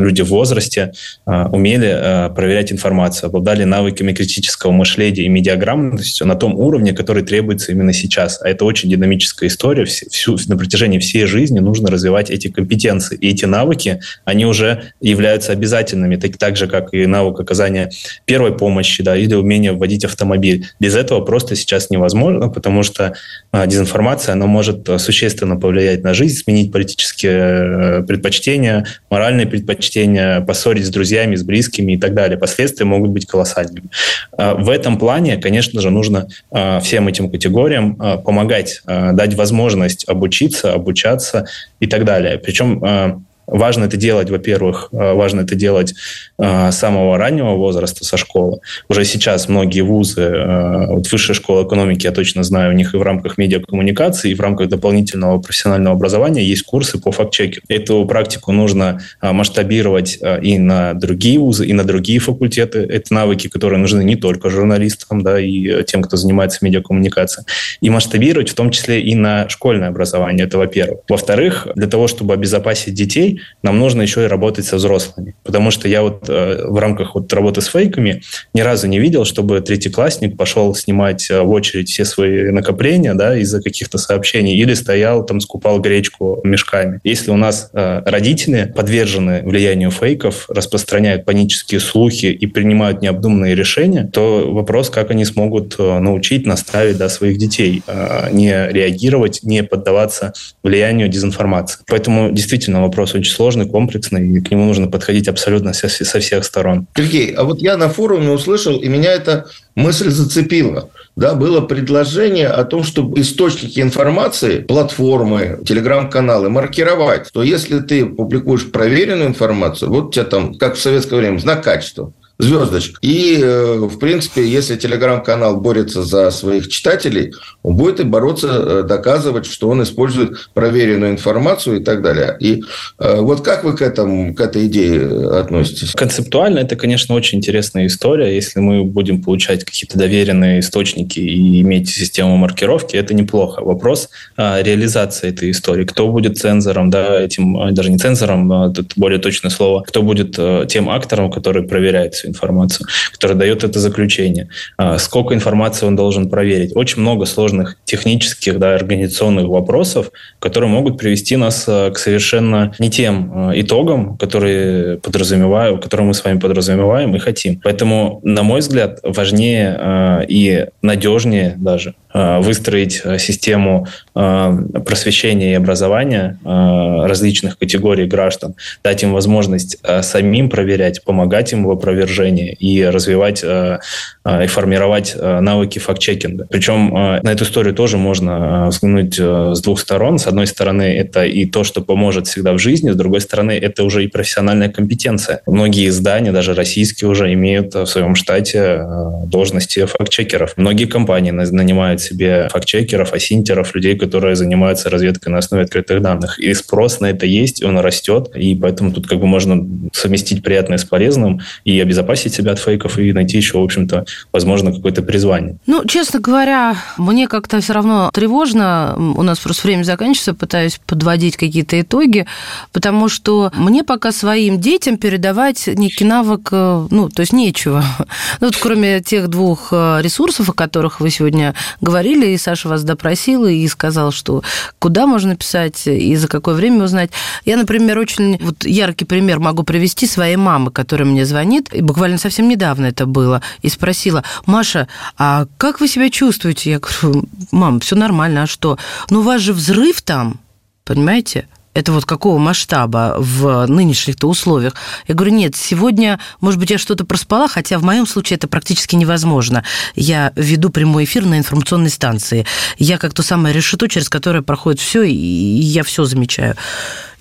люди 0.00 0.22
в 0.22 0.28
возрасте 0.28 0.92
умели 1.26 1.71
умели 1.72 1.92
э, 1.94 2.30
проверять 2.34 2.72
информацию, 2.72 3.28
обладали 3.28 3.64
навыками 3.64 4.12
критического 4.12 4.72
мышления 4.72 5.22
и 5.22 5.28
медиаграмотностью 5.28 6.26
на 6.26 6.34
том 6.34 6.54
уровне, 6.54 6.92
который 6.92 7.22
требуется 7.22 7.72
именно 7.72 7.92
сейчас. 7.92 8.40
А 8.42 8.48
это 8.48 8.64
очень 8.64 8.90
динамическая 8.90 9.48
история. 9.48 9.84
Всю, 9.84 10.36
на 10.48 10.56
протяжении 10.56 10.98
всей 10.98 11.26
жизни 11.26 11.60
нужно 11.60 11.90
развивать 11.90 12.30
эти 12.30 12.48
компетенции. 12.48 13.16
И 13.16 13.30
эти 13.30 13.44
навыки, 13.44 14.00
они 14.24 14.46
уже 14.46 14.92
являются 15.00 15.52
обязательными, 15.52 16.16
так, 16.16 16.36
так 16.36 16.56
же, 16.56 16.66
как 16.66 16.92
и 16.94 17.06
навык 17.06 17.40
оказания 17.40 17.90
первой 18.24 18.56
помощи 18.56 19.02
да, 19.02 19.16
или 19.16 19.34
умение 19.34 19.72
вводить 19.72 20.04
автомобиль. 20.04 20.66
Без 20.80 20.94
этого 20.94 21.20
просто 21.20 21.56
сейчас 21.56 21.90
невозможно, 21.90 22.48
потому 22.48 22.82
что 22.82 23.14
а, 23.50 23.66
дезинформация, 23.66 24.32
она 24.32 24.46
может 24.46 24.88
существенно 24.98 25.56
повлиять 25.56 26.02
на 26.02 26.14
жизнь, 26.14 26.36
сменить 26.36 26.72
политические 26.72 27.32
э, 27.32 28.02
предпочтения, 28.02 28.86
моральные 29.10 29.46
предпочтения, 29.46 30.40
поссорить 30.40 30.86
с 30.86 30.90
друзьями, 30.90 31.36
с 31.36 31.42
близкими, 31.42 31.61
близкими 31.62 31.92
и 31.92 31.96
так 31.96 32.14
далее. 32.14 32.38
Последствия 32.38 32.86
могут 32.86 33.10
быть 33.10 33.26
колоссальными. 33.26 33.88
А, 34.36 34.54
в 34.54 34.68
этом 34.68 34.98
плане, 34.98 35.36
конечно 35.36 35.80
же, 35.80 35.90
нужно 35.90 36.28
а, 36.50 36.80
всем 36.80 37.08
этим 37.08 37.30
категориям 37.30 37.96
а, 37.98 38.16
помогать, 38.16 38.82
дать 38.86 39.34
возможность 39.34 40.08
обучиться, 40.08 40.72
обучаться 40.72 41.46
и 41.80 41.86
так 41.86 42.04
далее. 42.04 42.38
Причем 42.38 43.24
Важно 43.46 43.84
это 43.84 43.96
делать, 43.96 44.30
во-первых, 44.30 44.88
э, 44.92 45.12
важно 45.14 45.40
это 45.40 45.54
делать 45.54 45.94
э, 46.38 46.70
с 46.70 46.78
самого 46.78 47.18
раннего 47.18 47.54
возраста, 47.54 48.04
со 48.04 48.16
школы. 48.16 48.60
Уже 48.88 49.04
сейчас 49.04 49.48
многие 49.48 49.82
вузы, 49.82 50.22
э, 50.22 50.86
вот 50.86 51.10
высшая 51.10 51.34
школа 51.34 51.66
экономики, 51.66 52.06
я 52.06 52.12
точно 52.12 52.44
знаю, 52.44 52.72
у 52.72 52.76
них 52.76 52.94
и 52.94 52.96
в 52.96 53.02
рамках 53.02 53.38
медиакоммуникации, 53.38 54.30
и 54.30 54.34
в 54.34 54.40
рамках 54.40 54.68
дополнительного 54.68 55.40
профессионального 55.40 55.96
образования 55.96 56.44
есть 56.44 56.62
курсы 56.62 56.98
по 56.98 57.12
факт-чекингу. 57.12 57.66
Эту 57.68 58.04
практику 58.06 58.52
нужно 58.52 59.00
масштабировать 59.20 60.18
и 60.42 60.58
на 60.58 60.94
другие 60.94 61.38
вузы, 61.38 61.66
и 61.66 61.72
на 61.72 61.84
другие 61.84 62.20
факультеты. 62.20 62.78
Это 62.78 63.12
навыки, 63.12 63.48
которые 63.48 63.78
нужны 63.78 64.02
не 64.02 64.16
только 64.16 64.50
журналистам, 64.50 65.22
да, 65.22 65.40
и 65.40 65.84
тем, 65.84 66.02
кто 66.02 66.16
занимается 66.16 66.58
медиакоммуникацией. 66.62 67.46
И 67.80 67.90
масштабировать 67.90 68.50
в 68.50 68.54
том 68.54 68.70
числе 68.70 69.02
и 69.02 69.14
на 69.14 69.48
школьное 69.48 69.88
образование. 69.88 70.46
Это 70.46 70.58
во-первых. 70.58 71.00
Во-вторых, 71.08 71.68
для 71.74 71.86
того, 71.86 72.08
чтобы 72.08 72.34
обезопасить 72.34 72.94
детей, 72.94 73.40
нам 73.62 73.78
нужно 73.78 74.02
еще 74.02 74.24
и 74.24 74.26
работать 74.26 74.64
со 74.64 74.76
взрослыми. 74.76 75.34
Потому 75.42 75.70
что 75.70 75.88
я 75.88 76.02
вот 76.02 76.28
э, 76.28 76.66
в 76.66 76.78
рамках 76.78 77.14
вот 77.14 77.32
работы 77.32 77.60
с 77.60 77.66
фейками 77.66 78.22
ни 78.54 78.60
разу 78.60 78.86
не 78.88 78.98
видел, 78.98 79.24
чтобы 79.24 79.60
третьеклассник 79.60 80.36
пошел 80.36 80.74
снимать 80.74 81.30
э, 81.30 81.40
в 81.40 81.50
очередь 81.50 81.88
все 81.88 82.04
свои 82.04 82.50
накопления 82.50 83.14
да, 83.14 83.36
из-за 83.38 83.62
каких-то 83.62 83.98
сообщений 83.98 84.58
или 84.58 84.74
стоял 84.74 85.24
там, 85.24 85.40
скупал 85.40 85.80
гречку 85.80 86.40
мешками. 86.44 87.00
Если 87.04 87.30
у 87.30 87.36
нас 87.36 87.70
э, 87.72 88.02
родители 88.04 88.72
подвержены 88.74 89.42
влиянию 89.44 89.90
фейков, 89.90 90.46
распространяют 90.48 91.24
панические 91.24 91.80
слухи 91.80 92.26
и 92.26 92.46
принимают 92.46 93.02
необдуманные 93.02 93.54
решения, 93.54 94.08
то 94.12 94.50
вопрос, 94.52 94.90
как 94.90 95.10
они 95.10 95.24
смогут 95.24 95.78
научить, 95.78 96.46
наставить 96.46 96.98
да, 96.98 97.08
своих 97.08 97.38
детей 97.38 97.82
не 98.30 98.68
реагировать, 98.70 99.40
не 99.42 99.62
поддаваться 99.62 100.32
влиянию 100.62 101.08
дезинформации. 101.08 101.80
Поэтому 101.86 102.30
действительно 102.30 102.82
вопрос 102.82 103.14
очень 103.14 103.21
очень 103.22 103.32
сложный, 103.32 103.66
комплексный, 103.66 104.28
и 104.28 104.40
к 104.40 104.50
нему 104.50 104.66
нужно 104.66 104.88
подходить 104.88 105.28
абсолютно 105.28 105.72
со, 105.72 105.88
со 105.88 106.20
всех 106.20 106.44
сторон. 106.44 106.86
Сергей, 106.96 107.32
а 107.32 107.44
вот 107.44 107.60
я 107.60 107.76
на 107.76 107.88
форуме 107.88 108.30
услышал, 108.30 108.76
и 108.80 108.88
меня 108.88 109.12
эта 109.12 109.46
мысль 109.76 110.10
зацепила. 110.10 110.90
Да, 111.14 111.34
было 111.34 111.60
предложение 111.60 112.48
о 112.48 112.64
том, 112.64 112.82
чтобы 112.82 113.20
источники 113.20 113.80
информации, 113.80 114.60
платформы, 114.60 115.60
телеграм-каналы 115.64 116.48
маркировать. 116.48 117.30
То 117.32 117.42
если 117.42 117.80
ты 117.80 118.06
публикуешь 118.06 118.70
проверенную 118.70 119.28
информацию, 119.28 119.90
вот 119.90 120.04
у 120.06 120.10
тебя 120.10 120.24
там, 120.24 120.54
как 120.54 120.74
в 120.74 120.80
советское 120.80 121.16
время, 121.16 121.38
знак 121.38 121.62
качества 121.62 122.12
звездочка. 122.42 122.98
И, 123.02 123.38
э, 123.40 123.76
в 123.76 123.98
принципе, 123.98 124.46
если 124.46 124.76
телеграм-канал 124.76 125.60
борется 125.60 126.02
за 126.02 126.30
своих 126.30 126.68
читателей, 126.68 127.32
он 127.62 127.76
будет 127.76 128.00
и 128.00 128.04
бороться, 128.04 128.48
э, 128.48 128.82
доказывать, 128.82 129.46
что 129.46 129.68
он 129.68 129.82
использует 129.82 130.50
проверенную 130.52 131.12
информацию 131.12 131.80
и 131.80 131.84
так 131.84 132.02
далее. 132.02 132.36
И 132.40 132.62
э, 132.98 133.20
вот 133.20 133.42
как 133.42 133.64
вы 133.64 133.76
к, 133.76 133.82
этому, 133.82 134.34
к 134.34 134.40
этой 134.40 134.66
идее 134.66 135.38
относитесь? 135.38 135.92
Концептуально 135.92 136.58
это, 136.60 136.74
конечно, 136.76 137.14
очень 137.14 137.38
интересная 137.38 137.86
история. 137.86 138.34
Если 138.34 138.60
мы 138.60 138.84
будем 138.84 139.22
получать 139.22 139.64
какие-то 139.64 139.96
доверенные 139.98 140.60
источники 140.60 141.20
и 141.20 141.60
иметь 141.60 141.88
систему 141.88 142.36
маркировки, 142.36 142.96
это 142.96 143.14
неплохо. 143.14 143.62
Вопрос 143.62 144.10
реализации 144.36 145.28
этой 145.28 145.50
истории. 145.50 145.84
Кто 145.84 146.08
будет 146.08 146.38
цензором, 146.38 146.90
да, 146.90 147.20
этим, 147.20 147.74
даже 147.74 147.90
не 147.90 147.98
цензором, 147.98 148.52
а 148.52 148.70
это 148.70 148.84
более 148.96 149.18
точное 149.18 149.50
слово, 149.50 149.82
кто 149.82 150.02
будет 150.02 150.38
тем 150.68 150.88
актором, 150.88 151.30
который 151.30 151.62
проверяет 151.62 152.14
информацию, 152.32 152.88
который 153.12 153.36
дает 153.36 153.64
это 153.64 153.78
заключение. 153.78 154.48
А, 154.76 154.98
сколько 154.98 155.34
информации 155.34 155.86
он 155.86 155.96
должен 155.96 156.28
проверить. 156.28 156.74
Очень 156.74 157.02
много 157.02 157.26
сложных 157.26 157.76
технических, 157.84 158.58
да, 158.58 158.74
организационных 158.74 159.46
вопросов, 159.46 160.10
которые 160.38 160.70
могут 160.70 160.98
привести 160.98 161.36
нас 161.36 161.64
а, 161.68 161.90
к 161.90 161.98
совершенно 161.98 162.72
не 162.78 162.90
тем 162.90 163.32
а, 163.34 163.52
итогам, 163.54 164.16
которые 164.16 164.98
подразумеваю, 164.98 165.78
которые 165.78 166.06
мы 166.06 166.14
с 166.14 166.24
вами 166.24 166.38
подразумеваем 166.38 167.14
и 167.14 167.18
хотим. 167.18 167.60
Поэтому, 167.62 168.20
на 168.22 168.42
мой 168.42 168.60
взгляд, 168.60 168.98
важнее 169.02 170.26
и 170.28 170.66
надежнее 170.82 171.54
даже 171.56 171.94
выстроить 172.14 173.02
систему 173.18 173.86
просвещения 174.12 175.52
и 175.52 175.54
образования 175.54 176.38
различных 176.44 177.58
категорий 177.58 178.06
граждан, 178.06 178.54
дать 178.84 179.02
им 179.02 179.12
возможность 179.12 179.78
самим 180.02 180.50
проверять, 180.50 181.02
помогать 181.04 181.52
им 181.52 181.64
в 181.64 181.70
опровержении 181.70 182.21
окружении 182.22 182.56
и 182.58 182.84
развивать 182.84 183.42
э, 183.42 183.78
э, 184.24 184.44
и 184.44 184.46
формировать 184.46 185.14
э, 185.16 185.40
навыки 185.40 185.78
факт-чекинга. 185.78 186.46
Причем 186.50 186.90
на 186.92 187.32
эту 187.32 187.44
историю 187.44 187.74
тоже 187.74 187.98
можно 187.98 188.68
взглянуть 188.68 189.18
с 189.18 189.60
двух 189.60 189.80
сторон. 189.80 190.18
С 190.18 190.26
одной 190.26 190.46
стороны, 190.46 190.82
это 190.82 191.24
и 191.24 191.46
то, 191.46 191.64
что 191.64 191.82
поможет 191.82 192.26
всегда 192.26 192.52
в 192.52 192.58
жизни, 192.58 192.90
с 192.90 192.96
другой 192.96 193.20
стороны, 193.20 193.52
это 193.52 193.84
уже 193.84 194.04
и 194.04 194.08
профессиональная 194.08 194.68
компетенция. 194.68 195.40
Многие 195.46 195.88
издания, 195.88 196.32
даже 196.32 196.54
российские 196.54 197.10
уже, 197.10 197.32
имеют 197.32 197.74
в 197.74 197.86
своем 197.86 198.14
штате 198.14 198.84
должности 199.26 199.86
факт-чекеров. 199.86 200.54
Многие 200.56 200.86
компании 200.86 201.30
нанимают 201.30 202.00
себе 202.00 202.48
факт-чекеров, 202.52 203.12
асинтеров, 203.12 203.74
людей, 203.74 203.96
которые 203.96 204.36
занимаются 204.36 204.90
разведкой 204.90 205.32
на 205.32 205.38
основе 205.38 205.64
открытых 205.64 206.00
данных. 206.02 206.38
И 206.38 206.54
спрос 206.54 207.00
на 207.00 207.06
это 207.06 207.26
есть, 207.26 207.64
он 207.64 207.78
растет, 207.78 208.30
и 208.34 208.54
поэтому 208.54 208.92
тут 208.92 209.06
как 209.06 209.18
бы 209.18 209.26
можно 209.26 209.66
совместить 209.92 210.42
приятное 210.42 210.78
с 210.78 210.84
полезным 210.84 211.40
и 211.64 211.80
обезопасить 211.80 212.01
обезопасить 212.02 212.34
себя 212.34 212.52
от 212.52 212.58
фейков 212.58 212.98
и 212.98 213.12
найти 213.12 213.36
еще, 213.36 213.58
в 213.58 213.62
общем-то, 213.62 214.04
возможно, 214.32 214.72
какое-то 214.72 215.02
призвание. 215.02 215.56
Ну, 215.66 215.84
честно 215.86 216.20
говоря, 216.20 216.76
мне 216.98 217.28
как-то 217.28 217.60
все 217.60 217.72
равно 217.72 218.10
тревожно. 218.12 218.94
У 218.96 219.22
нас 219.22 219.38
просто 219.38 219.66
время 219.66 219.84
заканчивается, 219.84 220.34
пытаюсь 220.34 220.80
подводить 220.86 221.36
какие-то 221.36 221.80
итоги, 221.80 222.26
потому 222.72 223.08
что 223.08 223.50
мне 223.56 223.84
пока 223.84 224.12
своим 224.12 224.60
детям 224.60 224.96
передавать 224.96 225.66
некий 225.66 226.04
навык, 226.04 226.48
э, 226.52 226.86
ну, 226.90 227.08
то 227.08 227.20
есть 227.20 227.32
нечего. 227.32 227.84
Ну, 228.40 228.48
вот 228.48 228.56
кроме 228.56 229.00
тех 229.00 229.28
двух 229.28 229.68
э, 229.72 230.00
ресурсов, 230.02 230.48
о 230.48 230.52
которых 230.52 231.00
вы 231.00 231.10
сегодня 231.10 231.54
говорили, 231.80 232.26
и 232.26 232.38
Саша 232.38 232.68
вас 232.68 232.82
допросила 232.82 233.46
и 233.46 233.66
сказал, 233.68 234.10
что 234.10 234.42
куда 234.78 235.06
можно 235.06 235.36
писать 235.36 235.86
и 235.86 236.16
за 236.16 236.28
какое 236.28 236.54
время 236.54 236.84
узнать. 236.84 237.10
Я, 237.44 237.56
например, 237.56 237.98
очень 237.98 238.38
вот 238.42 238.64
яркий 238.64 239.04
пример 239.04 239.38
могу 239.38 239.62
привести 239.62 240.06
своей 240.06 240.36
мамы, 240.36 240.70
которая 240.72 241.06
мне 241.06 241.24
звонит, 241.24 241.72
и 241.72 241.82
буквально 241.92 242.16
совсем 242.16 242.48
недавно 242.48 242.86
это 242.86 243.04
было, 243.04 243.42
и 243.60 243.68
спросила, 243.68 244.24
Маша, 244.46 244.88
а 245.18 245.44
как 245.58 245.78
вы 245.78 245.88
себя 245.88 246.08
чувствуете? 246.08 246.70
Я 246.70 246.78
говорю, 246.78 247.28
мам, 247.50 247.80
все 247.80 247.96
нормально, 247.96 248.44
а 248.44 248.46
что? 248.46 248.78
Ну, 249.10 249.20
у 249.20 249.22
вас 249.22 249.42
же 249.42 249.52
взрыв 249.52 250.00
там, 250.00 250.40
понимаете? 250.84 251.48
Это 251.74 251.92
вот 251.92 252.06
какого 252.06 252.38
масштаба 252.38 253.16
в 253.18 253.66
нынешних-то 253.66 254.26
условиях? 254.26 254.74
Я 255.06 255.14
говорю, 255.14 255.34
нет, 255.34 255.54
сегодня, 255.54 256.18
может 256.40 256.58
быть, 256.58 256.70
я 256.70 256.78
что-то 256.78 257.04
проспала, 257.04 257.46
хотя 257.46 257.78
в 257.78 257.84
моем 257.84 258.06
случае 258.06 258.38
это 258.38 258.48
практически 258.48 258.96
невозможно. 258.96 259.62
Я 259.94 260.32
веду 260.34 260.70
прямой 260.70 261.04
эфир 261.04 261.26
на 261.26 261.36
информационной 261.36 261.90
станции. 261.90 262.46
Я 262.78 262.96
как 262.96 263.12
то 263.12 263.22
самое 263.22 263.54
решето, 263.54 263.86
через 263.86 264.08
которое 264.08 264.40
проходит 264.40 264.80
все, 264.80 265.02
и 265.02 265.14
я 265.14 265.82
все 265.82 266.04
замечаю. 266.04 266.56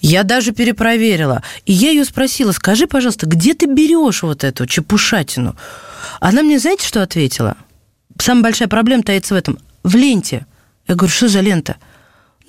Я 0.02 0.24
даже 0.24 0.52
перепроверила. 0.52 1.44
И 1.66 1.74
я 1.74 1.92
ее 1.92 2.06
спросила, 2.06 2.52
скажи, 2.52 2.88
пожалуйста, 2.88 3.28
где 3.28 3.54
ты 3.54 3.68
берешь 3.68 4.24
вот 4.24 4.44
эту 4.44 4.66
чепушатину? 4.66 5.56
Она 6.20 6.42
мне, 6.42 6.58
знаете, 6.58 6.88
что 6.88 7.04
ответила? 7.04 7.56
Самая 8.20 8.44
большая 8.44 8.68
проблема 8.68 9.04
таится 9.04 9.36
в 9.36 9.38
этом. 9.38 9.60
В 9.84 9.96
ленте. 9.96 10.48
Я 10.88 10.96
говорю, 10.96 11.14
что 11.14 11.28
за 11.28 11.40
лента? 11.40 11.78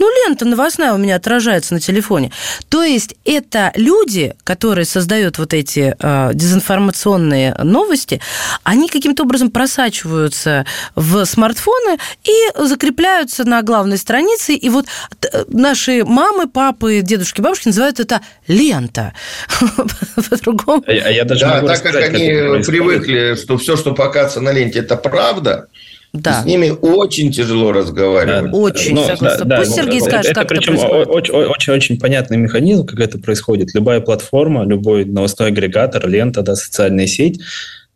Ну, 0.03 0.11
лента 0.11 0.45
новостная 0.45 0.95
у 0.95 0.99
меня 0.99 1.15
отражается 1.15 1.75
на 1.75 1.81
телефоне. 1.81 2.33
То 2.69 2.83
есть 2.83 3.15
это 3.25 3.71
люди, 3.77 4.35
которые 4.43 4.85
создают 4.85 5.39
вот 5.39 5.55
эти 5.55 5.95
э, 5.97 6.31
дезинформационные 6.35 7.55
новости, 7.63 8.21
они 8.65 8.89
каким-то 8.89 9.23
образом 9.23 9.53
просачиваются 9.53 10.67
в 10.97 11.25
смартфоны 11.25 11.99
и 12.25 12.67
закрепляются 12.67 13.45
на 13.45 13.63
главной 13.63 13.97
странице. 13.97 14.55
И 14.55 14.69
вот 14.71 14.87
э, 15.33 15.45
наши 15.47 16.05
мамы, 16.05 16.49
папы, 16.49 17.01
дедушки, 17.01 17.41
бабушки 17.41 17.69
называют 17.69 18.01
это 18.01 18.23
лента. 18.49 19.13
По-другому. 20.31 20.83
А, 20.85 20.91
а 20.91 21.11
я 21.11 21.23
даже 21.25 21.45
да, 21.45 21.61
так 21.61 21.81
как 21.81 21.95
они 21.95 22.27
привыкли, 22.67 23.37
что 23.41 23.57
все, 23.57 23.77
что 23.77 23.95
показывается 23.95 24.41
на 24.41 24.51
ленте, 24.51 24.81
это 24.81 24.97
правда, 24.97 25.69
да. 26.13 26.43
С 26.43 26.45
ними 26.45 26.71
очень 26.71 27.33
тяжело 27.33 27.73
разговаривать. 27.73 28.51
Да. 28.51 28.57
Очень, 28.59 28.95
Но, 28.95 29.07
согласна. 29.07 29.45
Да, 29.47 29.57
Пусть 29.59 29.75
да, 29.75 29.83
Сергей 29.83 30.01
скажет, 30.01 30.33
это, 30.33 30.41
как 30.41 30.49
причем 30.49 30.75
это 30.75 30.87
происходит. 30.87 31.31
Очень-очень 31.31 31.99
понятный 31.99 32.37
механизм, 32.37 32.87
как 32.87 33.01
это 33.01 33.19
происходит. 33.19 33.75
Любая 33.75 34.01
платформа, 34.01 34.65
любой 34.65 35.07
новостной 35.07 35.49
агрегатор, 35.49 36.07
лента, 36.07 36.43
да, 36.43 36.55
социальная 36.55 37.07
сеть– 37.07 37.41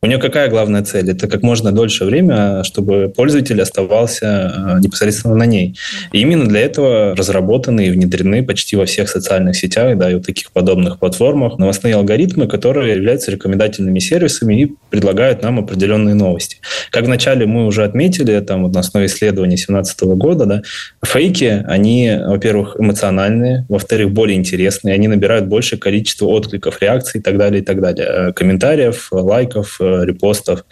у 0.06 0.08
нее 0.08 0.18
какая 0.18 0.48
главная 0.48 0.84
цель? 0.84 1.10
Это 1.10 1.26
как 1.26 1.42
можно 1.42 1.72
дольше 1.72 2.04
время, 2.04 2.62
чтобы 2.62 3.12
пользователь 3.14 3.60
оставался 3.60 4.76
э, 4.76 4.80
непосредственно 4.80 5.34
на 5.34 5.46
ней. 5.46 5.76
И 6.12 6.20
именно 6.20 6.46
для 6.46 6.60
этого 6.60 7.16
разработаны 7.16 7.88
и 7.88 7.90
внедрены 7.90 8.44
почти 8.44 8.76
во 8.76 8.86
всех 8.86 9.08
социальных 9.08 9.56
сетях, 9.56 9.98
да, 9.98 10.10
и 10.10 10.14
вот 10.14 10.24
таких 10.24 10.52
подобных 10.52 11.00
платформах 11.00 11.58
новостные 11.58 11.96
алгоритмы, 11.96 12.46
которые 12.46 12.94
являются 12.94 13.32
рекомендательными 13.32 13.98
сервисами 13.98 14.62
и 14.62 14.72
предлагают 14.90 15.42
нам 15.42 15.58
определенные 15.58 16.14
новости. 16.14 16.58
Как 16.90 17.04
вначале 17.06 17.46
мы 17.46 17.66
уже 17.66 17.82
отметили, 17.82 18.38
там 18.40 18.62
вот 18.62 18.74
на 18.74 18.80
основе 18.80 19.06
исследования 19.06 19.56
2017 19.56 20.02
года, 20.02 20.46
да, 20.46 20.62
фейки, 21.04 21.64
они, 21.66 22.16
во-первых, 22.24 22.76
эмоциональные, 22.78 23.66
во-вторых, 23.68 24.12
более 24.12 24.38
интересные, 24.38 24.94
они 24.94 25.08
набирают 25.08 25.46
большее 25.46 25.80
количество 25.80 26.26
откликов, 26.26 26.80
реакций 26.80 27.18
и 27.20 27.22
так 27.22 27.36
далее, 27.36 27.60
и 27.60 27.64
так 27.64 27.80
далее, 27.80 28.06
э, 28.08 28.32
комментариев, 28.32 29.08
лайков, 29.10 29.78
э, 29.80 29.95
репостов 30.04 30.64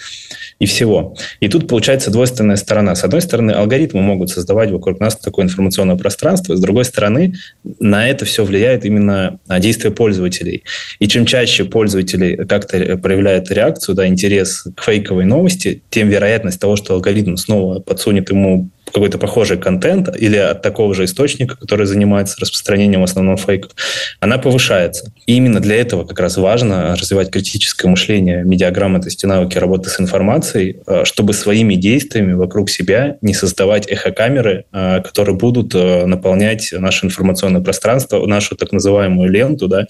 и 0.59 0.67
всего. 0.67 1.17
И 1.41 1.49
тут 1.49 1.69
получается 1.69 2.11
двойственная 2.11 2.57
сторона. 2.57 2.95
С 2.95 3.05
одной 3.05 3.21
стороны, 3.21 3.53
алгоритмы 3.53 4.03
могут 4.03 4.31
создавать 4.31 4.71
вокруг 4.71 5.01
нас 5.01 5.17
такое 5.17 5.45
информационное 5.45 5.97
пространство, 5.97 6.57
с 6.57 6.61
другой 6.61 6.85
стороны, 6.85 7.35
на 7.81 8.09
это 8.09 8.25
все 8.25 8.45
влияет 8.45 8.85
именно 8.85 9.39
действие 9.59 9.93
пользователей. 9.93 10.65
И 10.99 11.09
чем 11.09 11.27
чаще 11.27 11.65
пользователи 11.65 12.45
как-то 12.49 12.97
проявляют 12.99 13.51
реакцию, 13.51 13.95
да, 13.95 14.07
интерес 14.07 14.65
к 14.77 14.83
фейковой 14.83 15.25
новости, 15.25 15.83
тем 15.91 16.09
вероятность 16.09 16.61
того, 16.61 16.77
что 16.77 16.95
алгоритм 16.95 17.37
снова 17.37 17.81
подсунет 17.81 18.31
ему 18.31 18.71
какой-то 18.95 19.19
похожий 19.19 19.59
контент 19.59 20.09
или 20.17 20.37
от 20.37 20.63
такого 20.63 20.95
же 20.95 21.05
источника, 21.05 21.57
который 21.57 21.85
занимается 21.85 22.41
распространением 22.41 23.01
в 23.01 23.05
основном 23.05 23.37
фейков, 23.37 23.73
она 24.21 24.39
повышается. 24.39 25.13
И 25.27 25.35
именно 25.35 25.59
для 25.59 25.75
этого 25.77 26.05
как 26.05 26.21
раз 26.21 26.37
важно 26.37 26.95
развивать 26.95 27.31
критическое 27.31 27.89
мышление, 27.89 28.45
медиаграмотность 28.45 29.25
и 29.25 29.27
навыки 29.27 29.59
работы 29.59 29.91
с 29.91 30.01
информацией, 30.01 30.77
э, 30.87 31.05
чтобы 31.05 31.33
своими 31.33 31.75
действиями 31.75 32.35
вокруг 32.35 32.71
себя 32.71 33.17
не 33.21 33.35
создавать 33.35 33.91
эхокамеры, 33.91 34.65
э, 34.73 35.01
которые 35.03 35.35
будут 35.37 35.75
э, 35.75 36.07
наполнять 36.07 36.73
наше 36.73 37.07
информационное 37.07 37.63
пространство, 37.63 38.25
нашу 38.27 38.55
так 38.55 38.71
называемую 38.71 39.29
ленту, 39.29 39.67
да, 39.67 39.87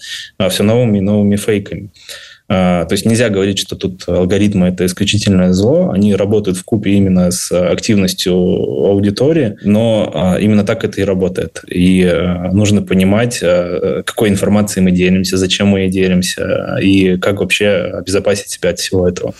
все 0.49 0.63
новыми 0.63 0.97
и 0.97 1.01
новыми 1.01 1.35
фейками. 1.35 1.91
То 2.47 2.87
есть 2.91 3.05
нельзя 3.05 3.29
говорить, 3.29 3.57
что 3.57 3.75
тут 3.75 4.07
алгоритмы– 4.07 4.67
это 4.69 4.85
исключительное 4.85 5.51
зло. 5.51 5.89
Они 5.89 6.15
работают 6.15 6.57
в 6.57 6.63
купе 6.63 6.91
именно 6.91 7.31
с 7.31 7.51
активностью 7.51 8.33
аудитории, 8.33 9.57
но 9.63 10.37
именно 10.39 10.63
так 10.63 10.83
это 10.83 11.01
и 11.01 11.03
работает. 11.03 11.63
И 11.67 12.05
нужно 12.51 12.83
понимать, 12.83 13.39
какой 13.39 14.29
информацией 14.29 14.83
мы 14.83 14.91
делимся, 14.91 15.37
зачем 15.37 15.69
мы 15.69 15.79
ей 15.79 15.89
делимся, 15.89 16.77
и 16.79 17.17
как 17.17 17.39
вообще 17.39 17.91
обезопасить 17.93 18.49
себя 18.49 18.69
от 18.69 18.79
всего 18.79 19.07
этого. 19.07 19.33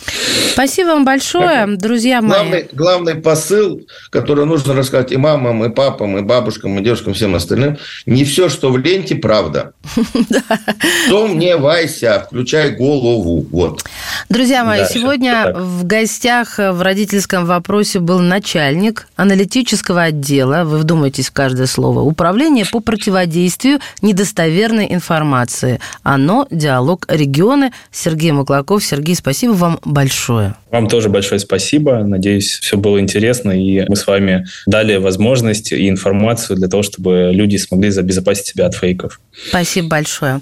Спасибо 0.53 0.87
вам 0.87 1.05
большое, 1.05 1.65
как, 1.65 1.77
друзья 1.77 2.21
мои. 2.23 2.31
Главный, 2.31 2.67
главный 2.73 3.15
посыл, 3.15 3.81
который 4.09 4.45
нужно 4.45 4.73
рассказать 4.73 5.11
и 5.11 5.17
мамам, 5.17 5.63
и 5.63 5.69
папам, 5.69 6.17
и 6.17 6.21
бабушкам, 6.23 6.79
и 6.79 6.83
девушкам, 6.83 7.13
всем 7.13 7.35
остальным, 7.35 7.77
не 8.07 8.23
все, 8.23 8.49
что 8.49 8.71
в 8.71 8.79
ленте, 8.79 9.13
правда. 9.15 9.73
Сомневайся, 11.07 12.25
включай 12.25 12.71
голову. 12.71 12.94
Вот. 12.99 13.83
Друзья 14.29 14.63
мои, 14.63 14.85
сегодня 14.85 15.53
в 15.53 15.85
гостях 15.85 16.57
в 16.57 16.81
родительском 16.81 17.45
вопросе 17.45 17.99
был 17.99 18.19
начальник 18.19 19.07
аналитического 19.15 20.03
отдела, 20.03 20.63
вы 20.63 20.79
вдумайтесь 20.79 21.27
в 21.27 21.31
каждое 21.31 21.67
слово, 21.67 22.01
управление 22.01 22.65
по 22.71 22.79
противодействию 22.79 23.79
недостоверной 24.01 24.93
информации. 24.93 25.79
Оно, 26.03 26.47
диалог 26.51 27.05
регионы. 27.09 27.71
Сергей 27.91 28.31
Маклаков. 28.31 28.83
Сергей, 28.83 29.15
спасибо 29.15 29.53
вам 29.53 29.79
большое. 29.83 30.55
Вам 30.71 30.87
тоже 30.87 31.09
большое 31.09 31.39
спасибо. 31.39 32.03
Надеюсь, 32.03 32.59
все 32.59 32.77
было 32.77 32.99
интересно, 32.99 33.51
и 33.51 33.85
мы 33.87 33.95
с 33.95 34.05
вами 34.07 34.45
дали 34.65 34.97
возможность 34.97 35.71
и 35.71 35.89
информацию 35.89 36.57
для 36.57 36.67
того, 36.67 36.83
чтобы 36.83 37.31
люди 37.33 37.57
смогли 37.57 37.89
забезопасить 37.89 38.47
себя 38.47 38.65
от 38.65 38.75
фейков. 38.75 39.19
Спасибо 39.49 39.87
большое. 39.89 40.41